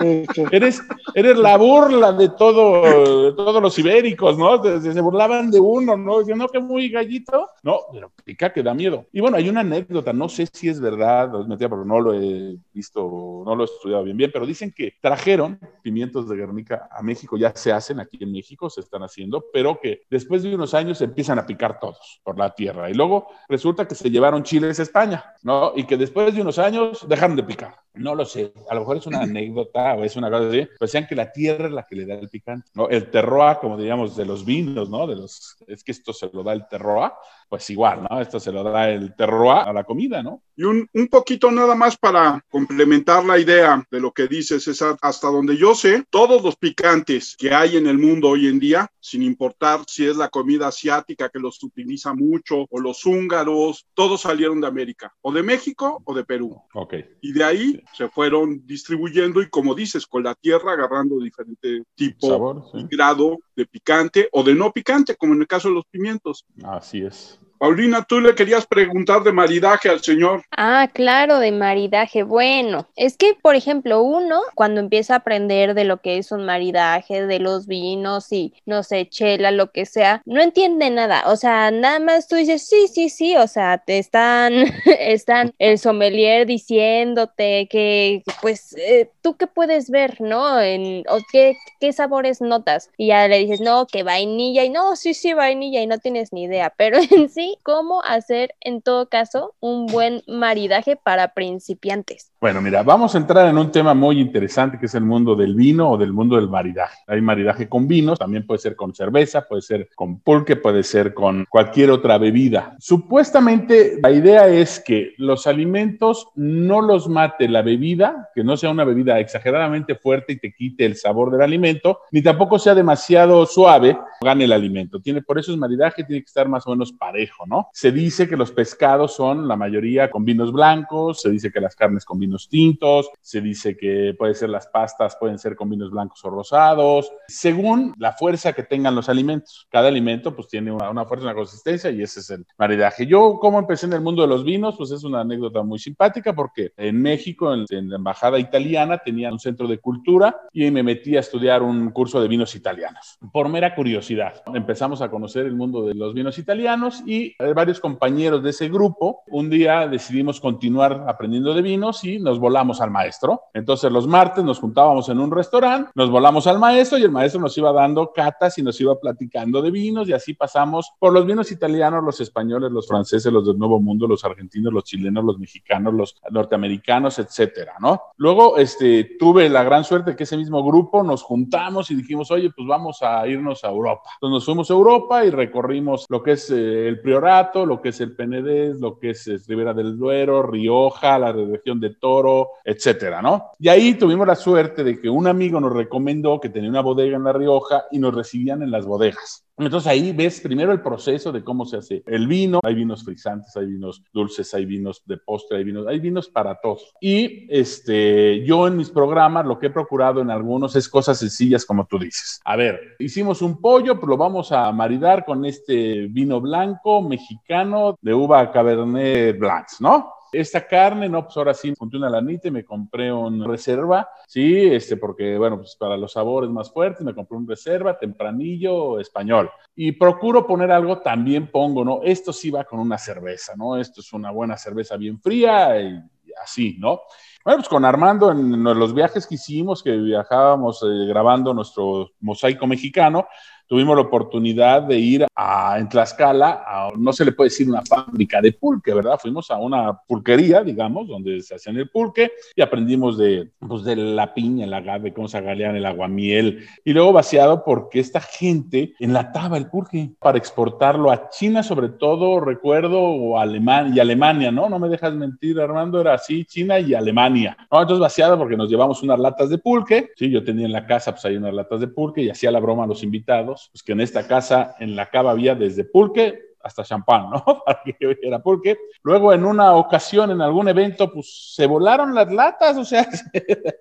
Eres, 0.51 0.83
eres 1.15 1.39
la 1.39 1.57
burla 1.57 2.13
de 2.13 2.29
todo, 2.31 3.25
de 3.27 3.33
todos 3.33 3.63
los 3.63 3.79
ibéricos, 3.79 4.37
¿no? 4.39 4.63
Se, 4.63 4.93
se 4.93 5.01
burlaban 5.01 5.51
de 5.51 5.61
uno, 5.61 5.97
¿no? 5.97 6.19
Decían, 6.19 6.39
no, 6.39 6.49
que 6.49 6.61
muy 6.61 6.89
gallito. 6.89 7.51
No, 7.63 7.81
pero 7.93 8.13
pica 8.25 8.53
que 8.53 8.63
da 8.63 8.75
miedo. 8.75 9.07
Y 9.13 9.21
bueno, 9.21 9.37
hay 9.37 9.49
una 9.49 9.61
anécdota, 9.61 10.13
no 10.13 10.29
sé 10.29 10.47
si 10.53 10.69
es 10.69 10.81
verdad 10.81 11.31
pero 11.59 11.85
no 11.85 12.01
lo 12.01 12.15
he 12.15 12.57
visto, 12.73 13.43
no 13.45 13.55
lo 13.55 13.63
he 13.63 13.67
estudiado 13.67 14.05
bien, 14.05 14.17
bien, 14.17 14.31
pero 14.33 14.47
dicen 14.47 14.73
que 14.75 14.95
trajeron 15.01 15.59
pimientos 15.83 16.29
de 16.29 16.37
Guernica 16.37 16.89
a 16.91 17.03
México, 17.03 17.37
ya 17.37 17.53
se 17.55 17.73
hacen 17.73 18.01
aquí 18.01 18.19
en 18.21 18.33
México, 18.33 18.71
se 18.71 18.81
están 18.81 19.03
haciendo, 19.03 19.45
pero 19.53 19.79
que 19.81 20.03
después 20.11 20.43
de 20.43 20.55
unos 20.55 20.75
años 20.75 21.01
empiezan 21.01 21.39
a 21.39 21.47
picar 21.47 21.79
todos 21.79 22.21
por 22.23 22.39
la 22.39 22.55
tierra. 22.55 22.91
Y 22.91 22.95
luego 22.95 23.29
resulta 23.49 23.87
que 23.87 23.95
se 23.95 24.11
llevaron 24.11 24.43
chiles 24.43 24.79
a 24.81 24.83
España, 24.83 25.25
¿no? 25.43 25.70
Y 25.77 25.85
que 25.85 25.97
después 25.97 26.35
de 26.35 26.43
unos 26.43 26.59
años 26.59 27.07
dejaron 27.09 27.37
de 27.37 27.43
picar. 27.43 27.77
No 27.95 28.15
lo 28.15 28.25
sé, 28.25 28.53
a 28.69 28.75
lo 28.75 28.81
mejor 28.81 28.97
es 28.99 29.07
una 29.07 29.21
anécdota 29.23 29.95
o 29.95 30.05
es 30.05 30.17
una 30.17 30.31
cosa 30.31 30.49
así, 30.49 30.61
pero 30.63 30.79
decían 30.81 31.07
que 31.07 31.17
la 31.17 31.33
tierra 31.33 31.67
es 31.67 31.73
la 31.73 31.87
que 31.87 31.97
le 31.97 32.07
da 32.07 32.15
el 32.15 32.29
picante, 32.29 32.71
¿no? 32.75 32.89
El 32.89 33.11
terroir, 33.11 33.59
como 33.61 33.77
diríamos, 33.77 34.17
de 34.17 34.25
los 34.25 34.45
vinos, 34.45 34.89
¿no? 34.89 35.07
De 35.07 35.17
los, 35.17 35.57
es 35.67 35.83
que 35.83 35.93
esto 35.93 36.13
se 36.13 36.31
lo 36.33 36.43
da 36.43 36.53
el 36.53 36.67
terroir, 36.69 37.13
pues 37.49 37.69
igual, 37.71 38.07
¿no? 38.09 38.21
Esto 38.21 38.39
se 38.39 38.53
lo 38.53 38.63
da 38.63 38.91
el 38.91 39.15
terroir 39.17 39.69
a 39.69 39.73
la 39.73 39.85
comida, 39.85 40.23
¿no? 40.23 40.43
Y 40.57 40.63
un, 40.63 40.89
un 40.93 41.09
poquito 41.09 41.51
nada 41.51 41.75
más 41.75 41.97
para 41.97 42.45
complementar 42.49 43.25
la 43.25 43.39
idea 43.39 43.85
de 43.91 44.01
lo 44.01 44.13
que 44.13 44.29
dice 44.29 44.61
César, 44.61 44.97
hasta 45.01 45.29
donde 45.29 45.57
yo 45.57 45.75
sé, 45.75 46.05
todos 46.11 46.43
los 46.43 46.57
picantes 46.57 47.35
que 47.37 47.53
hay 47.53 47.77
en 47.77 47.87
el 47.87 47.99
mundo 47.99 48.29
hoy 48.29 48.47
en 48.47 48.61
día, 48.61 48.91
sin 49.01 49.23
importar 49.23 49.81
si 49.87 50.07
es 50.07 50.17
la 50.17 50.29
comida 50.29 50.69
asiática 50.69 51.29
que 51.29 51.39
los 51.39 51.63
utiliza 51.63 52.15
mucho 52.15 52.67
o 52.71 52.81
los 52.81 53.05
húngaros, 53.07 53.87
todos 53.95 54.21
salieron 54.21 54.61
de 54.61 54.67
América, 54.67 55.13
o 55.23 55.33
de 55.33 55.43
México 55.43 56.03
o 56.05 56.15
de 56.15 56.25
Perú. 56.25 56.63
Ok. 56.75 56.95
Y 57.21 57.33
de 57.33 57.45
ahí 57.45 57.80
se 57.93 58.09
fueron 58.09 58.67
distribuyendo 58.67 59.43
y 59.43 59.49
como 59.49 59.75
dices, 59.75 60.07
con 60.07 60.23
la 60.23 60.35
tierra 60.35 60.73
agarrando 60.73 61.19
diferente 61.19 61.83
tipo 61.95 62.29
Sabor, 62.29 62.65
sí. 62.73 62.79
y 62.79 62.97
grado 62.97 63.39
de 63.57 63.67
picante 63.67 64.29
o 64.33 64.43
de 64.43 64.55
no 64.55 64.73
picante, 64.73 65.17
como 65.17 65.35
en 65.35 65.43
el 65.43 65.47
caso 65.47 65.69
de 65.69 65.75
los 65.75 65.85
pimientos. 65.87 66.45
Así 66.63 67.03
es. 67.03 67.41
Paulina, 67.61 68.03
tú 68.09 68.23
le 68.23 68.35
querías 68.35 68.67
preguntar 68.67 69.23
de 69.23 69.33
maridaje 69.33 69.91
al 69.91 70.01
señor. 70.01 70.43
Ah, 70.51 70.89
claro, 70.95 71.39
de 71.39 71.53
maridaje. 71.53 72.23
Bueno, 72.23 72.89
es 72.97 73.19
que, 73.19 73.35
por 73.35 73.55
ejemplo, 73.55 74.01
uno 74.03 74.41
cuando 74.55 74.81
empieza 74.81 75.13
a 75.13 75.17
aprender 75.19 75.75
de 75.75 75.85
lo 75.85 75.99
que 76.01 76.17
es 76.17 76.33
un 76.33 76.47
maridaje, 76.47 77.27
de 77.27 77.39
los 77.39 77.67
vinos 77.67 78.33
y, 78.33 78.55
no 78.65 78.83
sé, 78.83 79.11
chela, 79.11 79.51
lo 79.51 79.73
que 79.73 79.85
sea, 79.85 80.23
no 80.25 80.41
entiende 80.41 80.89
nada. 80.89 81.25
O 81.27 81.37
sea, 81.37 81.71
nada 81.71 81.99
más 82.01 82.29
tú 82.29 82.37
dices, 82.37 82.67
sí, 82.67 82.89
sí, 82.89 83.11
sí, 83.11 83.37
o 83.37 83.47
sea, 83.47 83.77
te 83.77 83.99
están, 83.99 84.55
están 84.99 85.53
el 85.59 85.79
sommelier 85.79 86.47
diciéndote 86.47 87.69
que, 87.71 88.23
pues, 88.41 88.75
eh, 88.79 89.11
tú 89.21 89.37
qué 89.37 89.47
puedes 89.47 89.91
ver, 89.91 90.19
¿no? 90.23 90.59
En, 90.63 91.05
o 91.11 91.19
qué, 91.31 91.59
qué 91.79 91.93
sabores 91.93 92.41
notas. 92.41 92.89
Y 92.97 93.09
ya 93.09 93.29
le 93.29 93.39
dices, 93.39 93.61
no, 93.61 93.87
que 93.87 94.03
vainilla, 94.03 94.65
y 94.65 94.71
no, 94.71 94.97
sí, 94.97 95.13
sí, 95.13 95.35
vainilla, 95.35 95.83
y 95.83 95.87
no 95.87 95.99
tienes 95.99 96.33
ni 96.33 96.45
idea. 96.45 96.73
Pero 96.75 96.97
en 97.11 97.29
sí, 97.29 97.50
cómo 97.63 98.03
hacer 98.03 98.55
en 98.61 98.83
todo 98.83 99.09
caso 99.09 99.55
un 99.61 99.87
buen 99.87 100.23
maridaje 100.27 100.97
para 100.97 101.35
principiantes. 101.35 102.33
Bueno, 102.41 102.63
mira, 102.63 102.83
vamos 102.83 103.15
a 103.15 103.19
entrar 103.19 103.49
en 103.49 103.59
un 103.59 103.71
tema 103.71 103.93
muy 103.93 104.19
interesante 104.19 104.79
que 104.79 104.87
es 104.87 104.95
el 104.95 105.05
mundo 105.05 105.37
del 105.37 105.55
vino 105.55 105.91
o 105.91 105.99
del 105.99 106.13
mundo 106.13 106.37
del 106.37 106.49
maridaje. 106.49 106.97
Hay 107.07 107.21
maridaje 107.21 107.69
con 107.69 107.87
vinos, 107.87 108.19
también 108.19 108.47
puede 108.47 108.61
ser 108.61 108.77
con 108.77 108.95
cerveza, 108.95 109.47
puede 109.47 109.63
ser 109.63 109.89
con 109.95 110.21
pulque, 110.21 110.57
puede 110.57 110.83
ser 110.83 111.13
con 111.13 111.45
cualquier 111.51 111.91
otra 111.91 112.17
bebida. 112.17 112.77
Supuestamente 112.79 113.99
la 114.03 114.11
idea 114.11 114.47
es 114.49 114.81
que 114.81 115.13
los 115.19 115.47
alimentos 115.47 116.29
no 116.35 116.81
los 116.81 117.09
mate 117.09 117.49
la 117.49 117.63
bebida, 117.63 118.31
que 118.35 118.43
no 118.43 118.57
sea 118.57 118.71
una 118.71 118.85
bebida 118.85 119.19
exageradamente 119.19 119.95
fuerte 119.95 120.33
y 120.33 120.39
te 120.39 120.53
quite 120.53 120.87
el 120.87 120.97
sabor 120.97 121.31
del 121.31 121.43
alimento, 121.43 122.01
ni 122.11 122.23
tampoco 122.23 122.59
sea 122.59 122.75
demasiado 122.75 123.45
suave, 123.47 123.99
gane 124.23 124.45
el 124.45 124.53
alimento. 124.53 125.01
Tiene, 125.01 125.23
por 125.23 125.39
eso 125.39 125.53
es 125.53 125.59
maridaje, 125.59 126.05
tiene 126.05 126.23
que 126.23 126.27
estar 126.27 126.49
más 126.49 126.67
o 126.67 126.71
menos 126.71 126.93
parejo, 126.93 127.40
¿no? 127.47 127.69
Se 127.73 127.93
dice 127.93 128.29
que 128.29 128.37
los 128.37 128.53
pescados 128.53 129.15
son 129.15 129.49
la 129.49 129.57
mayoría 129.57 130.11
con 130.11 130.25
vinos 130.25 130.53
blancos, 130.53 131.21
se 131.21 131.31
dice 131.31 131.51
que 131.51 131.61
las 131.61 131.77
carnes 131.77 132.05
con 132.05 132.19
vinos 132.19 132.49
tintos, 132.49 133.11
se 133.21 133.41
dice 133.41 133.77
que 133.77 134.15
puede 134.19 134.35
ser 134.35 134.51
las 134.51 134.67
pastas 134.67 135.17
pueden 135.19 135.39
ser 135.39 135.57
con 135.57 135.69
vinos 135.69 135.91
blancos 135.91 136.25
o 136.25 136.31
rosados, 136.31 137.13
según 137.29 137.95
la 137.99 138.13
fuerza 138.13 138.53
que 138.53 138.63
tengan 138.63 138.95
los 138.95 139.09
alimentos. 139.09 139.67
Cada 139.71 139.89
alimento 139.89 140.35
pues 140.35 140.49
tiene 140.49 140.73
una, 140.73 140.91
una 140.91 141.05
fuerza, 141.05 141.27
una 141.27 141.35
consistencia 141.35 141.91
y 141.91 142.03
ese 142.03 142.21
es 142.21 142.31
el 142.31 142.47
maridaje. 142.59 143.07
Yo 143.07 143.39
como 143.41 143.59
empecé 143.59 143.87
en 143.87 143.93
el 143.95 144.01
mundo 144.01 144.23
de 144.23 144.29
los 144.29 144.45
vinos, 144.45 144.77
pues 144.77 144.91
es 144.91 145.05
una 145.05 145.21
anécdota 145.21 145.63
muy 145.63 145.79
simpática 145.79 146.35
porque 146.35 146.73
en 146.77 147.01
México, 147.01 147.53
en, 147.53 147.67
en 147.71 147.91
la 147.91 147.97
embajada 147.97 148.39
italiana, 148.39 148.99
tenía 148.99 149.33
un 149.33 149.39
centro 149.39 149.67
de 149.67 149.79
cultura 149.79 150.41
y 150.53 150.71
me 150.71 150.83
metí 150.83 151.17
a 151.17 151.21
estudiar 151.21 151.63
un 151.63 151.91
curso 151.91 152.21
de 152.21 152.29
vinos 152.29 152.55
italianos. 152.55 153.19
Por 153.33 153.49
mera 153.49 153.75
curiosidad, 153.75 154.43
empezamos 154.55 155.03
a 155.03 155.11
conocer 155.11 155.47
el 155.47 155.55
mundo 155.55 155.87
de 155.87 155.95
los 155.95 156.15
vinos 156.15 156.39
italianos 156.39 157.03
y 157.07 157.30
Eh, 157.39 157.53
varios 157.55 157.81
compañeros 157.81 158.43
de 158.43 158.51
ese 158.51 158.69
grupo, 158.69 159.23
un 159.29 159.51
día 159.51 159.87
decidimos 159.89 160.41
continuar 160.41 161.05
aprendiendo 161.07 161.55
de 161.55 161.63
vinos 161.63 162.05
y 162.05 162.19
nos 162.19 162.39
volamos 162.39 162.81
al 162.81 162.91
maestro. 162.91 163.43
Entonces 163.55 163.91
los 163.91 164.07
martes 164.07 164.45
nos 164.45 164.59
juntábamos 164.59 165.09
en 165.09 165.21
un 165.21 165.31
restaurante, 165.31 165.91
nos 165.95 166.11
volamos 166.11 166.47
al 166.47 166.59
maestro 166.59 166.99
y 166.99 167.03
el 167.03 167.11
maestro 167.11 167.41
nos 167.41 167.57
iba 167.57 167.73
dando 167.73 168.13
catas 168.13 168.59
y 168.59 168.63
nos 168.63 168.81
iba 168.81 168.99
platicando 168.99 169.63
de 169.63 169.71
vinos 169.71 170.09
y 170.09 170.13
así 170.13 170.35
pasamos 170.35 170.93
por 170.99 171.13
los 171.13 171.27
vinos 171.27 171.51
italianos, 171.53 172.05
los 172.05 172.21
españoles, 172.21 172.71
los 172.71 172.87
franceses, 172.87 173.33
los 173.33 173.47
del 173.47 173.59
Nuevo 173.59 173.81
Mundo, 173.81 174.07
los 174.07 174.25
argentinos, 174.25 174.73
los 174.73 174.85
chilenos, 174.85 175.25
los 175.25 175.39
mexicanos, 175.39 175.95
los 175.95 176.17
norteamericanos, 176.31 177.19
etcétera, 177.19 177.75
¿no? 177.81 178.01
Luego, 178.17 178.57
este, 178.57 179.17
tuve 179.19 179.49
la 179.49 179.63
gran 179.63 179.85
suerte 179.85 180.17
que 180.17 180.25
ese 180.25 180.37
mismo 180.37 180.65
grupo 180.65 181.03
nos 181.03 181.23
juntamos 181.23 181.91
y 181.91 181.95
dijimos, 181.95 182.31
oye, 182.31 182.51
pues 182.51 182.67
vamos 182.67 183.03
a 183.03 183.27
irnos 183.27 183.65
a 183.65 183.69
Europa. 183.69 184.11
Entonces 184.15 184.35
nos 184.35 184.45
fuimos 184.45 184.71
a 184.71 184.75
Europa 184.75 185.25
y 185.25 185.31
recorrimos 185.31 186.07
lo 186.09 186.23
que 186.23 186.33
es 186.33 186.51
eh, 186.51 186.89
el 186.89 187.01
Priorato, 187.21 187.67
lo 187.67 187.83
que 187.83 187.91
es 187.91 188.01
el 188.01 188.17
Penedés, 188.17 188.81
lo 188.81 188.99
que 188.99 189.11
es, 189.11 189.29
es 189.29 189.47
Ribera 189.47 189.75
del 189.75 189.99
Duero, 189.99 190.43
Rioja, 190.43 191.19
la 191.19 191.33
región 191.33 191.79
de 191.79 191.91
Toro, 191.91 192.53
etcétera, 192.65 193.21
¿no? 193.21 193.51
Y 193.59 193.69
ahí 193.69 193.93
tuvimos 193.93 194.27
la 194.27 194.35
suerte 194.35 194.83
de 194.83 194.99
que 194.99 195.11
un 195.11 195.27
amigo 195.27 195.61
nos 195.61 195.75
recomendó 195.75 196.41
que 196.41 196.49
tenía 196.49 196.71
una 196.71 196.81
bodega 196.81 197.19
en 197.19 197.25
La 197.25 197.35
Rioja 197.35 197.85
y 197.91 197.99
nos 197.99 198.15
recibían 198.15 198.63
en 198.63 198.71
las 198.71 198.87
bodegas. 198.87 199.45
Entonces 199.67 199.87
ahí 199.87 200.13
ves 200.13 200.41
primero 200.41 200.73
el 200.73 200.81
proceso 200.81 201.33
de 201.33 201.45
cómo 201.45 201.65
se 201.65 201.77
hace 201.77 202.03
el 202.07 202.27
vino. 202.27 202.61
Hay 202.63 202.75
vinos 202.75 203.05
frisantes, 203.05 203.57
hay 203.57 203.67
vinos 203.67 204.03
dulces, 204.13 204.53
hay 204.55 204.65
vinos 204.65 205.03
de 205.07 205.17
postre, 205.19 205.59
hay 205.59 205.65
vinos, 205.65 205.87
hay 205.87 205.99
vinos 205.99 206.29
para 206.29 206.55
todos. 206.61 206.95
Y 207.01 207.47
este, 207.51 208.45
yo 208.45 208.67
en 208.67 208.77
mis 208.77 208.91
programas 208.91 209.47
lo 209.47 209.59
que 209.59 209.67
he 209.67 209.71
procurado 209.71 210.21
en 210.21 210.31
algunos 210.31 210.77
es 210.77 210.89
cosas 210.89 211.19
sencillas 211.19 211.65
como 211.65 211.87
tú 211.87 211.99
dices. 211.99 212.41
A 212.45 212.57
ver, 212.57 212.97
hicimos 212.99 213.43
un 213.43 213.61
pollo, 213.61 213.99
pues 213.99 214.09
lo 214.09 214.17
vamos 214.17 214.53
a 214.53 214.71
maridar 214.73 215.25
con 215.25 215.45
este 215.45 216.07
vino 216.09 216.41
blanco 216.41 217.03
mexicano 217.03 217.97
de 218.01 218.15
uva 218.15 218.51
Cabernet 218.51 219.39
Blanc, 219.39 219.67
¿no? 219.81 220.20
Esta 220.33 220.67
carne, 220.67 221.09
no, 221.09 221.25
pues 221.25 221.37
ahora 221.37 221.55
sí, 221.55 221.73
junté 221.79 221.97
una 221.97 222.11
lanita 222.11 222.49
y 222.49 222.51
me 222.51 222.65
compré 222.65 223.13
un 223.13 223.45
reserva, 223.45 224.09
sí, 224.27 224.67
este, 224.67 224.97
porque, 224.97 225.37
bueno, 225.37 225.59
pues 225.59 225.77
para 225.77 225.97
los 225.97 226.13
sabores 226.13 226.51
más 226.51 226.73
fuertes 226.73 227.05
me 227.05 227.15
compré 227.15 227.37
un 227.37 227.49
reserva, 227.49 227.99
tempranillo, 227.99 229.01
español. 229.01 229.51
Y 229.75 229.93
procuro 229.93 230.47
poner 230.47 230.71
algo, 230.71 230.99
también 230.99 231.51
pongo, 231.51 231.85
¿no? 231.85 232.01
Esto 232.03 232.33
sí 232.33 232.51
va 232.51 232.65
con 232.65 232.81
una 232.81 232.99
cerveza, 232.99 233.55
¿no? 233.57 233.77
Esto 233.77 234.01
es 234.01 234.13
una 234.13 234.31
buena 234.31 234.57
cerveza 234.57 234.97
bien 234.97 235.21
fría 235.21 235.81
y 235.81 236.01
así, 236.43 236.77
¿no? 236.79 237.01
Bueno, 237.45 237.59
pues 237.59 237.69
con 237.69 237.85
Armando 237.85 238.31
en 238.31 238.63
los 238.63 238.95
viajes 238.95 239.27
que 239.27 239.37
hicimos, 239.37 239.83
que 239.83 239.97
viajábamos 239.97 240.83
eh, 240.83 241.07
grabando 241.07 241.55
nuestro 241.55 242.11
mosaico 242.21 242.67
mexicano, 242.67 243.27
tuvimos 243.71 243.95
la 243.95 244.03
oportunidad 244.03 244.83
de 244.83 244.99
ir 244.99 245.27
a, 245.37 245.79
en 245.79 245.89
Tlaxcala, 245.89 246.65
a, 246.67 246.91
no 246.99 247.13
se 247.13 247.25
le 247.25 247.31
puede 247.31 247.51
decir 247.51 247.69
una 247.69 247.83
fábrica 247.83 248.41
de 248.41 248.51
pulque, 248.51 248.93
¿verdad? 248.93 249.17
Fuimos 249.17 249.49
a 249.49 249.59
una 249.59 249.97
pulquería, 250.09 250.65
digamos, 250.65 251.07
donde 251.07 251.41
se 251.41 251.55
hacían 251.55 251.77
el 251.77 251.89
pulque 251.89 252.33
y 252.57 252.63
aprendimos 252.63 253.17
de, 253.17 253.49
pues, 253.61 253.85
de 253.85 253.95
la 253.95 254.35
piña, 254.35 254.65
el 254.65 254.75
agave, 254.75 255.15
cómo 255.15 255.29
se 255.29 255.39
agalean 255.39 255.77
el 255.77 255.87
aguamiel 255.87 256.67
y 256.85 256.93
luego 256.93 257.13
vaciado 257.13 257.63
porque 257.65 258.01
esta 258.01 258.21
gente 258.21 258.95
enlataba 258.99 259.57
el 259.57 259.71
pulque 259.71 260.11
para 260.19 260.37
exportarlo 260.37 261.13
a 261.13 261.31
China, 261.31 261.63
sobre 261.63 261.91
todo, 261.91 262.41
recuerdo, 262.41 263.01
o 263.01 263.39
Alemania, 263.39 263.95
y 263.95 264.01
Alemania, 264.01 264.51
¿no? 264.51 264.69
No 264.69 264.81
me 264.81 264.89
dejas 264.89 265.15
mentir, 265.15 265.61
Armando, 265.61 266.01
era 266.01 266.15
así, 266.15 266.45
China 266.45 266.81
y 266.81 266.93
Alemania. 266.95 267.57
¿no? 267.71 267.81
Entonces 267.81 268.01
vaciado 268.01 268.37
porque 268.37 268.57
nos 268.57 268.69
llevamos 268.69 269.01
unas 269.05 269.21
latas 269.21 269.49
de 269.49 269.59
pulque, 269.59 270.11
sí, 270.17 270.29
yo 270.29 270.43
tenía 270.43 270.67
en 270.67 270.73
la 270.73 270.89
casa, 270.89 271.13
pues 271.13 271.25
hay 271.25 271.37
unas 271.37 271.55
latas 271.55 271.79
de 271.79 271.87
pulque 271.87 272.23
y 272.23 272.31
hacía 272.31 272.51
la 272.51 272.59
broma 272.59 272.83
a 272.83 272.89
los 272.89 273.05
invitados 273.05 273.60
pues 273.73 273.83
que 273.83 273.93
en 273.93 274.01
esta 274.01 274.27
casa, 274.27 274.77
en 274.81 274.97
la 274.97 275.11
cava 275.11 275.33
había 275.33 275.55
desde 275.55 275.85
pulque 275.85 276.51
hasta 276.63 276.85
champán, 276.85 277.31
¿no? 277.31 277.45
Para 277.65 277.83
que 277.85 278.19
era 278.23 278.39
pulque. 278.43 278.79
Luego, 279.03 279.33
en 279.33 279.45
una 279.45 279.75
ocasión, 279.75 280.31
en 280.31 280.41
algún 280.41 280.69
evento, 280.69 281.13
pues 281.13 281.55
se 281.55 281.67
volaron 281.67 282.15
las 282.15 282.31
latas, 282.33 282.77
o 282.77 282.85
sea, 282.85 283.09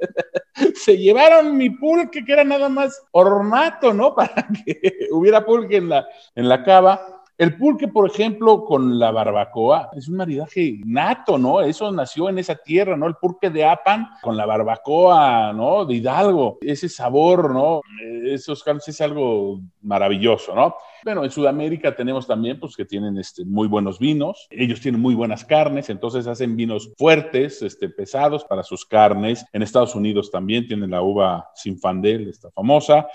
se, 0.76 0.98
llevaron 0.98 1.58
mi 1.58 1.70
pulque, 1.70 2.24
que 2.24 2.34
era 2.34 2.44
nada 2.44 2.70
más 2.70 3.02
ornato, 3.12 3.94
¿no? 3.94 4.16
Para 4.16 4.48
que 4.66 5.08
hubiera 5.12 5.46
pulque 5.46 5.78
en 5.78 5.90
la, 5.90 6.08
en 6.36 6.50
la 6.50 6.64
cava. 6.64 7.19
El 7.40 7.56
pulque, 7.56 7.88
por 7.88 8.06
ejemplo, 8.06 8.66
con 8.66 9.00
la 9.00 9.12
barbacoa, 9.12 9.92
es 9.96 10.10
un 10.10 10.18
maridaje 10.18 10.82
nato, 10.86 11.38
¿no? 11.38 11.62
Eso 11.62 11.90
nació 11.90 12.28
en 12.28 12.38
esa 12.38 12.58
tierra, 12.58 12.98
¿no? 12.98 13.08
El 13.08 13.16
pulque 13.16 13.50
de 13.50 13.64
Apan 13.64 14.10
con 14.22 14.36
la 14.36 14.46
barbacoa, 14.46 15.54
¿no? 15.54 15.86
De 15.86 15.96
Hidalgo. 15.96 16.58
Ese 16.60 16.90
sabor, 16.90 17.54
¿no? 17.54 17.80
Esos 18.26 18.62
carnes 18.62 18.90
es 18.90 19.00
algo 19.00 19.62
maravilloso, 19.82 20.54
¿no? 20.54 20.76
Bueno, 21.06 21.24
en 21.24 21.32
Sudamérica 21.32 21.96
tenemos 21.96 22.28
también, 22.28 22.60
pues, 22.60 22.76
que 22.76 22.84
tienen 22.84 23.18
este, 23.18 23.46
muy 23.46 23.70
buenos 23.70 24.00
vinos. 24.00 24.46
Ellos 24.50 24.82
tienen 24.82 25.00
muy 25.00 25.16
buenas 25.16 25.46
carnes, 25.46 25.90
entonces 25.90 26.28
hacen 26.28 26.58
vinos 26.58 26.92
fuertes, 26.98 27.62
este, 27.62 27.88
pesados 27.88 28.44
para 28.44 28.64
sus 28.64 28.86
carnes. 28.86 29.46
En 29.54 29.62
Estados 29.62 29.96
Unidos 29.96 30.30
también 30.30 30.68
tienen 30.68 30.92
la 30.92 31.02
uva 31.02 31.50
Sinfandel, 31.56 32.28
esta 32.28 32.52
famosa. 32.52 33.08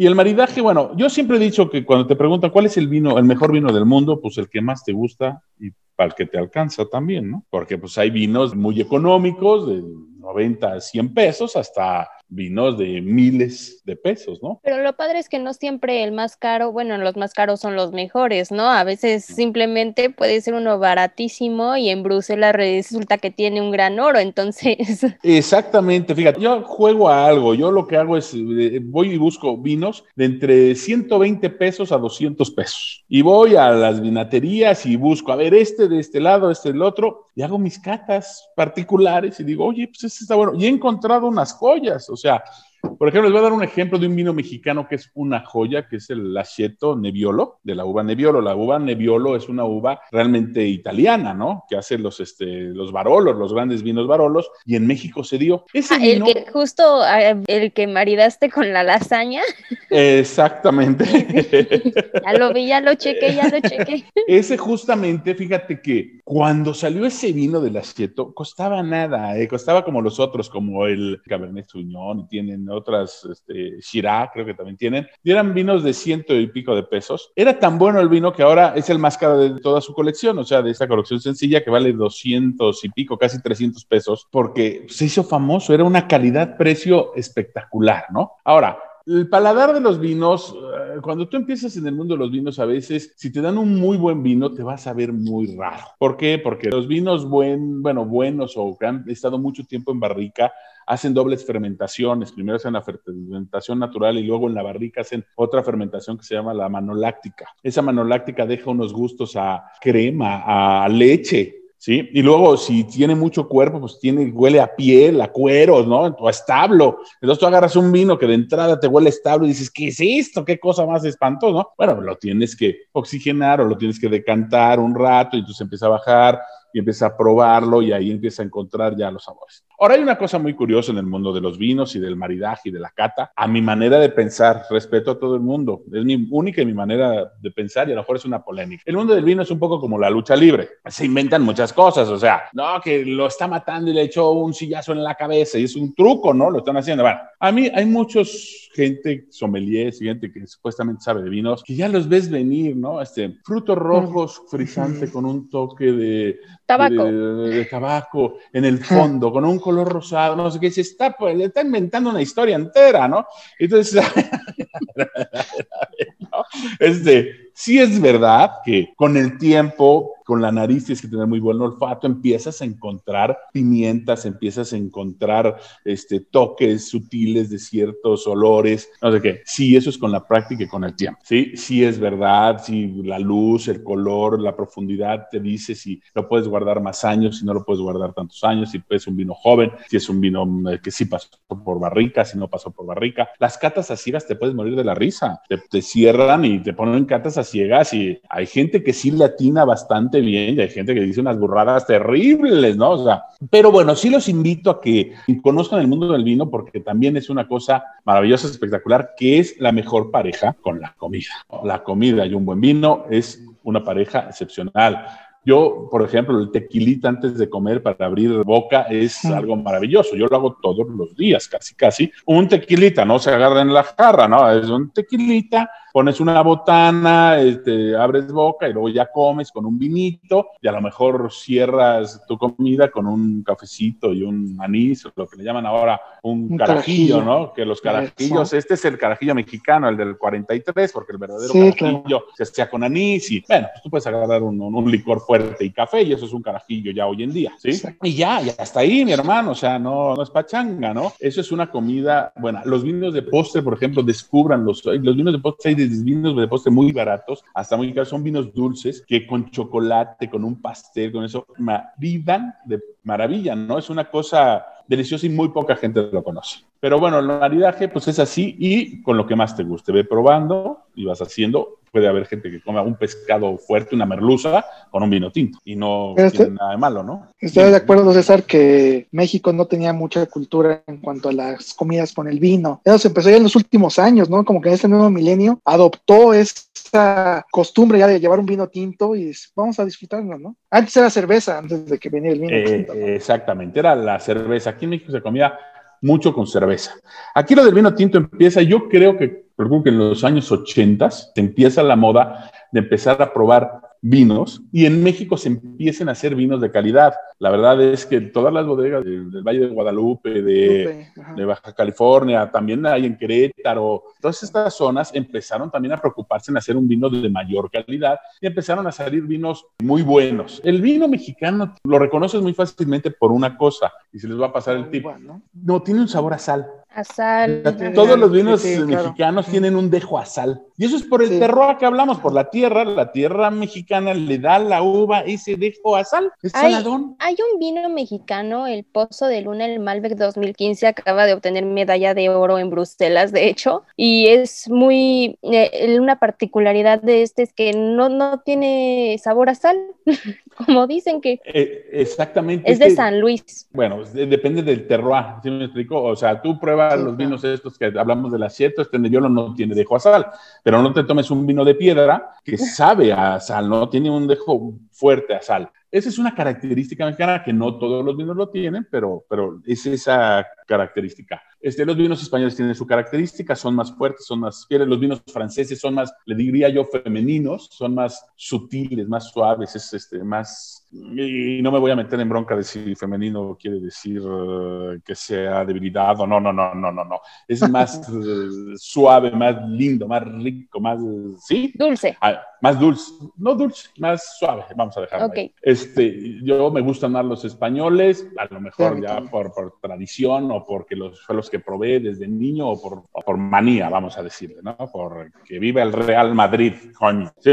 Y 0.00 0.06
el 0.06 0.14
maridaje, 0.14 0.62
bueno, 0.62 0.96
yo 0.96 1.10
siempre 1.10 1.36
he 1.36 1.40
dicho 1.40 1.68
que 1.68 1.84
cuando 1.84 2.06
te 2.06 2.16
preguntan 2.16 2.48
cuál 2.48 2.64
es 2.64 2.78
el 2.78 2.88
vino, 2.88 3.18
el 3.18 3.24
mejor 3.24 3.52
vino 3.52 3.70
del 3.70 3.84
mundo, 3.84 4.18
pues 4.18 4.38
el 4.38 4.48
que 4.48 4.62
más 4.62 4.82
te 4.82 4.94
gusta 4.94 5.42
y 5.58 5.72
para 5.94 6.08
el 6.08 6.14
que 6.14 6.24
te 6.24 6.38
alcanza 6.38 6.86
también, 6.86 7.30
¿no? 7.30 7.44
Porque 7.50 7.76
pues 7.76 7.98
hay 7.98 8.08
vinos 8.08 8.56
muy 8.56 8.80
económicos, 8.80 9.68
de 9.68 9.82
90 10.20 10.72
a 10.72 10.80
100 10.80 11.12
pesos, 11.12 11.54
hasta 11.54 12.08
vinos 12.30 12.78
de 12.78 13.00
miles 13.00 13.82
de 13.84 13.96
pesos, 13.96 14.40
¿no? 14.42 14.60
Pero 14.62 14.82
lo 14.82 14.94
padre 14.94 15.18
es 15.18 15.28
que 15.28 15.38
no 15.38 15.52
siempre 15.52 16.02
el 16.04 16.12
más 16.12 16.36
caro, 16.36 16.72
bueno, 16.72 16.96
los 16.98 17.16
más 17.16 17.34
caros 17.34 17.60
son 17.60 17.76
los 17.76 17.92
mejores, 17.92 18.50
¿no? 18.50 18.70
A 18.70 18.84
veces 18.84 19.24
simplemente 19.24 20.10
puede 20.10 20.40
ser 20.40 20.54
uno 20.54 20.78
baratísimo 20.78 21.76
y 21.76 21.90
en 21.90 22.02
Bruselas 22.02 22.54
resulta 22.54 23.18
que 23.18 23.30
tiene 23.30 23.60
un 23.60 23.70
gran 23.70 23.98
oro, 23.98 24.18
entonces. 24.18 25.04
Exactamente, 25.22 26.14
fíjate, 26.14 26.40
yo 26.40 26.62
juego 26.62 27.08
a 27.08 27.26
algo, 27.26 27.54
yo 27.54 27.70
lo 27.70 27.86
que 27.86 27.96
hago 27.96 28.16
es, 28.16 28.32
eh, 28.34 28.80
voy 28.82 29.12
y 29.12 29.18
busco 29.18 29.56
vinos 29.56 30.04
de 30.14 30.24
entre 30.24 30.74
120 30.74 31.50
pesos 31.50 31.92
a 31.92 31.98
200 31.98 32.50
pesos. 32.52 33.04
Y 33.08 33.22
voy 33.22 33.56
a 33.56 33.70
las 33.70 34.00
vinaterías 34.00 34.86
y 34.86 34.96
busco, 34.96 35.32
a 35.32 35.36
ver, 35.36 35.54
este 35.54 35.88
de 35.88 35.98
este 35.98 36.20
lado, 36.20 36.50
este 36.50 36.72
del 36.72 36.82
otro, 36.82 37.26
y 37.34 37.42
hago 37.42 37.58
mis 37.58 37.78
catas 37.78 38.48
particulares 38.54 39.40
y 39.40 39.44
digo, 39.44 39.66
oye, 39.66 39.88
pues 39.88 40.04
este 40.04 40.24
está 40.24 40.34
bueno. 40.34 40.52
Y 40.54 40.66
he 40.66 40.68
encontrado 40.68 41.26
unas 41.26 41.52
joyas, 41.52 42.08
o 42.10 42.16
sea, 42.20 42.42
por 42.82 43.08
ejemplo, 43.08 43.28
les 43.28 43.32
voy 43.32 43.40
a 43.40 43.42
dar 43.42 43.52
un 43.52 43.62
ejemplo 43.62 43.98
de 43.98 44.06
un 44.06 44.16
vino 44.16 44.32
mexicano 44.32 44.86
que 44.88 44.96
es 44.96 45.10
una 45.14 45.40
joya, 45.40 45.88
que 45.88 45.96
es 45.96 46.10
el 46.10 46.34
Lacheto 46.34 46.96
Nebbiolo, 46.96 47.58
de 47.62 47.74
la 47.74 47.84
uva 47.84 48.02
Nebbiolo. 48.02 48.40
La 48.40 48.54
uva 48.54 48.78
Nebbiolo 48.78 49.36
es 49.36 49.48
una 49.48 49.64
uva 49.64 50.00
realmente 50.10 50.66
italiana, 50.66 51.34
¿no? 51.34 51.64
Que 51.68 51.76
hace 51.76 51.98
los, 51.98 52.20
este, 52.20 52.44
los 52.46 52.92
barolos, 52.92 53.36
los 53.36 53.52
grandes 53.52 53.82
vinos 53.82 54.06
barolos, 54.06 54.50
y 54.64 54.76
en 54.76 54.86
México 54.86 55.24
se 55.24 55.38
dio. 55.38 55.64
Ese 55.72 55.94
ah, 55.94 55.98
el 56.02 56.22
que 56.24 56.46
justo 56.52 57.02
ah, 57.02 57.20
el 57.46 57.72
que 57.72 57.86
maridaste 57.86 58.50
con 58.50 58.72
la 58.72 58.82
lasaña. 58.82 59.42
Exactamente. 59.90 61.04
ya 62.24 62.32
lo 62.34 62.52
vi, 62.52 62.66
ya 62.66 62.80
lo 62.80 62.94
chequé, 62.94 63.34
ya 63.34 63.48
lo 63.48 63.60
chequé. 63.60 64.04
Ese 64.26 64.56
justamente, 64.56 65.34
fíjate 65.34 65.80
que 65.80 66.20
cuando 66.24 66.74
salió 66.74 67.04
ese 67.04 67.32
vino 67.32 67.60
de 67.60 67.70
Lacheto, 67.70 68.32
costaba 68.32 68.82
nada, 68.82 69.36
eh, 69.36 69.48
costaba 69.48 69.84
como 69.84 70.00
los 70.00 70.20
otros, 70.20 70.48
como 70.48 70.86
el 70.86 71.20
Cabernet 71.26 71.68
Sauvignon, 71.68 72.20
y 72.20 72.28
tienen 72.28 72.69
otras, 72.70 73.24
este, 73.30 73.80
Shiraz 73.80 74.30
creo 74.32 74.46
que 74.46 74.54
también 74.54 74.76
tienen, 74.76 75.06
y 75.22 75.30
eran 75.30 75.54
vinos 75.54 75.82
de 75.82 75.92
ciento 75.92 76.34
y 76.34 76.46
pico 76.46 76.74
de 76.74 76.82
pesos. 76.82 77.32
Era 77.34 77.58
tan 77.58 77.78
bueno 77.78 78.00
el 78.00 78.08
vino 78.08 78.32
que 78.32 78.42
ahora 78.42 78.72
es 78.76 78.90
el 78.90 78.98
más 78.98 79.16
caro 79.18 79.38
de 79.38 79.60
toda 79.60 79.80
su 79.80 79.94
colección, 79.94 80.38
o 80.38 80.44
sea, 80.44 80.62
de 80.62 80.70
esa 80.70 80.88
colección 80.88 81.20
sencilla 81.20 81.62
que 81.62 81.70
vale 81.70 81.92
200 81.92 82.84
y 82.84 82.88
pico, 82.90 83.18
casi 83.18 83.40
300 83.40 83.84
pesos, 83.84 84.28
porque 84.30 84.86
se 84.88 85.06
hizo 85.06 85.24
famoso, 85.24 85.74
era 85.74 85.84
una 85.84 86.06
calidad-precio 86.06 87.14
espectacular, 87.14 88.04
¿no? 88.12 88.32
Ahora, 88.44 88.78
el 89.06 89.28
paladar 89.28 89.72
de 89.72 89.80
los 89.80 89.98
vinos, 89.98 90.54
eh, 90.54 91.00
cuando 91.02 91.28
tú 91.28 91.36
empiezas 91.36 91.76
en 91.76 91.86
el 91.86 91.94
mundo 91.94 92.14
de 92.14 92.18
los 92.18 92.30
vinos, 92.30 92.58
a 92.58 92.64
veces, 92.64 93.12
si 93.16 93.32
te 93.32 93.40
dan 93.40 93.58
un 93.58 93.76
muy 93.76 93.96
buen 93.96 94.22
vino, 94.22 94.52
te 94.52 94.62
vas 94.62 94.86
a 94.86 94.92
ver 94.92 95.12
muy 95.12 95.56
raro. 95.56 95.84
¿Por 95.98 96.16
qué? 96.16 96.38
Porque 96.38 96.68
los 96.68 96.86
vinos 96.86 97.28
buen, 97.28 97.82
bueno, 97.82 98.04
buenos 98.04 98.54
o 98.56 98.76
que 98.78 98.86
han 98.86 99.04
estado 99.08 99.38
mucho 99.38 99.64
tiempo 99.64 99.90
en 99.92 100.00
barrica, 100.00 100.52
hacen 100.86 101.14
dobles 101.14 101.44
fermentaciones. 101.44 102.32
Primero 102.32 102.56
hacen 102.56 102.72
la 102.72 102.82
fermentación 102.82 103.78
natural 103.78 104.18
y 104.18 104.24
luego 104.24 104.48
en 104.48 104.54
la 104.54 104.62
barrica 104.62 105.00
hacen 105.02 105.24
otra 105.36 105.62
fermentación 105.62 106.18
que 106.18 106.24
se 106.24 106.34
llama 106.34 106.54
la 106.54 106.68
manoláctica. 106.68 107.46
Esa 107.62 107.82
manoláctica 107.82 108.46
deja 108.46 108.70
unos 108.70 108.92
gustos 108.92 109.36
a 109.36 109.64
crema, 109.80 110.84
a 110.84 110.88
leche, 110.88 111.60
¿sí? 111.80 112.10
Y 112.12 112.22
luego, 112.22 112.56
si 112.56 112.84
tiene 112.84 113.14
mucho 113.14 113.48
cuerpo, 113.48 113.80
pues 113.80 113.98
tiene, 113.98 114.30
huele 114.30 114.60
a 114.60 114.76
piel, 114.76 115.20
a 115.20 115.32
cueros, 115.32 115.86
¿no? 115.86 116.04
A 116.04 116.30
establo. 116.30 116.98
Entonces 117.20 117.40
tú 117.40 117.46
agarras 117.46 117.74
un 117.74 117.90
vino 117.90 118.18
que 118.18 118.26
de 118.26 118.34
entrada 118.34 118.78
te 118.78 118.86
huele 118.86 119.08
a 119.08 119.10
establo 119.10 119.46
y 119.46 119.48
dices, 119.48 119.70
¿qué 119.70 119.88
es 119.88 119.98
esto? 120.00 120.44
¿Qué 120.44 120.60
cosa 120.60 120.86
más 120.86 121.04
espantosa, 121.04 121.52
¿no? 121.52 121.68
Bueno, 121.76 122.00
lo 122.00 122.16
tienes 122.16 122.54
que 122.54 122.82
oxigenar 122.92 123.60
o 123.62 123.64
lo 123.64 123.78
tienes 123.78 123.98
que 123.98 124.08
decantar 124.08 124.78
un 124.78 124.94
rato 124.94 125.36
y 125.36 125.40
entonces 125.40 125.62
empieza 125.62 125.86
a 125.86 125.90
bajar 125.90 126.40
y 126.72 126.78
empieza 126.78 127.06
a 127.06 127.16
probarlo 127.16 127.82
y 127.82 127.92
ahí 127.92 128.10
empieza 128.10 128.42
a 128.42 128.46
encontrar 128.46 128.94
ya 128.96 129.10
los 129.10 129.24
sabores. 129.24 129.64
Ahora 129.82 129.94
hay 129.94 130.02
una 130.02 130.18
cosa 130.18 130.38
muy 130.38 130.52
curiosa 130.52 130.92
en 130.92 130.98
el 130.98 131.06
mundo 131.06 131.32
de 131.32 131.40
los 131.40 131.56
vinos 131.56 131.96
y 131.96 132.00
del 132.00 132.14
maridaje 132.14 132.68
y 132.68 132.70
de 132.70 132.80
la 132.80 132.90
cata. 132.90 133.32
A 133.34 133.48
mi 133.48 133.62
manera 133.62 133.98
de 133.98 134.10
pensar, 134.10 134.64
respeto 134.68 135.12
a 135.12 135.18
todo 135.18 135.34
el 135.34 135.40
mundo, 135.40 135.84
es 135.90 136.04
mi 136.04 136.28
única 136.30 136.60
y 136.60 136.66
mi 136.66 136.74
manera 136.74 137.32
de 137.40 137.50
pensar 137.50 137.88
y 137.88 137.92
a 137.92 137.94
lo 137.94 138.02
mejor 138.02 138.16
es 138.16 138.26
una 138.26 138.44
polémica. 138.44 138.82
El 138.84 138.98
mundo 138.98 139.14
del 139.14 139.24
vino 139.24 139.40
es 139.40 139.50
un 139.50 139.58
poco 139.58 139.80
como 139.80 139.98
la 139.98 140.10
lucha 140.10 140.36
libre. 140.36 140.68
Se 140.84 141.06
inventan 141.06 141.40
muchas 141.40 141.72
cosas, 141.72 142.10
o 142.10 142.18
sea, 142.18 142.42
no, 142.52 142.78
que 142.84 143.06
lo 143.06 143.26
está 143.26 143.48
matando 143.48 143.90
y 143.90 143.94
le 143.94 144.02
echó 144.02 144.32
un 144.32 144.52
sillazo 144.52 144.92
en 144.92 145.02
la 145.02 145.14
cabeza 145.14 145.58
y 145.58 145.64
es 145.64 145.74
un 145.74 145.94
truco, 145.94 146.34
¿no? 146.34 146.50
Lo 146.50 146.58
están 146.58 146.76
haciendo. 146.76 147.02
Bueno, 147.02 147.20
a 147.38 147.50
mí 147.50 147.70
hay 147.74 147.86
muchos 147.86 148.68
gente, 148.74 149.26
sommeliers 149.30 150.00
y 150.00 150.04
gente 150.06 150.30
que 150.30 150.46
supuestamente 150.46 151.02
sabe 151.02 151.22
de 151.22 151.30
vinos, 151.30 151.62
que 151.64 151.74
ya 151.74 151.88
los 151.88 152.08
ves 152.08 152.30
venir, 152.30 152.76
¿no? 152.76 153.00
Este, 153.00 153.38
frutos 153.44 153.76
rojos, 153.76 154.42
frisante 154.48 155.10
con 155.10 155.24
un 155.24 155.48
toque 155.48 155.86
de 155.86 156.40
tabaco, 156.66 157.04
de, 157.04 157.64
tabaco 157.64 158.34
en 158.52 158.64
el 158.64 158.78
fondo, 158.78 159.32
con 159.32 159.44
un 159.44 159.58
color 159.70 159.88
rosado, 159.88 160.36
no 160.36 160.50
sé 160.50 160.58
qué, 160.58 160.70
se 160.70 160.80
está, 160.80 161.12
pues, 161.12 161.36
le 161.36 161.44
está 161.44 161.62
inventando 161.62 162.10
una 162.10 162.22
historia 162.22 162.56
entera, 162.56 163.06
¿no? 163.06 163.26
Entonces, 163.58 164.04
este, 166.80 167.49
sí 167.60 167.78
es 167.78 168.00
verdad 168.00 168.52
que 168.64 168.94
con 168.96 169.18
el 169.18 169.36
tiempo 169.36 170.14
con 170.30 170.40
la 170.40 170.52
nariz 170.52 170.84
tienes 170.84 171.02
que 171.02 171.08
tener 171.08 171.26
muy 171.26 171.40
buen 171.40 171.60
olfato, 171.60 172.06
empiezas 172.06 172.62
a 172.62 172.64
encontrar 172.64 173.36
pimientas, 173.52 174.24
empiezas 174.24 174.72
a 174.72 174.76
encontrar 174.76 175.58
este, 175.84 176.20
toques 176.20 176.88
sutiles 176.88 177.50
de 177.50 177.58
ciertos 177.58 178.28
olores, 178.28 178.88
no 179.02 179.10
sé 179.10 179.20
qué. 179.20 179.40
Sí, 179.44 179.74
eso 179.74 179.90
es 179.90 179.98
con 179.98 180.12
la 180.12 180.24
práctica 180.24 180.62
y 180.62 180.68
con 180.68 180.84
el 180.84 180.94
tiempo. 180.94 181.18
Sí, 181.24 181.56
sí 181.56 181.82
es 181.82 181.98
verdad, 181.98 182.62
si 182.64 183.02
la 183.02 183.18
luz, 183.18 183.66
el 183.66 183.82
color, 183.82 184.40
la 184.40 184.54
profundidad 184.54 185.26
te 185.32 185.40
dice 185.40 185.74
si 185.74 186.00
lo 186.14 186.28
puedes 186.28 186.46
guardar 186.46 186.80
más 186.80 187.04
años, 187.04 187.40
si 187.40 187.44
no 187.44 187.52
lo 187.52 187.64
puedes 187.64 187.82
guardar 187.82 188.14
tantos 188.14 188.44
años, 188.44 188.70
si 188.70 188.80
es 188.88 189.08
un 189.08 189.16
vino 189.16 189.34
joven, 189.34 189.72
si 189.88 189.96
es 189.96 190.08
un 190.08 190.20
vino 190.20 190.46
eh, 190.70 190.78
que 190.80 190.92
sí 190.92 191.06
pasó 191.06 191.28
por 191.48 191.80
barrica, 191.80 192.24
si 192.24 192.38
no 192.38 192.46
pasó 192.48 192.70
por 192.70 192.86
barrica. 192.86 193.30
Las 193.40 193.58
catas 193.58 193.90
a 193.90 193.96
ciegas 193.96 194.28
te 194.28 194.36
puedes 194.36 194.54
morir 194.54 194.76
de 194.76 194.84
la 194.84 194.94
risa, 194.94 195.42
te, 195.48 195.82
cierran 195.82 196.44
y 196.44 196.62
te 196.62 196.72
ponen 196.72 197.04
catas 197.04 197.36
ciegas 197.50 197.92
y 197.94 198.20
hay 198.28 198.46
gente 198.46 198.82
que 198.82 198.92
sí 198.92 199.10
latina 199.10 199.64
bastante 199.64 200.20
bien 200.20 200.56
y 200.56 200.60
hay 200.60 200.68
gente 200.68 200.94
que 200.94 201.00
dice 201.00 201.20
unas 201.20 201.38
burradas 201.38 201.86
terribles, 201.86 202.76
¿no? 202.76 202.90
O 202.90 203.04
sea, 203.04 203.24
pero 203.50 203.70
bueno, 203.70 203.94
sí 203.94 204.10
los 204.10 204.28
invito 204.28 204.70
a 204.70 204.80
que 204.80 205.12
conozcan 205.42 205.80
el 205.80 205.88
mundo 205.88 206.12
del 206.12 206.24
vino 206.24 206.48
porque 206.48 206.80
también 206.80 207.16
es 207.16 207.30
una 207.30 207.46
cosa 207.46 207.84
maravillosa, 208.04 208.46
espectacular, 208.46 209.10
que 209.16 209.38
es 209.38 209.60
la 209.60 209.72
mejor 209.72 210.10
pareja 210.10 210.56
con 210.60 210.80
la 210.80 210.94
comida. 210.96 211.30
La 211.64 211.82
comida 211.82 212.26
y 212.26 212.34
un 212.34 212.44
buen 212.44 212.60
vino 212.60 213.04
es 213.10 213.42
una 213.62 213.84
pareja 213.84 214.26
excepcional. 214.28 215.06
Yo, 215.44 215.88
por 215.90 216.02
ejemplo, 216.02 216.38
el 216.38 216.50
tequilita 216.50 217.08
antes 217.08 217.38
de 217.38 217.48
comer 217.48 217.82
para 217.82 218.04
abrir 218.04 218.30
boca 218.44 218.82
es 218.82 219.24
algo 219.24 219.56
maravilloso. 219.56 220.14
Yo 220.14 220.26
lo 220.26 220.36
hago 220.36 220.58
todos 220.60 220.86
los 220.90 221.16
días, 221.16 221.48
casi, 221.48 221.74
casi. 221.74 222.12
Un 222.26 222.46
tequilita, 222.46 223.06
no 223.06 223.18
se 223.18 223.30
agarra 223.30 223.62
en 223.62 223.72
la 223.72 223.82
jarra, 223.82 224.28
¿no? 224.28 224.50
Es 224.50 224.68
un 224.68 224.90
tequilita 224.90 225.70
pones 225.92 226.20
una 226.20 226.40
botana, 226.42 227.38
este, 227.40 227.96
abres 227.96 228.30
boca 228.32 228.68
y 228.68 228.72
luego 228.72 228.88
ya 228.88 229.10
comes 229.10 229.50
con 229.50 229.66
un 229.66 229.78
vinito 229.78 230.48
y 230.60 230.68
a 230.68 230.72
lo 230.72 230.80
mejor 230.80 231.32
cierras 231.32 232.24
tu 232.26 232.38
comida 232.38 232.90
con 232.90 233.06
un 233.06 233.42
cafecito 233.42 234.12
y 234.12 234.22
un 234.22 234.56
anís, 234.60 235.06
lo 235.14 235.26
que 235.26 235.36
le 235.36 235.44
llaman 235.44 235.66
ahora 235.66 236.00
un, 236.22 236.56
carajillo, 236.56 237.22
¿no? 237.22 237.52
Que 237.52 237.64
los 237.64 237.80
carajillos, 237.80 238.52
este 238.52 238.74
es 238.74 238.84
el 238.84 238.98
carajillo 238.98 239.34
mexicano, 239.34 239.88
el 239.88 239.96
del 239.96 240.16
43, 240.18 240.92
porque 240.92 241.12
el 241.12 241.18
verdadero 241.18 241.52
carajillo 241.52 242.24
se 242.36 242.42
hacía 242.42 242.68
con 242.68 242.84
anís 242.84 243.30
y 243.30 243.44
bueno, 243.48 243.68
pues 243.72 243.82
tú 243.82 243.90
puedes 243.90 244.06
agarrar 244.06 244.42
un, 244.42 244.60
un, 244.60 244.90
licor 244.90 245.20
fuerte 245.20 245.64
y 245.64 245.70
café 245.70 246.02
y 246.02 246.12
eso 246.12 246.26
es 246.26 246.32
un 246.32 246.42
carajillo 246.42 246.92
ya 246.92 247.06
hoy 247.06 247.22
en 247.22 247.32
día, 247.32 247.52
¿sí? 247.58 247.80
Y 248.02 248.14
ya, 248.14 248.40
ya 248.40 248.54
hasta 248.58 248.80
ahí, 248.80 249.04
mi 249.04 249.12
hermano, 249.12 249.52
o 249.52 249.54
sea, 249.54 249.78
no, 249.78 250.14
no 250.14 250.22
es 250.22 250.30
pachanga, 250.30 250.92
¿no? 250.92 251.12
Eso 251.18 251.40
es 251.40 251.52
una 251.52 251.70
comida, 251.70 252.32
bueno, 252.36 252.60
los 252.64 252.82
vinos 252.82 253.14
de 253.14 253.22
postre, 253.22 253.62
por 253.62 253.74
ejemplo, 253.74 254.02
descubran 254.02 254.64
los, 254.64 254.84
los 254.84 255.16
vinos 255.16 255.32
de 255.32 255.38
postre 255.38 255.74
vinos 255.86 256.36
de 256.36 256.48
postre 256.48 256.70
muy 256.70 256.92
baratos 256.92 257.44
hasta 257.54 257.76
muy 257.76 257.92
caros. 257.92 258.08
Son 258.08 258.22
vinos 258.22 258.52
dulces 258.54 259.04
que 259.06 259.26
con 259.26 259.50
chocolate, 259.50 260.30
con 260.30 260.44
un 260.44 260.60
pastel, 260.60 261.12
con 261.12 261.24
eso, 261.24 261.46
maridan 261.58 262.54
de 262.64 262.80
maravilla, 263.04 263.54
¿no? 263.54 263.78
Es 263.78 263.90
una 263.90 264.10
cosa 264.10 264.64
deliciosa 264.86 265.26
y 265.26 265.30
muy 265.30 265.48
poca 265.50 265.76
gente 265.76 266.08
lo 266.12 266.22
conoce. 266.24 266.60
Pero 266.80 266.98
bueno, 266.98 267.18
el 267.18 267.26
maridaje 267.26 267.88
pues 267.88 268.08
es 268.08 268.18
así 268.18 268.56
y 268.58 269.02
con 269.02 269.16
lo 269.16 269.26
que 269.26 269.36
más 269.36 269.56
te 269.56 269.62
guste. 269.62 269.92
Ve 269.92 270.04
probando 270.04 270.84
y 270.94 271.04
vas 271.04 271.20
haciendo. 271.20 271.79
Puede 271.90 272.06
haber 272.06 272.26
gente 272.26 272.50
que 272.50 272.62
coma 272.62 272.82
un 272.82 272.96
pescado 272.96 273.58
fuerte, 273.58 273.94
una 273.94 274.06
merluza, 274.06 274.64
con 274.90 275.02
un 275.02 275.10
vino 275.10 275.32
tinto 275.32 275.58
y 275.64 275.76
no 275.76 276.14
tiene 276.16 276.50
nada 276.50 276.72
de 276.72 276.76
malo, 276.76 277.02
¿no? 277.02 277.28
Estoy 277.40 277.70
de 277.70 277.76
acuerdo, 277.76 278.12
César, 278.12 278.44
que 278.44 279.08
México 279.10 279.52
no 279.52 279.66
tenía 279.66 279.92
mucha 279.92 280.26
cultura 280.26 280.82
en 280.86 280.98
cuanto 280.98 281.28
a 281.28 281.32
las 281.32 281.74
comidas 281.74 282.12
con 282.12 282.28
el 282.28 282.38
vino. 282.38 282.80
Eso 282.84 282.98
se 282.98 283.08
empezó 283.08 283.30
ya 283.30 283.36
en 283.36 283.42
los 283.42 283.56
últimos 283.56 283.98
años, 283.98 284.30
¿no? 284.30 284.44
Como 284.44 284.60
que 284.60 284.68
en 284.68 284.74
este 284.74 284.88
nuevo 284.88 285.10
milenio 285.10 285.60
adoptó 285.64 286.32
esa 286.32 287.44
costumbre 287.50 287.98
ya 287.98 288.06
de 288.06 288.20
llevar 288.20 288.38
un 288.38 288.46
vino 288.46 288.68
tinto 288.68 289.16
y 289.16 289.32
vamos 289.56 289.78
a 289.80 289.84
disfrutarlo, 289.84 290.38
¿no? 290.38 290.56
Antes 290.70 290.96
era 290.96 291.10
cerveza, 291.10 291.58
antes 291.58 291.86
de 291.86 291.98
que 291.98 292.08
venía 292.08 292.32
el 292.32 292.40
vino 292.40 292.56
eh, 292.56 292.64
tinto. 292.64 292.92
Exactamente, 292.92 293.80
era 293.80 293.94
la 293.94 294.18
cerveza. 294.20 294.70
Aquí 294.70 294.84
en 294.84 294.90
México 294.90 295.12
se 295.12 295.20
comía 295.20 295.58
mucho 296.02 296.32
con 296.32 296.46
cerveza. 296.46 296.94
Aquí 297.34 297.54
lo 297.54 297.64
del 297.64 297.74
vino 297.74 297.94
tinto 297.94 298.18
empieza, 298.18 298.62
yo 298.62 298.88
creo 298.88 299.16
que, 299.16 299.49
creo 299.68 299.82
que 299.82 299.90
en 299.90 299.98
los 299.98 300.24
años 300.24 300.50
80 300.50 301.10
se 301.10 301.32
empieza 301.36 301.82
la 301.82 301.96
moda 301.96 302.50
de 302.72 302.80
empezar 302.80 303.20
a 303.20 303.32
probar 303.32 303.90
vinos 304.02 304.62
y 304.72 304.86
en 304.86 305.02
México 305.02 305.36
se 305.36 305.48
empiecen 305.48 306.08
a 306.08 306.12
hacer 306.12 306.34
vinos 306.34 306.60
de 306.60 306.70
calidad. 306.70 307.14
La 307.38 307.50
verdad 307.50 307.80
es 307.82 308.06
que 308.06 308.20
todas 308.20 308.52
las 308.52 308.66
bodegas 308.66 309.04
del, 309.04 309.42
Valle 309.42 309.60
de 309.60 309.66
Guadalupe, 309.68 310.42
de, 310.42 311.06
de, 311.36 311.44
Baja 311.44 311.72
California, 311.74 312.50
también 312.50 312.84
hay 312.86 313.06
en 313.06 313.16
Querétaro, 313.16 314.04
todas 314.20 314.42
estas 314.42 314.74
zonas 314.74 315.10
empezaron 315.14 315.70
también 315.70 315.92
a 315.92 316.00
preocuparse 316.00 316.50
en 316.50 316.56
hacer 316.56 316.76
un 316.76 316.88
vino 316.88 317.08
de 317.08 317.28
mayor 317.28 317.70
calidad 317.70 318.18
y 318.40 318.46
empezaron 318.46 318.86
a 318.86 318.92
salir 318.92 319.22
vinos 319.24 319.66
muy 319.82 320.02
buenos. 320.02 320.60
El 320.64 320.80
vino 320.80 321.08
mexicano 321.08 321.74
lo 321.84 321.98
reconoces 321.98 322.40
muy 322.40 322.54
fácilmente 322.54 323.10
por 323.10 323.32
una 323.32 323.56
cosa 323.56 323.92
y 324.12 324.18
se 324.18 324.28
les 324.28 324.40
va 324.40 324.46
a 324.46 324.52
pasar 324.52 324.76
el 324.76 324.90
tip. 324.90 325.06
No, 325.54 325.82
tiene 325.82 326.00
un 326.00 326.08
sabor 326.08 326.34
a 326.34 326.38
sal. 326.38 326.66
A 326.92 327.04
sal. 327.04 327.62
Todos 327.94 328.18
los 328.18 328.32
vinos 328.32 328.64
mexicanos 328.64 329.46
tienen 329.46 329.76
un 329.76 329.90
dejo 329.90 330.18
a 330.18 330.26
sal. 330.26 330.62
Y 330.76 330.86
eso 330.86 330.96
es 330.96 331.04
por 331.04 331.22
el 331.22 331.38
terroir 331.38 331.76
que 331.76 331.86
hablamos, 331.86 332.18
por 332.18 332.32
la 332.32 332.50
tierra. 332.50 332.84
La 332.84 333.12
tierra 333.12 333.50
mexicana 333.50 334.12
le 334.12 334.38
da 334.38 334.58
la 334.58 334.82
uva 334.82 335.20
ese 335.20 335.54
dejo 335.54 335.94
a 335.94 336.04
sal. 336.04 336.32
Es 336.42 336.52
hay, 336.54 336.72
saladón. 336.72 337.16
Hay 337.20 337.36
un 337.52 337.60
vino 337.60 337.88
mexicano, 337.90 338.66
el 338.66 338.82
Pozo 338.82 339.26
de 339.26 339.42
Luna, 339.42 339.66
el 339.66 339.78
Malbec 339.78 340.16
2015, 340.16 340.88
acaba 340.88 341.26
de 341.26 341.34
obtener 341.34 341.64
medalla 341.64 342.12
de 342.14 342.28
oro 342.28 342.58
en 342.58 342.70
Bruselas, 342.70 343.30
de 343.30 343.48
hecho. 343.48 343.84
Y 343.96 344.26
es 344.26 344.68
muy. 344.68 345.38
Eh, 345.42 345.96
una 346.00 346.18
particularidad 346.18 347.00
de 347.00 347.22
este 347.22 347.42
es 347.42 347.52
que 347.52 347.72
no, 347.72 348.08
no 348.08 348.40
tiene 348.40 349.16
sabor 349.22 349.48
a 349.50 349.54
sal, 349.54 349.78
como 350.56 350.88
dicen 350.88 351.20
que. 351.20 351.40
Eh, 351.44 351.88
exactamente. 351.92 352.68
Es 352.68 352.80
de 352.80 352.90
San 352.90 353.20
Luis. 353.20 353.68
Bueno, 353.72 354.02
depende 354.04 354.62
del 354.62 354.88
terroir, 354.88 355.26
¿sí 355.42 355.50
me 355.50 355.66
explico? 355.66 356.02
O 356.02 356.16
sea, 356.16 356.40
tú 356.42 356.58
pruebas 356.58 356.79
los 356.96 357.16
vinos 357.16 357.44
estos 357.44 357.78
que 357.78 357.86
hablamos 357.86 358.32
del 358.32 358.42
acierto, 358.42 358.82
este 358.82 358.98
Nebbiolo 358.98 359.28
no 359.28 359.54
tiene 359.54 359.74
dejo 359.74 359.96
a 359.96 360.00
sal, 360.00 360.26
pero 360.62 360.82
no 360.82 360.92
te 360.92 361.04
tomes 361.04 361.30
un 361.30 361.46
vino 361.46 361.64
de 361.64 361.74
piedra 361.74 362.32
que 362.44 362.58
sabe 362.58 363.12
a 363.12 363.40
sal, 363.40 363.68
no 363.68 363.88
tiene 363.88 364.10
un 364.10 364.26
dejo 364.26 364.74
fuerte 364.90 365.34
a 365.34 365.42
sal. 365.42 365.70
Esa 365.90 366.08
es 366.08 366.18
una 366.18 366.34
característica 366.34 367.04
mexicana 367.04 367.42
que 367.42 367.52
no 367.52 367.76
todos 367.78 368.04
los 368.04 368.16
vinos 368.16 368.36
lo 368.36 368.48
tienen, 368.48 368.86
pero, 368.90 369.24
pero 369.28 369.60
es 369.66 369.84
esa 369.86 370.46
característica. 370.66 371.42
Este, 371.60 371.84
los 371.84 371.96
vinos 371.96 372.22
españoles 372.22 372.54
tienen 372.54 372.74
su 372.74 372.86
característica, 372.86 373.56
son 373.56 373.74
más 373.74 373.92
fuertes, 373.92 374.24
son 374.24 374.40
más 374.40 374.66
fieles. 374.66 374.86
Los 374.86 375.00
vinos 375.00 375.22
franceses 375.26 375.80
son 375.80 375.94
más, 375.94 376.14
le 376.26 376.36
diría 376.36 376.68
yo, 376.68 376.84
femeninos, 376.84 377.68
son 377.72 377.94
más 377.94 378.24
sutiles, 378.36 379.08
más 379.08 379.30
suaves, 379.30 379.74
es 379.74 379.92
este, 379.92 380.22
más 380.22 380.80
y 380.92 381.62
no 381.62 381.70
me 381.70 381.78
voy 381.78 381.92
a 381.92 381.96
meter 381.96 382.18
en 382.18 382.28
bronca 382.28 382.56
de 382.56 382.64
si 382.64 382.96
femenino 382.96 383.56
quiere 383.60 383.78
decir 383.78 384.20
eh, 384.24 384.98
que 385.04 385.14
sea 385.14 385.64
debilidad 385.64 386.18
o 386.18 386.26
no, 386.26 386.40
no, 386.40 386.52
no, 386.52 386.74
no, 386.74 386.90
no, 386.90 387.04
no. 387.04 387.20
Es 387.46 387.68
más 387.68 388.08
eh, 388.08 388.74
suave, 388.76 389.30
más 389.30 389.56
lindo, 389.68 390.08
más 390.08 390.24
rico, 390.24 390.80
más, 390.80 390.98
¿sí? 391.46 391.72
Dulce. 391.76 392.16
Ah, 392.20 392.42
más 392.60 392.78
dulce, 392.78 393.12
no 393.36 393.54
dulce, 393.54 393.88
más 393.98 394.36
suave, 394.38 394.64
vamos 394.74 394.96
a 394.96 395.02
dejarlo 395.02 395.26
okay. 395.26 395.54
Este, 395.82 396.38
yo 396.42 396.70
me 396.70 396.80
gustan 396.80 397.12
más 397.12 397.24
los 397.24 397.44
españoles, 397.44 398.26
a 398.36 398.46
lo 398.52 398.60
mejor 398.60 399.00
ya 399.00 399.20
por, 399.22 399.52
por, 399.52 399.80
tradición 399.80 400.50
o 400.50 400.66
porque 400.66 400.94
los, 400.94 401.20
fue 401.22 401.34
los 401.34 401.48
que 401.48 401.58
probé 401.58 402.00
desde 402.00 402.28
niño 402.28 402.68
o 402.68 402.80
por, 402.80 403.04
por 403.24 403.36
manía, 403.36 403.88
vamos 403.88 404.18
a 404.18 404.22
decirle, 404.22 404.58
¿no? 404.62 404.76
Porque 404.92 405.58
vive 405.58 405.82
el 405.82 405.92
Real 405.92 406.34
Madrid, 406.34 406.74
coño. 406.98 407.32
Sí, 407.38 407.50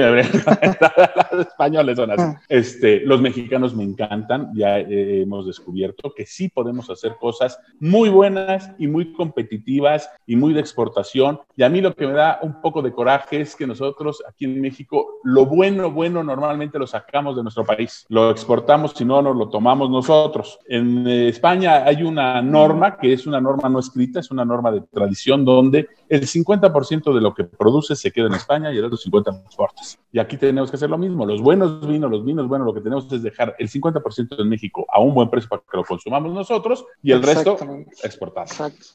españoles 1.41 1.97
son 1.97 2.11
así. 2.11 2.37
Este, 2.49 3.01
los 3.01 3.21
mexicanos 3.21 3.75
me 3.75 3.83
encantan, 3.83 4.51
ya 4.53 4.79
eh, 4.79 5.21
hemos 5.21 5.45
descubierto 5.45 6.13
que 6.15 6.25
sí 6.25 6.49
podemos 6.49 6.89
hacer 6.89 7.15
cosas 7.19 7.59
muy 7.79 8.09
buenas 8.09 8.71
y 8.77 8.87
muy 8.87 9.13
competitivas 9.13 10.09
y 10.25 10.35
muy 10.35 10.53
de 10.53 10.59
exportación. 10.59 11.39
Y 11.55 11.63
a 11.63 11.69
mí 11.69 11.81
lo 11.81 11.93
que 11.93 12.07
me 12.07 12.13
da 12.13 12.39
un 12.41 12.61
poco 12.61 12.81
de 12.81 12.91
coraje 12.91 13.41
es 13.41 13.55
que 13.55 13.67
nosotros 13.67 14.23
aquí 14.27 14.45
en 14.45 14.61
México, 14.61 15.19
lo 15.23 15.45
bueno, 15.45 15.91
bueno, 15.91 16.23
normalmente 16.23 16.79
lo 16.79 16.87
sacamos 16.87 17.35
de 17.35 17.43
nuestro 17.43 17.65
país, 17.65 18.05
lo 18.09 18.29
exportamos, 18.29 18.93
si 18.95 19.05
no, 19.05 19.21
nos 19.21 19.35
lo 19.35 19.49
tomamos 19.49 19.89
nosotros. 19.89 20.59
En 20.67 21.07
eh, 21.07 21.29
España 21.29 21.83
hay 21.85 22.03
una 22.03 22.41
norma 22.41 22.97
que 22.97 23.13
es 23.13 23.27
una 23.27 23.41
norma 23.41 23.69
no 23.69 23.79
escrita, 23.79 24.19
es 24.19 24.31
una 24.31 24.45
norma 24.45 24.71
de 24.71 24.81
tradición 24.81 25.45
donde 25.45 25.87
el 26.09 26.21
50% 26.21 27.13
de 27.13 27.21
lo 27.21 27.33
que 27.33 27.43
produce 27.43 27.95
se 27.95 28.11
queda 28.11 28.27
en 28.27 28.33
España 28.33 28.71
y 28.73 28.77
el 28.77 28.85
otro 28.85 28.97
50% 28.97 29.25
lo 29.25 29.45
exportas. 29.45 29.99
Y 30.11 30.19
aquí 30.19 30.37
tenemos 30.37 30.69
que 30.69 30.77
hacer 30.77 30.89
lo 30.89 30.97
mismo. 30.97 31.26
Los 31.27 31.41
buenos 31.41 31.85
vinos, 31.85 32.09
los 32.09 32.25
vinos 32.25 32.47
buenos, 32.47 32.65
lo 32.65 32.73
que 32.73 32.81
tenemos 32.81 33.11
es 33.11 33.21
dejar 33.21 33.55
el 33.59 33.69
50% 33.69 34.39
en 34.39 34.49
México 34.49 34.85
a 34.91 34.99
un 34.99 35.13
buen 35.13 35.29
precio 35.29 35.49
para 35.49 35.61
que 35.61 35.77
lo 35.77 35.83
consumamos 35.83 36.33
nosotros 36.33 36.85
y 37.03 37.11
el 37.11 37.21
resto 37.21 37.57
exportar. 38.03 38.47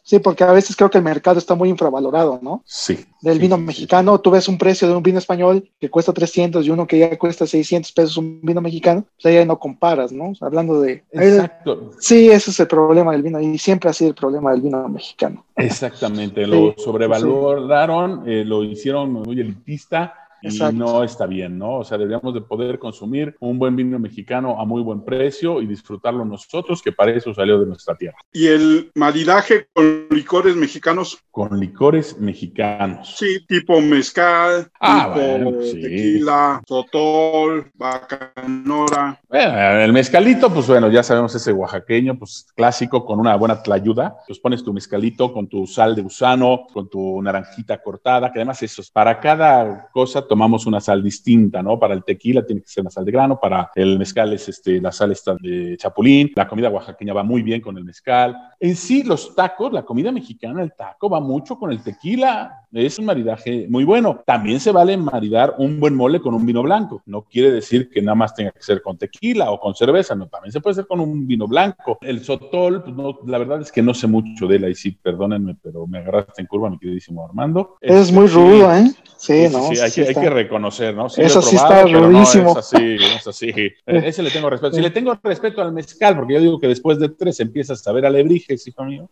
Sí, 0.03 0.19
porque 0.19 0.45
a 0.45 0.53
veces 0.53 0.77
creo 0.77 0.91
que 0.91 0.99
el 0.99 1.05
mercado 1.05 1.39
está 1.39 1.55
muy 1.55 1.69
infravalorado, 1.69 2.39
¿no? 2.43 2.63
Sí. 2.65 3.05
Del 3.21 3.39
vino 3.39 3.57
sí, 3.57 3.63
mexicano, 3.63 4.21
tú 4.21 4.31
ves 4.31 4.49
un 4.49 4.59
precio 4.59 4.89
de 4.89 4.95
un 4.95 5.03
vino 5.03 5.19
español 5.19 5.69
que 5.81 5.91
cuesta 5.91 6.13
300 6.13 6.67
y 6.67 6.71
uno 6.71 6.87
que 6.87 6.99
ya 6.99 7.19
cuesta 7.19 7.47
600 7.47 7.93
pesos 7.93 8.17
un 8.17 8.41
vino 8.43 8.61
mexicano, 8.61 9.05
pues 9.21 9.35
ahí 9.35 9.45
no 9.47 9.59
comparas, 9.59 10.13
¿no? 10.13 10.33
Hablando 10.41 10.81
de... 10.81 11.05
Exacto. 11.13 11.91
Sí, 11.99 12.31
ese 12.31 12.51
es 12.51 12.61
el 12.61 12.67
problema 12.67 13.13
del 13.13 13.23
vino 13.23 13.41
y 13.41 13.59
siempre 13.59 13.91
ha 13.91 13.93
sido 13.93 14.11
el 14.11 14.17
problema 14.17 14.53
del 14.53 14.63
vino 14.63 14.89
mexicano. 14.89 15.45
Exactamente, 15.57 16.47
lo 16.47 16.75
sobrevaloraron, 16.77 18.29
eh, 18.29 18.45
lo 18.45 18.65
hicieron 18.65 19.13
muy 19.13 19.41
elitista 19.41 20.22
y 20.43 20.49
Exacto. 20.49 20.77
no 20.77 21.05
está 21.05 21.27
bien, 21.27 21.57
¿no? 21.59 21.77
O 21.79 21.85
sea, 21.85 21.97
deberíamos 21.99 22.35
de 22.35 22.41
poder 22.43 22.79
consumir 22.79 23.37
un 23.41 23.59
buen 23.59 23.77
vino 23.77 23.99
mexicano 23.99 24.61
a 24.61 24.65
muy 24.65 24.83
buen 24.83 25.05
precio 25.05 25.63
y 25.63 25.67
disfrutarlo 25.67 26.25
nosotros, 26.25 26.83
que 26.83 26.93
para 26.93 27.13
eso 27.13 27.33
salió 27.33 27.59
de 27.61 27.67
nuestra 27.67 27.95
tierra. 27.95 28.17
Y 28.33 28.47
el 28.49 28.91
maridaje 28.95 29.69
con 29.73 30.07
licores 30.11 30.57
mexicanos, 30.57 31.19
Con 31.31 31.59
licores 31.59 32.19
mexicanos. 32.19 33.15
sí, 33.17 33.45
tipo 33.47 33.81
mezcal, 33.81 34.69
Ah, 34.81 35.13
tipo 35.15 35.27
bueno, 35.27 35.63
sí. 35.63 35.81
tequila, 35.81 36.63
sotol, 36.67 37.71
bacanora. 37.75 39.21
Bueno, 39.29 39.59
el 39.81 39.93
mezcalito, 39.93 40.53
pues 40.53 40.67
bueno, 40.67 40.91
ya 40.91 41.03
sabemos 41.03 41.35
ese 41.35 41.53
oaxaqueño, 41.53 42.19
pues 42.19 42.47
clásico, 42.55 43.05
con 43.05 43.19
una 43.21 43.37
buena 43.37 43.63
tlayuda. 43.63 44.17
Pues 44.27 44.39
pones 44.39 44.63
tu 44.63 44.73
mezcalito 44.73 45.33
con 45.33 45.47
tu 45.49 45.67
sal 45.67 45.95
de 45.95 46.03
gusano, 46.03 46.67
con 46.73 46.89
tu 46.89 47.21
naranjita 47.23 47.83
cortada, 47.83 48.33
que 48.33 48.39
además 48.41 48.63
eso 48.63 48.81
es, 48.83 48.91
para 48.91 49.19
cada 49.21 49.89
cosa 49.93 50.27
tomamos 50.33 50.65
una 50.65 50.81
sal 50.81 51.03
distinta, 51.03 51.63
¿no? 51.63 51.79
Para 51.79 51.93
el 51.93 52.05
tequila 52.05 52.43
tiene 52.43 52.63
que 52.63 52.69
ser 52.69 52.81
una 52.81 52.91
sal 52.91 53.05
de 53.05 53.13
grano, 53.13 53.39
para 53.39 53.71
el 53.75 53.99
mezcal 53.99 54.33
es 54.33 54.49
este, 54.49 54.81
la 54.81 54.91
sal 54.91 55.13
esta 55.13 55.35
de 55.35 55.77
chapulín, 55.77 56.33
la 56.35 56.49
comida 56.49 56.71
oaxaqueña 56.71 57.13
va 57.13 57.23
muy 57.23 57.43
bien 57.43 57.61
con 57.61 57.77
el 57.77 57.85
mezcal. 57.85 58.35
En 58.59 58.75
sí, 58.75 59.03
los 59.03 59.35
tacos, 59.35 59.75
la 59.75 59.83
comida 59.83 60.11
mexicana, 60.11 60.63
el 60.63 60.73
taco 60.73 61.11
va 61.11 61.21
mucho 61.21 61.59
con 61.59 61.71
el 61.71 61.83
tequila, 61.83 62.62
es 62.73 62.99
un 62.99 63.05
maridaje 63.05 63.67
muy 63.69 63.85
bueno. 63.85 64.23
También 64.27 64.61
se 64.61 64.73
vale 64.73 64.97
maridar 64.97 65.55
un 65.59 65.79
buen 65.79 65.95
mole 65.95 66.21
con 66.21 66.35
un 66.35 66.45
vino 66.47 66.63
blanco. 66.63 67.03
No 67.07 67.23
quiere 67.23 67.51
decir 67.51 67.91
que 67.91 68.01
nada 68.03 68.15
más 68.15 68.35
tenga 68.35 68.51
que 68.51 68.63
ser 68.63 68.83
con 68.83 68.97
tequila 68.97 69.51
o 69.51 69.61
con 69.61 69.75
cerveza, 69.75 70.15
no, 70.15 70.27
también 70.29 70.53
se 70.53 70.61
puede 70.61 70.73
hacer 70.73 70.87
con 70.87 71.01
un 71.01 71.27
vino 71.27 71.47
blanco. 71.47 71.99
El 72.01 72.25
sotol, 72.25 72.83
pues 72.83 72.95
no, 72.97 73.19
la 73.27 73.39
verdad 73.39 73.61
es 73.61 73.71
que 73.71 73.83
no 73.83 73.95
sé 73.95 74.07
mucho 74.07 74.47
de 74.47 74.57
él, 74.57 74.65
ahí 74.65 74.75
sí, 74.75 74.93
perdónenme, 74.93 75.57
pero 75.63 75.87
me 75.87 75.99
agarraste 75.99 76.41
en 76.41 76.47
curva, 76.47 76.71
mi 76.71 76.79
queridísimo 76.79 77.25
Armando. 77.25 77.77
Es 77.81 78.09
Este, 78.09 78.15
muy 78.15 78.27
rudo, 78.27 78.75
¿eh? 78.75 78.91
Sí, 79.23 79.47
no. 79.53 79.69
sí, 79.73 79.79
hay, 79.79 79.89
sí 79.91 80.03
que, 80.03 80.09
hay 80.09 80.15
que 80.15 80.31
reconocer, 80.31 80.97
¿no? 80.97 81.07
Eso 81.07 81.39
he 81.39 81.43
sí 81.43 81.55
está 81.55 81.85
pero 81.85 82.01
no, 82.01 82.09
rudísimo. 82.09 82.51
es 82.51 82.57
así, 82.57 82.97
es 82.97 83.25
así. 83.25 83.51
Eh, 83.51 83.73
Ese 83.87 84.21
le 84.21 84.31
tengo 84.31 84.51
respeto. 84.51 84.75
Si 84.75 84.83
le 84.83 84.91
tengo 84.91 85.17
respeto 85.23 85.63
al 85.63 85.73
mezcal, 85.73 86.17
porque 86.17 86.35
yo 86.35 86.41
digo 86.41 86.59
que 86.59 86.67
después 86.67 86.99
de 86.99 87.09
tres 87.09 87.39
empiezas 87.39 87.87
a 87.87 87.93
ver 87.93 88.05
alebrijes, 88.05 88.67
hijo 88.67 88.85
mío. 88.85 89.09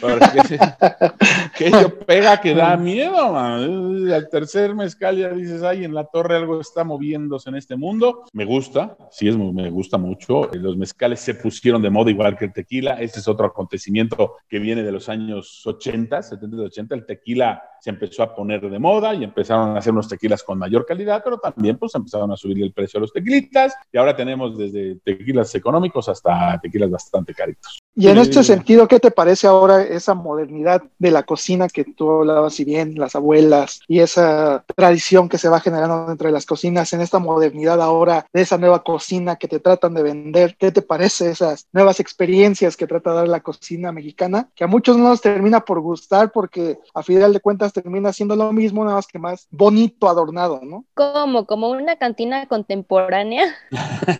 Porque 0.00 0.18
que 1.58 1.66
ello 1.66 1.98
pega 2.06 2.40
que 2.40 2.54
da 2.54 2.74
miedo, 2.78 2.99
man. 3.08 4.12
Al 4.12 4.28
tercer 4.28 4.74
mezcal 4.74 5.16
ya 5.16 5.30
dices, 5.30 5.62
ay, 5.62 5.84
en 5.84 5.94
la 5.94 6.04
torre 6.04 6.36
algo 6.36 6.60
está 6.60 6.84
moviéndose 6.84 7.48
en 7.48 7.56
este 7.56 7.76
mundo. 7.76 8.24
Me 8.32 8.44
gusta, 8.44 8.96
sí, 9.10 9.28
es, 9.28 9.36
me 9.36 9.70
gusta 9.70 9.98
mucho. 9.98 10.48
Los 10.52 10.76
mezcales 10.76 11.20
se 11.20 11.34
pusieron 11.34 11.82
de 11.82 11.90
moda 11.90 12.10
igual 12.10 12.36
que 12.36 12.46
el 12.46 12.52
tequila. 12.52 13.00
Este 13.00 13.20
es 13.20 13.28
otro 13.28 13.46
acontecimiento 13.46 14.36
que 14.48 14.58
viene 14.58 14.82
de 14.82 14.92
los 14.92 15.08
años 15.08 15.66
80, 15.66 16.22
70 16.22 16.56
y 16.56 16.60
80. 16.60 16.94
El 16.94 17.06
tequila 17.06 17.62
se 17.80 17.90
empezó 17.90 18.22
a 18.22 18.34
poner 18.34 18.60
de 18.60 18.78
moda 18.78 19.14
y 19.14 19.24
empezaron 19.24 19.76
a 19.76 19.78
hacer 19.78 19.92
unos 19.92 20.08
tequilas 20.08 20.42
con 20.42 20.58
mayor 20.58 20.84
calidad, 20.84 21.22
pero 21.24 21.38
también 21.38 21.78
pues 21.78 21.94
empezaron 21.94 22.30
a 22.30 22.36
subir 22.36 22.62
el 22.62 22.72
precio 22.72 22.98
a 22.98 23.00
los 23.00 23.12
tequilitas 23.12 23.74
y 23.92 23.98
ahora 23.98 24.14
tenemos 24.14 24.56
desde 24.56 24.96
tequilas 24.96 25.54
económicos 25.54 26.08
hasta 26.08 26.58
tequilas 26.60 26.90
bastante 26.90 27.34
caritos. 27.34 27.79
Y 27.96 28.06
en 28.08 28.14
Sí. 28.16 28.22
este 28.22 28.44
sentido, 28.44 28.86
¿qué 28.88 29.00
te 29.00 29.10
parece 29.10 29.46
ahora 29.48 29.82
esa 29.82 30.14
modernidad 30.14 30.80
de 30.98 31.10
la 31.10 31.24
cocina 31.24 31.68
que 31.68 31.84
tú 31.84 32.08
hablabas, 32.10 32.54
si 32.54 32.64
bien 32.64 32.94
las 32.96 33.16
abuelas 33.16 33.80
y 33.88 33.98
esa 33.98 34.64
tradición 34.76 35.28
que 35.28 35.38
se 35.38 35.48
va 35.48 35.60
generando 35.60 36.06
dentro 36.06 36.28
de 36.28 36.32
las 36.32 36.46
cocinas, 36.46 36.92
en 36.92 37.00
esta 37.00 37.18
modernidad 37.18 37.82
ahora 37.82 38.26
de 38.32 38.42
esa 38.42 38.58
nueva 38.58 38.84
cocina 38.84 39.36
que 39.36 39.48
te 39.48 39.58
tratan 39.58 39.92
de 39.94 40.02
vender? 40.04 40.56
¿Qué 40.58 40.70
te 40.70 40.82
parece 40.82 41.30
esas 41.30 41.66
nuevas 41.72 41.98
experiencias 42.00 42.76
que 42.76 42.86
trata 42.86 43.10
de 43.10 43.16
dar 43.16 43.28
la 43.28 43.40
cocina 43.40 43.90
mexicana? 43.92 44.48
Que 44.54 44.64
a 44.64 44.68
muchos 44.68 44.96
no 44.96 45.08
nos 45.08 45.20
termina 45.20 45.60
por 45.60 45.80
gustar 45.80 46.30
porque 46.32 46.78
a 46.94 47.02
final 47.02 47.32
de 47.32 47.40
cuentas 47.40 47.72
termina 47.72 48.12
siendo 48.12 48.36
lo 48.36 48.52
mismo, 48.52 48.84
nada 48.84 48.96
más 48.96 49.08
que 49.08 49.18
más 49.18 49.48
bonito, 49.50 50.08
adornado, 50.08 50.60
¿no? 50.62 50.84
Como, 50.94 51.44
como 51.44 51.68
una 51.70 51.96
cantina 51.96 52.46
contemporánea. 52.46 53.52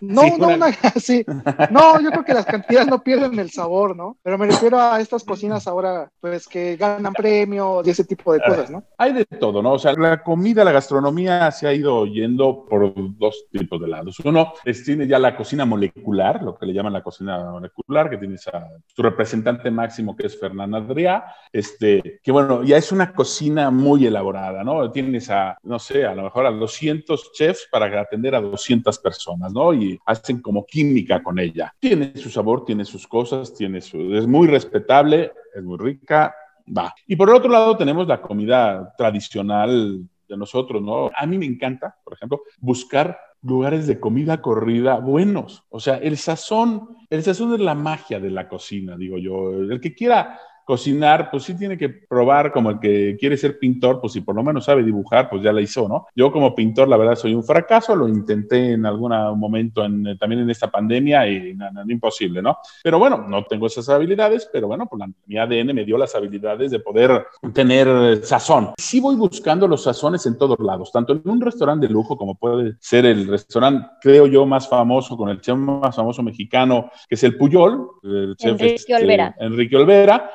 No, 0.01 0.21
Sí, 0.25 0.33
no, 0.37 0.47
una- 0.47 0.55
una- 0.55 0.71
sí. 1.01 1.25
No, 1.71 1.99
yo 2.01 2.11
creo 2.11 2.25
que 2.25 2.33
las 2.33 2.45
cantidades 2.45 2.87
no 2.87 3.01
pierden 3.01 3.39
el 3.39 3.49
sabor, 3.49 3.60
¿no? 3.95 4.17
Pero 4.23 4.37
me 4.37 4.47
refiero 4.47 4.79
a 4.79 4.99
estas 4.99 5.23
cocinas 5.23 5.67
ahora, 5.67 6.09
pues 6.19 6.47
que 6.47 6.75
ganan 6.75 7.13
premios 7.13 7.85
y 7.85 7.89
ese 7.89 8.03
tipo 8.03 8.33
de 8.33 8.41
cosas, 8.41 8.69
¿no? 8.69 8.83
Hay 8.97 9.13
de 9.13 9.25
todo, 9.25 9.61
¿no? 9.61 9.73
O 9.73 9.79
sea, 9.79 9.93
la 9.93 10.21
comida, 10.23 10.63
la 10.63 10.71
gastronomía 10.71 11.51
se 11.51 11.67
ha 11.67 11.73
ido 11.73 12.05
yendo 12.05 12.65
por 12.69 12.93
dos 13.17 13.45
tipos 13.51 13.79
de 13.79 13.87
lados. 13.87 14.19
Uno 14.19 14.53
es, 14.65 14.83
tiene 14.83 15.07
ya 15.07 15.19
la 15.19 15.35
cocina 15.35 15.65
molecular, 15.65 16.43
lo 16.43 16.57
que 16.57 16.65
le 16.65 16.73
llaman 16.73 16.93
la 16.93 17.03
cocina 17.03 17.51
molecular, 17.51 18.09
que 18.09 18.17
tiene 18.17 18.35
a 18.51 18.67
su 18.87 19.01
representante 19.01 19.71
máximo, 19.71 20.15
que 20.15 20.27
es 20.27 20.39
Fernanda 20.39 20.79
Adrià, 20.79 21.23
este, 21.51 22.19
que 22.23 22.31
bueno, 22.31 22.63
ya 22.63 22.77
es 22.77 22.91
una 22.91 23.13
cocina 23.13 23.71
muy 23.71 24.05
elaborada, 24.05 24.63
¿no? 24.63 24.91
Tienes 24.91 25.29
a, 25.29 25.57
no 25.63 25.79
sé, 25.79 26.05
a 26.05 26.15
lo 26.15 26.23
mejor 26.23 26.45
a 26.45 26.51
200 26.51 27.31
chefs 27.33 27.67
para 27.71 28.01
atender 28.01 28.35
a 28.35 28.41
200 28.41 28.97
personas, 28.99 29.53
¿no? 29.53 29.73
Y 29.73 29.99
hacen 30.05 30.41
como 30.41 30.65
química 30.65 31.21
con 31.21 31.39
ella. 31.39 31.73
Tiene 31.79 32.15
su 32.15 32.29
sabor, 32.29 32.65
tiene 32.65 32.85
sus 32.85 33.07
cosas, 33.07 33.50
tiene 33.53 33.81
su, 33.81 34.15
es 34.15 34.27
muy 34.27 34.47
respetable, 34.47 35.31
es 35.53 35.63
muy 35.63 35.77
rica, 35.77 36.35
va. 36.75 36.93
Y 37.07 37.15
por 37.15 37.29
el 37.29 37.35
otro 37.35 37.51
lado 37.51 37.77
tenemos 37.77 38.07
la 38.07 38.21
comida 38.21 38.93
tradicional 38.97 40.01
de 40.27 40.37
nosotros, 40.37 40.81
¿no? 40.81 41.11
A 41.15 41.25
mí 41.25 41.37
me 41.37 41.45
encanta, 41.45 41.95
por 42.03 42.13
ejemplo, 42.13 42.41
buscar 42.59 43.17
lugares 43.43 43.87
de 43.87 43.99
comida 43.99 44.41
corrida 44.41 44.99
buenos. 44.99 45.63
O 45.69 45.79
sea, 45.79 45.97
el 45.97 46.17
sazón, 46.17 46.97
el 47.09 47.23
sazón 47.23 47.53
es 47.53 47.59
la 47.59 47.75
magia 47.75 48.19
de 48.19 48.29
la 48.29 48.47
cocina, 48.47 48.95
digo 48.97 49.17
yo. 49.17 49.51
El 49.51 49.81
que 49.81 49.93
quiera 49.93 50.39
cocinar, 50.65 51.29
pues 51.31 51.43
sí 51.43 51.57
tiene 51.57 51.77
que 51.77 51.89
probar 51.89 52.51
como 52.51 52.71
el 52.71 52.79
que 52.79 53.17
quiere 53.19 53.37
ser 53.37 53.59
pintor, 53.59 53.99
pues 53.99 54.13
si 54.13 54.21
por 54.21 54.35
lo 54.35 54.43
menos 54.43 54.65
sabe 54.65 54.83
dibujar, 54.83 55.29
pues 55.29 55.41
ya 55.43 55.51
la 55.51 55.61
hizo, 55.61 55.87
¿no? 55.87 56.07
Yo 56.15 56.31
como 56.31 56.55
pintor, 56.55 56.87
la 56.87 56.97
verdad, 56.97 57.15
soy 57.15 57.33
un 57.33 57.43
fracaso, 57.43 57.95
lo 57.95 58.07
intenté 58.07 58.73
en 58.73 58.85
algún 58.85 59.11
momento 59.37 59.83
en, 59.83 60.17
también 60.17 60.41
en 60.41 60.49
esta 60.49 60.69
pandemia 60.69 61.27
y 61.27 61.53
no, 61.53 61.71
no, 61.71 61.83
imposible, 61.87 62.41
¿no? 62.41 62.57
Pero 62.83 62.99
bueno, 62.99 63.25
no 63.27 63.43
tengo 63.45 63.67
esas 63.67 63.89
habilidades, 63.89 64.49
pero 64.51 64.67
bueno, 64.67 64.87
pues 64.87 64.99
la, 64.99 65.09
mi 65.25 65.37
ADN 65.37 65.73
me 65.73 65.85
dio 65.85 65.97
las 65.97 66.15
habilidades 66.15 66.71
de 66.71 66.79
poder 66.79 67.25
tener 67.53 68.23
sazón. 68.23 68.71
Sí 68.77 68.99
voy 68.99 69.15
buscando 69.15 69.67
los 69.67 69.83
sazones 69.83 70.25
en 70.25 70.37
todos 70.37 70.59
lados, 70.59 70.91
tanto 70.91 71.13
en 71.13 71.21
un 71.25 71.41
restaurante 71.41 71.87
de 71.87 71.93
lujo 71.93 72.17
como 72.17 72.35
puede 72.35 72.75
ser 72.79 73.05
el 73.05 73.27
restaurante, 73.27 73.87
creo 74.01 74.27
yo, 74.27 74.45
más 74.45 74.67
famoso, 74.67 75.17
con 75.17 75.29
el 75.29 75.41
chef 75.41 75.57
más 75.57 75.95
famoso 75.95 76.23
mexicano, 76.23 76.91
que 77.07 77.15
es 77.15 77.23
el 77.23 77.37
Puyol, 77.37 77.87
el 78.03 78.35
chef 78.37 78.51
Enrique 78.51 78.75
este, 78.75 78.95
Olvera. 78.95 79.35
Enrique 79.39 79.75
Olvera. 79.75 80.31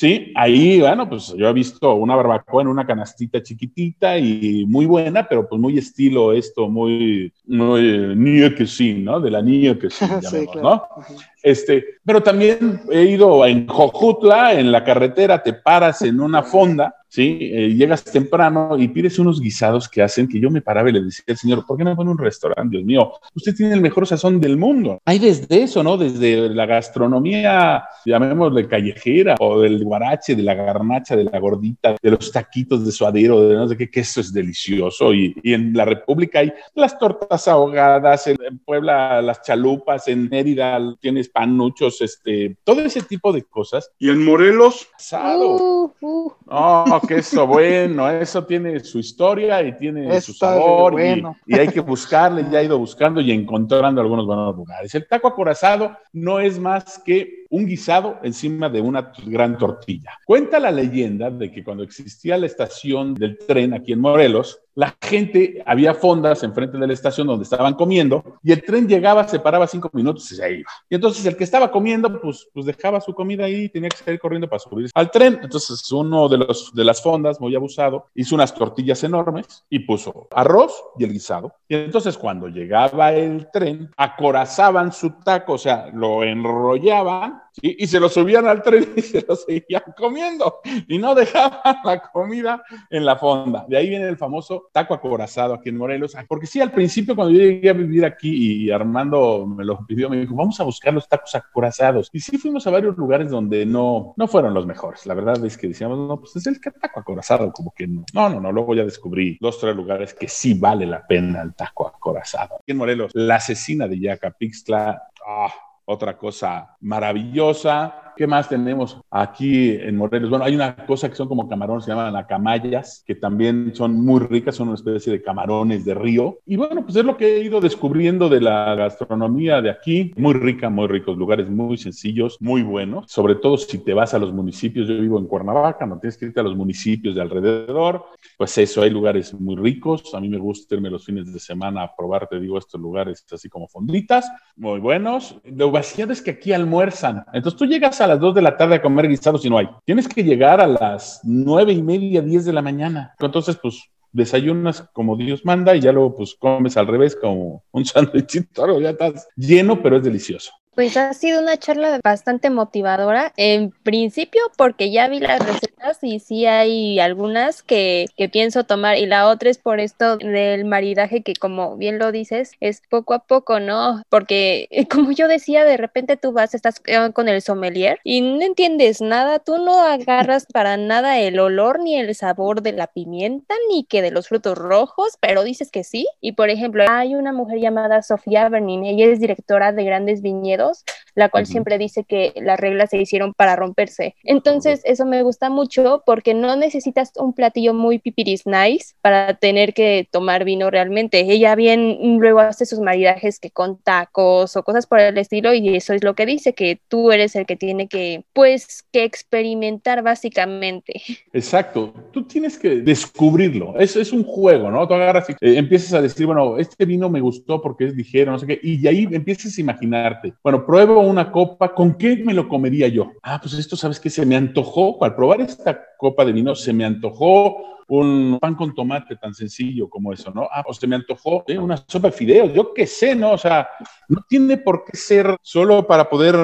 Sí, 0.00 0.32
ahí, 0.34 0.80
bueno, 0.80 1.06
pues 1.06 1.34
yo 1.36 1.46
he 1.46 1.52
visto 1.52 1.92
una 1.92 2.16
barbacoa 2.16 2.62
en 2.62 2.68
una 2.68 2.86
canastita 2.86 3.42
chiquitita 3.42 4.16
y 4.16 4.64
muy 4.66 4.86
buena, 4.86 5.28
pero 5.28 5.46
pues 5.46 5.60
muy 5.60 5.76
estilo 5.76 6.32
esto, 6.32 6.70
muy, 6.70 7.30
muy 7.44 8.16
New 8.16 8.56
Cuisine, 8.56 9.00
¿no? 9.00 9.20
De 9.20 9.30
la 9.30 9.42
New 9.42 9.78
Cuisine, 9.78 9.90
Sí, 9.90 10.06
llamemos, 10.22 10.52
claro. 10.52 10.68
¿no? 10.96 11.04
Este, 11.42 11.84
pero 12.02 12.22
también 12.22 12.80
he 12.90 13.02
ido 13.02 13.44
en 13.44 13.66
Jojutla, 13.66 14.54
en 14.54 14.72
la 14.72 14.82
carretera, 14.82 15.42
te 15.42 15.52
paras 15.52 16.00
en 16.00 16.18
una 16.18 16.44
fonda 16.44 16.94
¿sí? 17.10 17.38
Eh, 17.40 17.74
llegas 17.74 18.04
temprano 18.04 18.76
y 18.78 18.88
pides 18.88 19.18
unos 19.18 19.40
guisados 19.40 19.88
que 19.88 20.00
hacen 20.00 20.28
que 20.28 20.40
yo 20.40 20.48
me 20.50 20.62
paraba 20.62 20.88
y 20.88 20.92
le 20.92 21.02
decía 21.02 21.24
al 21.28 21.36
señor, 21.36 21.66
¿por 21.66 21.76
qué 21.76 21.84
no 21.84 21.94
pone 21.94 22.10
un 22.10 22.18
restaurante? 22.18 22.76
Dios 22.76 22.84
mío, 22.84 23.12
usted 23.34 23.54
tiene 23.54 23.74
el 23.74 23.80
mejor 23.80 24.06
sazón 24.06 24.40
del 24.40 24.56
mundo. 24.56 25.00
Hay 25.04 25.18
desde 25.18 25.62
eso, 25.62 25.82
¿no? 25.82 25.96
Desde 25.96 26.48
la 26.48 26.66
gastronomía, 26.66 27.84
llamémosle 28.06 28.68
callejera, 28.68 29.34
o 29.40 29.60
del 29.60 29.84
guarache, 29.84 30.36
de 30.36 30.42
la 30.42 30.54
garnacha, 30.54 31.16
de 31.16 31.24
la 31.24 31.38
gordita, 31.38 31.96
de 32.00 32.10
los 32.10 32.30
taquitos 32.30 32.86
de 32.86 32.92
suadero, 32.92 33.42
de 33.42 33.56
no 33.56 33.68
sé 33.68 33.76
qué, 33.76 33.90
que 33.90 34.00
eso 34.00 34.20
es 34.20 34.32
delicioso. 34.32 35.12
Y, 35.12 35.34
y 35.42 35.52
en 35.52 35.72
la 35.72 35.84
República 35.84 36.38
hay 36.38 36.52
las 36.74 36.98
tortas 36.98 37.48
ahogadas, 37.48 38.28
en, 38.28 38.36
Puebla 38.64 39.20
las 39.20 39.42
chalupas, 39.42 40.06
en 40.06 40.28
Mérida 40.28 40.78
tienes 41.00 41.28
panuchos, 41.28 42.00
este, 42.00 42.56
todo 42.62 42.80
ese 42.82 43.02
tipo 43.02 43.32
de 43.32 43.42
cosas. 43.42 43.90
¿Y 43.98 44.10
en 44.10 44.24
Morelos? 44.24 44.88
Asado. 44.96 45.56
Uh, 45.56 45.92
uh. 46.00 46.32
Oh, 46.52 47.00
que 47.06 47.18
eso 47.18 47.46
bueno, 47.46 48.10
eso 48.10 48.44
tiene 48.44 48.80
su 48.80 48.98
historia 48.98 49.62
y 49.62 49.76
tiene 49.76 50.20
su 50.20 50.32
sabor 50.32 50.92
bueno. 50.92 51.36
y, 51.46 51.54
y 51.54 51.58
hay 51.60 51.68
que 51.68 51.78
buscarle, 51.78 52.44
ya 52.50 52.60
he 52.60 52.64
ido 52.64 52.76
buscando 52.76 53.20
y 53.20 53.30
encontrando 53.30 54.00
algunos 54.00 54.26
buenos 54.26 54.56
lugares. 54.56 54.92
El 54.94 55.06
taco 55.06 55.28
acorazado 55.28 55.96
no 56.12 56.40
es 56.40 56.58
más 56.58 57.00
que 57.04 57.39
un 57.50 57.66
guisado 57.66 58.18
encima 58.22 58.68
de 58.68 58.80
una 58.80 59.12
gran 59.26 59.58
tortilla. 59.58 60.18
Cuenta 60.24 60.58
la 60.58 60.70
leyenda 60.70 61.30
de 61.30 61.50
que 61.50 61.62
cuando 61.62 61.82
existía 61.82 62.38
la 62.38 62.46
estación 62.46 63.14
del 63.14 63.38
tren 63.38 63.74
aquí 63.74 63.92
en 63.92 64.00
Morelos, 64.00 64.60
la 64.76 64.96
gente, 65.02 65.62
había 65.66 65.94
fondas 65.94 66.42
enfrente 66.42 66.78
de 66.78 66.86
la 66.86 66.92
estación 66.92 67.26
donde 67.26 67.42
estaban 67.42 67.74
comiendo 67.74 68.38
y 68.42 68.52
el 68.52 68.62
tren 68.62 68.88
llegaba, 68.88 69.26
se 69.26 69.40
paraba 69.40 69.66
cinco 69.66 69.90
minutos 69.92 70.30
y 70.32 70.36
se 70.36 70.52
iba. 70.58 70.70
Y 70.88 70.94
entonces 70.94 71.26
el 71.26 71.36
que 71.36 71.44
estaba 71.44 71.70
comiendo, 71.70 72.20
pues, 72.20 72.48
pues 72.54 72.64
dejaba 72.64 73.00
su 73.00 73.12
comida 73.12 73.44
ahí 73.44 73.64
y 73.64 73.68
tenía 73.68 73.90
que 73.90 73.96
salir 73.96 74.20
corriendo 74.20 74.48
para 74.48 74.60
subir 74.60 74.88
al 74.94 75.10
tren. 75.10 75.40
Entonces 75.42 75.90
uno 75.92 76.28
de, 76.28 76.38
los, 76.38 76.72
de 76.72 76.84
las 76.84 77.02
fondas, 77.02 77.40
muy 77.40 77.54
abusado, 77.54 78.06
hizo 78.14 78.34
unas 78.34 78.54
tortillas 78.54 79.02
enormes 79.02 79.64
y 79.68 79.80
puso 79.80 80.28
arroz 80.30 80.72
y 80.98 81.04
el 81.04 81.12
guisado. 81.12 81.52
Y 81.68 81.74
entonces 81.74 82.16
cuando 82.16 82.48
llegaba 82.48 83.12
el 83.12 83.48
tren, 83.52 83.90
acorazaban 83.96 84.92
su 84.92 85.10
taco, 85.22 85.54
o 85.54 85.58
sea, 85.58 85.90
lo 85.92 86.22
enrollaban 86.22 87.39
y 87.62 87.86
se 87.86 88.00
lo 88.00 88.08
subían 88.08 88.46
al 88.46 88.62
tren 88.62 88.92
y 88.96 89.02
se 89.02 89.24
lo 89.26 89.36
seguían 89.36 89.82
comiendo 89.96 90.60
y 90.88 90.98
no 90.98 91.14
dejaban 91.14 91.76
la 91.84 92.00
comida 92.12 92.62
en 92.88 93.04
la 93.04 93.16
fonda. 93.16 93.64
De 93.68 93.76
ahí 93.76 93.88
viene 93.88 94.08
el 94.08 94.16
famoso 94.16 94.68
taco 94.72 94.94
acorazado 94.94 95.54
aquí 95.54 95.68
en 95.68 95.76
Morelos. 95.76 96.16
Porque 96.28 96.46
sí, 96.46 96.60
al 96.60 96.72
principio 96.72 97.14
cuando 97.14 97.32
yo 97.34 97.40
llegué 97.40 97.70
a 97.70 97.74
vivir 97.74 98.04
aquí 98.04 98.64
y 98.64 98.70
Armando 98.70 99.46
me 99.46 99.64
lo 99.64 99.84
pidió, 99.86 100.08
me 100.08 100.18
dijo, 100.18 100.34
vamos 100.34 100.58
a 100.60 100.64
buscar 100.64 100.94
los 100.94 101.08
tacos 101.08 101.34
acorazados. 101.34 102.10
Y 102.12 102.20
sí 102.20 102.38
fuimos 102.38 102.66
a 102.66 102.70
varios 102.70 102.96
lugares 102.96 103.30
donde 103.30 103.66
no, 103.66 104.14
no 104.16 104.28
fueron 104.28 104.54
los 104.54 104.66
mejores. 104.66 105.06
La 105.06 105.14
verdad 105.14 105.44
es 105.44 105.56
que 105.56 105.68
decíamos, 105.68 105.98
no, 105.98 106.18
pues 106.18 106.36
es 106.36 106.46
el 106.46 106.60
taco 106.60 107.00
acorazado, 107.00 107.52
como 107.52 107.72
que 107.72 107.86
no. 107.86 108.04
No, 108.14 108.28
no, 108.28 108.40
no. 108.40 108.52
Luego 108.52 108.74
ya 108.74 108.84
descubrí 108.84 109.38
dos, 109.40 109.58
tres 109.58 109.74
lugares 109.74 110.14
que 110.14 110.28
sí 110.28 110.54
vale 110.54 110.86
la 110.86 111.06
pena 111.06 111.42
el 111.42 111.54
taco 111.54 111.86
acorazado. 111.86 112.56
Aquí 112.56 112.72
en 112.72 112.78
Morelos, 112.78 113.12
la 113.14 113.36
asesina 113.36 113.88
de 113.88 113.98
Yacapixtla, 113.98 115.02
ah, 115.26 115.52
otra 115.90 116.16
cosa 116.16 116.76
maravillosa. 116.80 118.09
¿Qué 118.20 118.26
más 118.26 118.50
tenemos 118.50 119.00
aquí 119.10 119.70
en 119.70 119.96
Morelos? 119.96 120.28
Bueno, 120.28 120.44
hay 120.44 120.54
una 120.54 120.76
cosa 120.84 121.08
que 121.08 121.14
son 121.14 121.26
como 121.26 121.48
camarones, 121.48 121.86
se 121.86 121.90
llaman 121.90 122.14
acamayas, 122.16 123.02
que 123.06 123.14
también 123.14 123.74
son 123.74 123.94
muy 124.04 124.20
ricas, 124.20 124.56
son 124.56 124.68
una 124.68 124.74
especie 124.74 125.10
de 125.10 125.22
camarones 125.22 125.86
de 125.86 125.94
río. 125.94 126.36
Y 126.44 126.56
bueno, 126.56 126.82
pues 126.82 126.96
es 126.96 127.04
lo 127.06 127.16
que 127.16 127.38
he 127.38 127.42
ido 127.42 127.62
descubriendo 127.62 128.28
de 128.28 128.42
la 128.42 128.74
gastronomía 128.74 129.62
de 129.62 129.70
aquí. 129.70 130.12
Muy 130.18 130.34
rica, 130.34 130.68
muy 130.68 130.86
ricos, 130.86 131.16
lugares 131.16 131.48
muy 131.48 131.78
sencillos, 131.78 132.36
muy 132.40 132.62
buenos. 132.62 133.10
Sobre 133.10 133.36
todo 133.36 133.56
si 133.56 133.78
te 133.78 133.94
vas 133.94 134.12
a 134.12 134.18
los 134.18 134.34
municipios, 134.34 134.86
yo 134.86 135.00
vivo 135.00 135.18
en 135.18 135.24
Cuernavaca, 135.24 135.86
no 135.86 135.98
tienes 135.98 136.18
que 136.18 136.26
irte 136.26 136.40
a 136.40 136.42
los 136.42 136.54
municipios 136.54 137.14
de 137.14 137.22
alrededor. 137.22 138.04
Pues 138.36 138.58
eso, 138.58 138.82
hay 138.82 138.90
lugares 138.90 139.32
muy 139.32 139.56
ricos. 139.56 140.14
A 140.14 140.20
mí 140.20 140.28
me 140.28 140.36
gusta 140.36 140.74
irme 140.74 140.90
los 140.90 141.06
fines 141.06 141.32
de 141.32 141.38
semana 141.38 141.84
a 141.84 141.96
probar, 141.96 142.28
te 142.28 142.38
digo, 142.38 142.58
estos 142.58 142.78
lugares 142.78 143.24
así 143.32 143.48
como 143.48 143.66
fonditas, 143.66 144.30
muy 144.56 144.78
buenos. 144.78 145.36
Lo 145.44 145.70
vaciado 145.70 146.12
es 146.12 146.20
que 146.20 146.32
aquí 146.32 146.52
almuerzan. 146.52 147.24
Entonces 147.32 147.58
tú 147.58 147.64
llegas 147.64 147.98
a 148.02 148.09
las 148.10 148.20
2 148.20 148.34
de 148.34 148.42
la 148.42 148.56
tarde 148.56 148.76
a 148.76 148.82
comer 148.82 149.08
guisados 149.08 149.44
y 149.44 149.50
no 149.50 149.58
hay. 149.58 149.68
Tienes 149.84 150.08
que 150.08 150.24
llegar 150.24 150.60
a 150.60 150.66
las 150.66 151.20
nueve 151.22 151.72
y 151.72 151.82
media, 151.82 152.20
10 152.20 152.44
de 152.44 152.52
la 152.52 152.62
mañana. 152.62 153.14
Entonces, 153.20 153.56
pues 153.56 153.84
desayunas 154.12 154.82
como 154.92 155.16
Dios 155.16 155.44
manda 155.44 155.76
y 155.76 155.80
ya 155.80 155.92
luego 155.92 156.16
pues 156.16 156.34
comes 156.34 156.76
al 156.76 156.88
revés 156.88 157.14
como 157.14 157.62
un 157.70 157.84
sándwichito, 157.86 158.80
ya 158.80 158.90
estás 158.90 159.28
lleno, 159.36 159.80
pero 159.80 159.96
es 159.96 160.02
delicioso. 160.02 160.50
Pues 160.80 160.96
ha 160.96 161.12
sido 161.12 161.42
una 161.42 161.58
charla 161.58 162.00
bastante 162.02 162.48
motivadora. 162.48 163.34
En 163.36 163.70
principio, 163.70 164.40
porque 164.56 164.90
ya 164.90 165.08
vi 165.08 165.20
las 165.20 165.46
recetas 165.46 165.98
y 166.00 166.20
sí 166.20 166.46
hay 166.46 166.98
algunas 166.98 167.62
que, 167.62 168.06
pienso 168.32 168.64
tomar. 168.64 168.96
Y 168.96 169.04
la 169.04 169.28
otra 169.28 169.50
es 169.50 169.58
por 169.58 169.78
esto 169.78 170.16
del 170.16 170.64
maridaje, 170.64 171.22
que 171.22 171.34
como 171.34 171.76
bien 171.76 171.98
lo 171.98 172.12
dices, 172.12 172.52
es 172.60 172.80
poco 172.88 173.12
a 173.12 173.18
poco, 173.26 173.60
¿no? 173.60 174.02
Porque 174.08 174.70
como 174.90 175.12
yo 175.12 175.28
decía, 175.28 175.66
de 175.66 175.76
repente 175.76 176.16
tú 176.16 176.32
vas, 176.32 176.54
estás 176.54 176.80
con 177.12 177.28
el 177.28 177.42
sommelier 177.42 177.98
y 178.02 178.22
no 178.22 178.40
entiendes 178.40 179.02
nada. 179.02 179.38
Tú 179.38 179.58
no 179.58 179.82
agarras 179.82 180.46
para 180.46 180.78
nada 180.78 181.18
el 181.18 181.40
olor 181.40 181.80
ni 181.80 181.96
el 181.96 182.14
sabor 182.14 182.62
de 182.62 182.72
la 182.72 182.86
pimienta, 182.86 183.54
ni 183.68 183.84
que 183.84 184.00
de 184.00 184.12
los 184.12 184.28
frutos 184.28 184.56
rojos, 184.56 185.18
pero 185.20 185.44
dices 185.44 185.70
que 185.70 185.84
sí. 185.84 186.06
Y 186.22 186.32
por 186.32 186.48
ejemplo, 186.48 186.86
hay 186.88 187.16
una 187.16 187.34
mujer 187.34 187.58
llamada 187.58 188.00
Sofía 188.00 188.48
Bernin, 188.48 188.86
ella 188.86 189.04
es 189.04 189.20
directora 189.20 189.72
de 189.72 189.84
Grandes 189.84 190.22
Viñedos 190.22 190.69
años 190.70 190.84
la 191.20 191.28
cual 191.28 191.44
uh 191.44 191.46
-huh. 191.46 191.52
siempre 191.52 191.78
dice 191.78 192.02
que 192.04 192.32
las 192.36 192.58
reglas 192.58 192.90
se 192.90 192.98
hicieron 192.98 193.32
para 193.34 193.54
romperse. 193.54 194.16
Entonces, 194.24 194.80
eso 194.84 195.06
me 195.06 195.22
gusta 195.22 195.50
mucho 195.50 196.02
porque 196.04 196.34
no 196.34 196.56
necesitas 196.56 197.12
un 197.16 197.32
platillo 197.32 197.74
muy 197.74 197.98
pipiris 197.98 198.46
nice 198.46 198.94
para 199.00 199.34
tener 199.34 199.72
que 199.74 200.08
tomar 200.10 200.44
vino 200.44 200.70
realmente. 200.70 201.20
Ella 201.20 201.54
bien 201.54 201.98
luego 202.18 202.40
hace 202.40 202.66
sus 202.66 202.80
maridajes 202.80 203.38
que 203.38 203.50
con 203.50 203.78
tacos 203.78 204.56
o 204.56 204.62
cosas 204.62 204.86
por 204.86 204.98
el 205.00 205.16
estilo 205.18 205.54
y 205.54 205.76
eso 205.76 205.92
es 205.94 206.02
lo 206.02 206.14
que 206.14 206.26
dice, 206.26 206.54
que 206.54 206.80
tú 206.88 207.12
eres 207.12 207.36
el 207.36 207.46
que 207.46 207.56
tiene 207.56 207.86
que, 207.88 208.24
pues, 208.32 208.82
que 208.92 209.04
experimentar 209.04 210.02
básicamente. 210.02 211.00
Exacto. 211.32 211.92
Tú 212.12 212.24
tienes 212.24 212.58
que 212.58 212.76
descubrirlo. 212.76 213.78
Es, 213.78 213.96
es 213.96 214.12
un 214.12 214.24
juego, 214.24 214.70
¿no? 214.70 214.86
Tú 214.88 214.94
agarras 214.94 215.28
y 215.30 215.32
eh, 215.32 215.58
empiezas 215.58 215.92
a 215.92 216.02
decir, 216.02 216.26
bueno, 216.26 216.58
este 216.58 216.84
vino 216.84 217.08
me 217.08 217.20
gustó 217.20 217.60
porque 217.60 217.84
es 217.86 217.94
ligero, 217.94 218.32
no 218.32 218.38
sé 218.38 218.46
qué, 218.46 218.60
y 218.62 218.86
ahí 218.86 219.06
empiezas 219.10 219.56
a 219.56 219.60
imaginarte. 219.60 220.34
Bueno, 220.42 220.64
pruebo 220.64 221.00
una 221.10 221.30
copa, 221.30 221.74
¿con 221.74 221.94
qué 221.94 222.16
me 222.16 222.34
lo 222.34 222.48
comería 222.48 222.88
yo? 222.88 223.12
Ah, 223.22 223.38
pues 223.40 223.54
esto, 223.54 223.76
¿sabes 223.76 224.00
qué? 224.00 224.10
Se 224.10 224.24
me 224.24 224.36
antojó, 224.36 225.02
al 225.04 225.14
probar 225.14 225.40
esta 225.40 225.78
copa 225.98 226.24
de 226.24 226.32
vino, 226.32 226.54
se 226.54 226.72
me 226.72 226.84
antojó 226.84 227.79
un 227.90 228.38
pan 228.40 228.54
con 228.54 228.72
tomate 228.72 229.16
tan 229.16 229.34
sencillo 229.34 229.88
como 229.88 230.12
eso, 230.12 230.30
¿no? 230.32 230.48
Ah, 230.50 230.62
o 230.66 230.72
se 230.72 230.86
me 230.86 230.94
antojó 230.94 231.44
¿eh? 231.48 231.58
una 231.58 231.76
sopa 231.76 232.08
de 232.08 232.12
fideos, 232.12 232.52
yo 232.54 232.72
qué 232.72 232.86
sé, 232.86 233.16
¿no? 233.16 233.32
O 233.32 233.38
sea, 233.38 233.68
no 234.08 234.24
tiene 234.28 234.58
por 234.58 234.84
qué 234.84 234.96
ser 234.96 235.36
solo 235.42 235.86
para 235.86 236.08
poder 236.08 236.36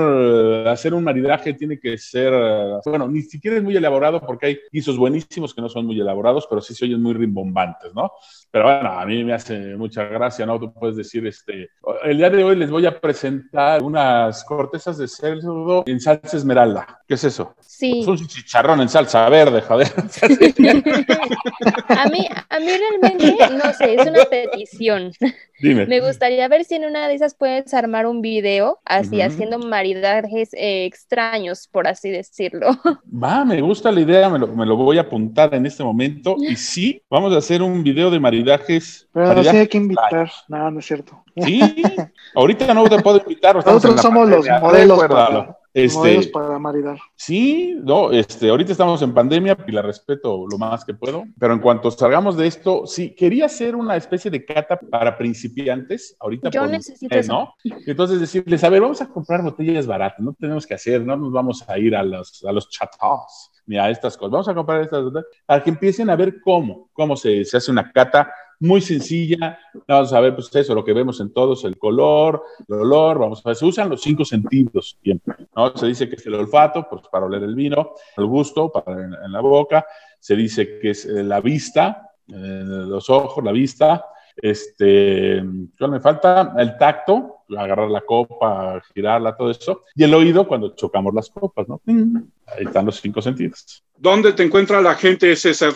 hacer 0.66 0.92
un 0.92 1.04
maridaje, 1.04 1.54
tiene 1.54 1.78
que 1.78 1.98
ser, 1.98 2.32
bueno, 2.84 3.06
ni 3.06 3.22
siquiera 3.22 3.56
es 3.56 3.62
muy 3.62 3.76
elaborado 3.76 4.20
porque 4.20 4.46
hay 4.46 4.58
guisos 4.72 4.96
buenísimos 4.96 5.54
que 5.54 5.62
no 5.62 5.68
son 5.68 5.86
muy 5.86 6.00
elaborados, 6.00 6.46
pero 6.48 6.60
sí 6.60 6.74
se 6.74 6.84
oyen 6.84 7.00
muy 7.00 7.14
rimbombantes, 7.14 7.94
¿no? 7.94 8.10
Pero 8.50 8.64
bueno, 8.64 8.98
a 8.98 9.06
mí 9.06 9.22
me 9.22 9.32
hace 9.32 9.76
mucha 9.76 10.04
gracia, 10.04 10.46
¿no? 10.46 10.58
Tú 10.58 10.72
puedes 10.72 10.96
decir, 10.96 11.24
este, 11.26 11.70
el 12.02 12.18
día 12.18 12.30
de 12.30 12.42
hoy 12.42 12.56
les 12.56 12.70
voy 12.70 12.86
a 12.86 13.00
presentar 13.00 13.82
unas 13.84 14.42
cortezas 14.44 14.98
de 14.98 15.06
cerdo 15.06 15.84
en 15.86 16.00
salsa 16.00 16.36
esmeralda. 16.36 17.02
¿Qué 17.06 17.14
es 17.14 17.22
eso? 17.22 17.54
Sí. 17.60 18.00
Es 18.00 18.06
un 18.08 18.26
chicharrón 18.26 18.80
en 18.80 18.88
salsa 18.88 19.28
verde, 19.28 19.60
joder. 19.60 19.86
a, 21.88 22.06
mí, 22.08 22.26
a 22.48 22.58
mí 22.58 22.66
realmente, 22.66 23.36
no 23.52 23.72
sé, 23.74 23.94
es 23.94 24.06
una 24.08 24.24
petición. 24.24 25.12
Dime. 25.60 25.86
Me 25.86 26.00
gustaría 26.00 26.48
ver 26.48 26.64
si 26.64 26.74
en 26.74 26.84
una 26.84 27.06
de 27.06 27.14
esas 27.14 27.36
puedes 27.36 27.72
armar 27.74 28.06
un 28.06 28.22
video 28.22 28.80
así, 28.84 29.18
uh 29.18 29.20
-huh. 29.20 29.26
haciendo 29.26 29.60
maridajes 29.60 30.52
eh, 30.54 30.84
extraños, 30.84 31.68
por 31.68 31.86
así 31.86 32.10
decirlo. 32.10 32.70
Va, 33.22 33.44
me 33.44 33.60
gusta 33.60 33.92
la 33.92 34.00
idea, 34.00 34.28
me 34.28 34.40
lo, 34.40 34.48
me 34.48 34.66
lo, 34.66 34.76
voy 34.76 34.98
a 34.98 35.02
apuntar 35.02 35.54
en 35.54 35.64
este 35.64 35.84
momento. 35.84 36.34
Y 36.38 36.56
sí, 36.56 37.00
vamos 37.08 37.32
a 37.34 37.38
hacer 37.38 37.62
un 37.62 37.84
video 37.84 38.10
de 38.10 38.18
maridajes. 38.18 39.08
Pero 39.12 39.28
maridajes 39.28 39.46
no 39.46 39.52
sé 39.52 39.60
hay 39.60 39.68
que 39.68 39.78
invitar. 39.78 40.32
No, 40.48 40.70
no 40.72 40.80
es 40.80 40.86
cierto. 40.86 41.22
Sí, 41.36 41.60
ahorita 42.34 42.74
no 42.74 42.88
te 42.88 43.00
puedo 43.00 43.18
invitar. 43.18 43.54
Nosotros 43.64 44.00
somos 44.00 44.28
los 44.28 44.44
modelos 44.60 44.98
para, 45.06 45.56
este, 45.76 45.98
modelos 45.98 46.26
para 46.28 46.58
maridar. 46.58 46.98
Sí, 47.16 47.76
no, 47.82 48.10
este, 48.10 48.48
ahorita 48.48 48.72
estamos 48.72 49.02
en 49.02 49.12
pandemia 49.12 49.58
y 49.66 49.72
la 49.72 49.82
respeto 49.82 50.46
lo 50.50 50.56
más 50.56 50.86
que 50.86 50.94
puedo, 50.94 51.24
pero 51.38 51.52
en 51.52 51.60
cuanto 51.60 51.90
salgamos 51.90 52.36
de 52.38 52.46
esto, 52.46 52.86
sí, 52.86 53.14
quería 53.14 53.44
hacer 53.44 53.76
una 53.76 53.94
especie 53.94 54.30
de 54.30 54.42
cata 54.42 54.78
para 54.78 55.18
principiantes, 55.18 56.16
ahorita 56.18 56.48
Yo 56.48 56.62
por, 56.62 56.70
necesito 56.70 57.14
eh, 57.14 57.18
eso. 57.18 57.32
¿no? 57.32 57.54
Entonces 57.86 58.20
decirles, 58.20 58.64
a 58.64 58.70
ver, 58.70 58.80
vamos 58.80 59.02
a 59.02 59.08
comprar 59.08 59.42
botellas 59.42 59.86
baratas, 59.86 60.20
no 60.20 60.32
tenemos 60.32 60.66
que 60.66 60.72
hacer, 60.72 61.04
no 61.04 61.14
nos 61.14 61.30
vamos 61.30 61.62
a 61.68 61.78
ir 61.78 61.94
a 61.94 62.02
los, 62.02 62.42
a 62.42 62.52
los 62.52 62.70
chateaus 62.70 63.52
ni 63.66 63.76
a 63.76 63.90
estas 63.90 64.16
cosas, 64.16 64.32
vamos 64.32 64.48
a 64.48 64.54
comprar 64.54 64.80
estas 64.80 65.04
para 65.44 65.62
que 65.62 65.70
empiecen 65.70 66.08
a 66.08 66.16
ver 66.16 66.40
cómo, 66.40 66.88
cómo 66.94 67.16
se, 67.16 67.44
se 67.44 67.56
hace 67.58 67.70
una 67.70 67.92
cata 67.92 68.32
muy 68.60 68.80
sencilla. 68.80 69.58
Vamos 69.86 70.12
a 70.12 70.20
ver, 70.20 70.34
pues 70.34 70.54
eso, 70.54 70.74
lo 70.74 70.84
que 70.84 70.92
vemos 70.92 71.20
en 71.20 71.32
todos, 71.32 71.64
el 71.64 71.78
color, 71.78 72.42
el 72.68 72.74
olor, 72.74 73.18
vamos 73.18 73.42
a 73.44 73.50
ver, 73.50 73.56
se 73.56 73.64
usan 73.64 73.90
los 73.90 74.00
cinco 74.00 74.24
sentidos 74.24 74.96
siempre, 75.02 75.34
¿no? 75.54 75.76
Se 75.76 75.86
dice 75.86 76.08
que 76.08 76.16
es 76.16 76.26
el 76.26 76.34
olfato, 76.34 76.86
pues 76.88 77.02
para 77.10 77.26
oler 77.26 77.42
el 77.42 77.54
vino, 77.54 77.92
el 78.16 78.26
gusto, 78.26 78.70
para 78.70 78.92
en, 78.92 79.14
en 79.14 79.32
la 79.32 79.40
boca, 79.40 79.86
se 80.18 80.36
dice 80.36 80.78
que 80.80 80.90
es 80.90 81.04
eh, 81.04 81.22
la 81.22 81.40
vista, 81.40 82.10
eh, 82.28 82.32
los 82.32 83.08
ojos, 83.10 83.44
la 83.44 83.52
vista, 83.52 84.04
este, 84.36 85.42
¿qué 85.78 85.88
me 85.88 86.00
falta? 86.00 86.54
El 86.58 86.76
tacto, 86.76 87.44
agarrar 87.56 87.88
la 87.90 88.02
copa, 88.02 88.82
girarla, 88.94 89.36
todo 89.36 89.50
eso, 89.50 89.84
y 89.94 90.04
el 90.04 90.12
oído 90.12 90.46
cuando 90.46 90.74
chocamos 90.74 91.14
las 91.14 91.30
copas, 91.30 91.66
¿no? 91.68 91.80
Ahí 91.86 92.64
están 92.64 92.86
los 92.86 93.00
cinco 93.00 93.22
sentidos. 93.22 93.82
¿Dónde 93.96 94.32
te 94.32 94.42
encuentra 94.42 94.80
la 94.80 94.94
gente, 94.94 95.34
César? 95.36 95.72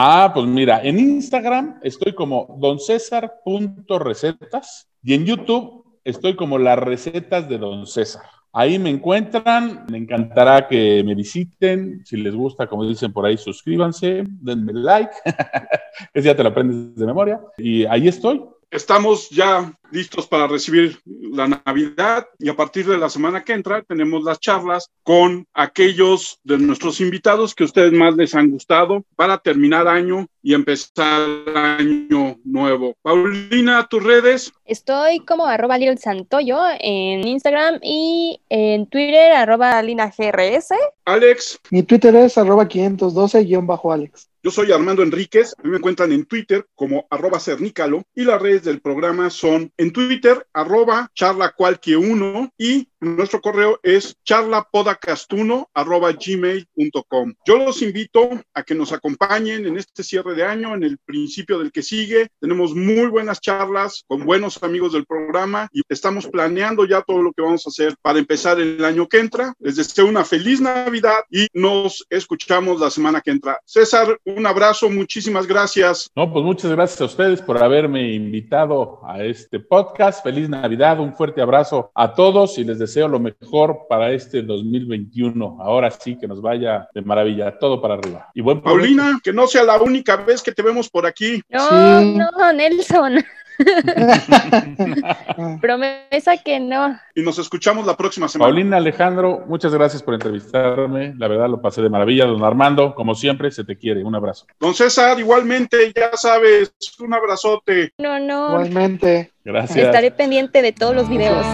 Ah, 0.00 0.30
pues 0.32 0.46
mira, 0.46 0.80
en 0.84 1.00
Instagram 1.00 1.80
estoy 1.82 2.14
como 2.14 2.56
doncesar.recetas 2.60 4.88
y 5.02 5.14
en 5.14 5.26
YouTube 5.26 5.86
estoy 6.04 6.36
como 6.36 6.56
las 6.56 6.78
recetas 6.78 7.48
de 7.48 7.58
Don 7.58 7.84
César. 7.84 8.22
Ahí 8.52 8.78
me 8.78 8.90
encuentran, 8.90 9.86
me 9.90 9.98
encantará 9.98 10.68
que 10.68 11.02
me 11.04 11.16
visiten, 11.16 12.02
si 12.04 12.16
les 12.16 12.32
gusta, 12.32 12.68
como 12.68 12.86
dicen 12.86 13.12
por 13.12 13.26
ahí, 13.26 13.36
suscríbanse, 13.36 14.22
denme 14.40 14.72
like, 14.72 15.10
que 16.14 16.22
ya 16.22 16.36
te 16.36 16.44
lo 16.44 16.50
aprendes 16.50 16.94
de 16.94 17.04
memoria, 17.04 17.40
y 17.56 17.84
ahí 17.84 18.06
estoy. 18.06 18.40
Estamos 18.70 19.28
ya 19.30 19.76
listos 19.90 20.28
para 20.28 20.46
recibir 20.46 20.96
la 21.32 21.48
Navidad 21.48 22.26
y 22.38 22.48
a 22.48 22.56
partir 22.56 22.86
de 22.86 22.98
la 22.98 23.08
semana 23.08 23.44
que 23.44 23.52
entra 23.52 23.82
tenemos 23.82 24.22
las 24.24 24.40
charlas 24.40 24.90
con 25.02 25.46
aquellos 25.54 26.38
de 26.44 26.58
nuestros 26.58 27.00
invitados 27.00 27.54
que 27.54 27.64
a 27.64 27.66
ustedes 27.66 27.92
más 27.92 28.16
les 28.16 28.34
han 28.34 28.50
gustado 28.50 29.04
para 29.16 29.38
terminar 29.38 29.88
año 29.88 30.26
y 30.42 30.54
empezar 30.54 31.22
año 31.54 32.38
nuevo. 32.44 32.94
Paulina, 33.02 33.86
tus 33.88 34.02
redes. 34.02 34.52
Estoy 34.64 35.20
como 35.20 35.46
arroba 35.46 35.78
Little 35.78 35.96
Santoyo 35.98 36.60
en 36.80 37.26
Instagram 37.26 37.78
y 37.82 38.40
en 38.48 38.86
Twitter 38.86 39.32
arroba 39.32 39.82
Lina 39.82 40.12
GRS. 40.16 40.74
Alex. 41.04 41.58
Mi 41.70 41.82
Twitter 41.82 42.14
es 42.16 42.38
arroba 42.38 42.66
512-Alex. 42.66 44.27
Yo 44.40 44.52
soy 44.52 44.70
Armando 44.70 45.02
Enríquez, 45.02 45.52
a 45.58 45.62
mí 45.62 45.70
me 45.70 45.78
encuentran 45.78 46.12
en 46.12 46.24
Twitter 46.24 46.64
como 46.76 47.08
arroba 47.10 47.40
cernícalo 47.40 48.04
y 48.14 48.24
las 48.24 48.40
redes 48.40 48.62
del 48.62 48.80
programa 48.80 49.30
son 49.30 49.72
en 49.76 49.92
Twitter 49.92 50.46
arroba 50.52 51.10
charlacualque1 51.16 52.52
y 52.56 52.88
nuestro 53.00 53.40
correo 53.40 53.78
es 53.82 54.16
charlapodacastuno 54.24 55.70
arroba 55.74 56.12
gmail.com. 56.12 57.34
Yo 57.46 57.58
los 57.58 57.82
invito 57.82 58.28
a 58.54 58.62
que 58.62 58.74
nos 58.74 58.92
acompañen 58.92 59.66
en 59.66 59.76
este 59.76 60.02
cierre 60.02 60.34
de 60.34 60.44
año, 60.44 60.74
en 60.74 60.82
el 60.82 60.98
principio 60.98 61.58
del 61.58 61.70
que 61.70 61.82
sigue. 61.82 62.28
Tenemos 62.40 62.74
muy 62.74 63.06
buenas 63.06 63.40
charlas 63.40 64.04
con 64.06 64.24
buenos 64.24 64.62
amigos 64.62 64.92
del 64.92 65.06
programa 65.06 65.68
y 65.72 65.82
estamos 65.88 66.26
planeando 66.26 66.86
ya 66.86 67.02
todo 67.02 67.22
lo 67.22 67.32
que 67.32 67.42
vamos 67.42 67.66
a 67.66 67.70
hacer 67.70 67.94
para 68.02 68.18
empezar 68.18 68.60
el 68.60 68.84
año 68.84 69.08
que 69.08 69.18
entra. 69.18 69.54
Les 69.58 69.76
deseo 69.76 70.06
una 70.06 70.24
feliz 70.24 70.60
Navidad 70.60 71.20
y 71.30 71.46
nos 71.52 72.04
escuchamos 72.10 72.80
la 72.80 72.90
semana 72.90 73.20
que 73.20 73.30
entra. 73.30 73.60
César, 73.64 74.18
un 74.36 74.46
abrazo, 74.46 74.90
muchísimas 74.90 75.46
gracias. 75.46 76.10
No, 76.14 76.32
pues 76.32 76.44
muchas 76.44 76.70
gracias 76.70 77.00
a 77.00 77.06
ustedes 77.06 77.40
por 77.40 77.62
haberme 77.62 78.12
invitado 78.12 79.00
a 79.04 79.22
este 79.22 79.60
podcast. 79.60 80.22
Feliz 80.22 80.48
Navidad, 80.48 81.00
un 81.00 81.14
fuerte 81.14 81.40
abrazo 81.40 81.90
a 81.94 82.14
todos 82.14 82.58
y 82.58 82.64
les 82.64 82.78
deseo 82.78 83.08
lo 83.08 83.18
mejor 83.18 83.86
para 83.88 84.12
este 84.12 84.42
2021. 84.42 85.58
Ahora 85.60 85.90
sí 85.90 86.18
que 86.18 86.26
nos 86.26 86.42
vaya 86.42 86.88
de 86.94 87.02
maravilla, 87.02 87.58
todo 87.58 87.80
para 87.80 87.94
arriba. 87.94 88.28
Y 88.34 88.40
buen 88.40 88.60
Paulina, 88.60 89.18
que 89.22 89.32
no 89.32 89.46
sea 89.46 89.62
la 89.62 89.80
única 89.80 90.16
vez 90.16 90.42
que 90.42 90.52
te 90.52 90.62
vemos 90.62 90.88
por 90.88 91.06
aquí. 91.06 91.40
No, 91.48 92.00
no, 92.02 92.52
Nelson. 92.52 93.24
Promesa 95.60 96.36
que 96.44 96.60
no. 96.60 96.98
Y 97.14 97.22
nos 97.22 97.38
escuchamos 97.38 97.86
la 97.86 97.96
próxima 97.96 98.28
semana. 98.28 98.48
Paulina 98.48 98.76
Alejandro, 98.76 99.44
muchas 99.46 99.74
gracias 99.74 100.02
por 100.02 100.14
entrevistarme. 100.14 101.14
La 101.16 101.28
verdad 101.28 101.48
lo 101.48 101.60
pasé 101.60 101.82
de 101.82 101.90
maravilla. 101.90 102.26
Don 102.26 102.44
Armando, 102.44 102.94
como 102.94 103.14
siempre, 103.14 103.50
se 103.50 103.64
te 103.64 103.76
quiere. 103.76 104.04
Un 104.04 104.14
abrazo. 104.14 104.46
Don 104.60 104.74
César, 104.74 105.18
igualmente, 105.18 105.92
ya 105.94 106.10
sabes, 106.14 106.74
un 107.00 107.14
abrazote. 107.14 107.92
No, 107.98 108.18
no. 108.18 108.50
Igualmente. 108.50 109.32
Gracias. 109.44 109.86
Estaré 109.86 110.10
pendiente 110.10 110.62
de 110.62 110.72
todos 110.72 110.94
los 110.94 111.08
videos. 111.08 111.46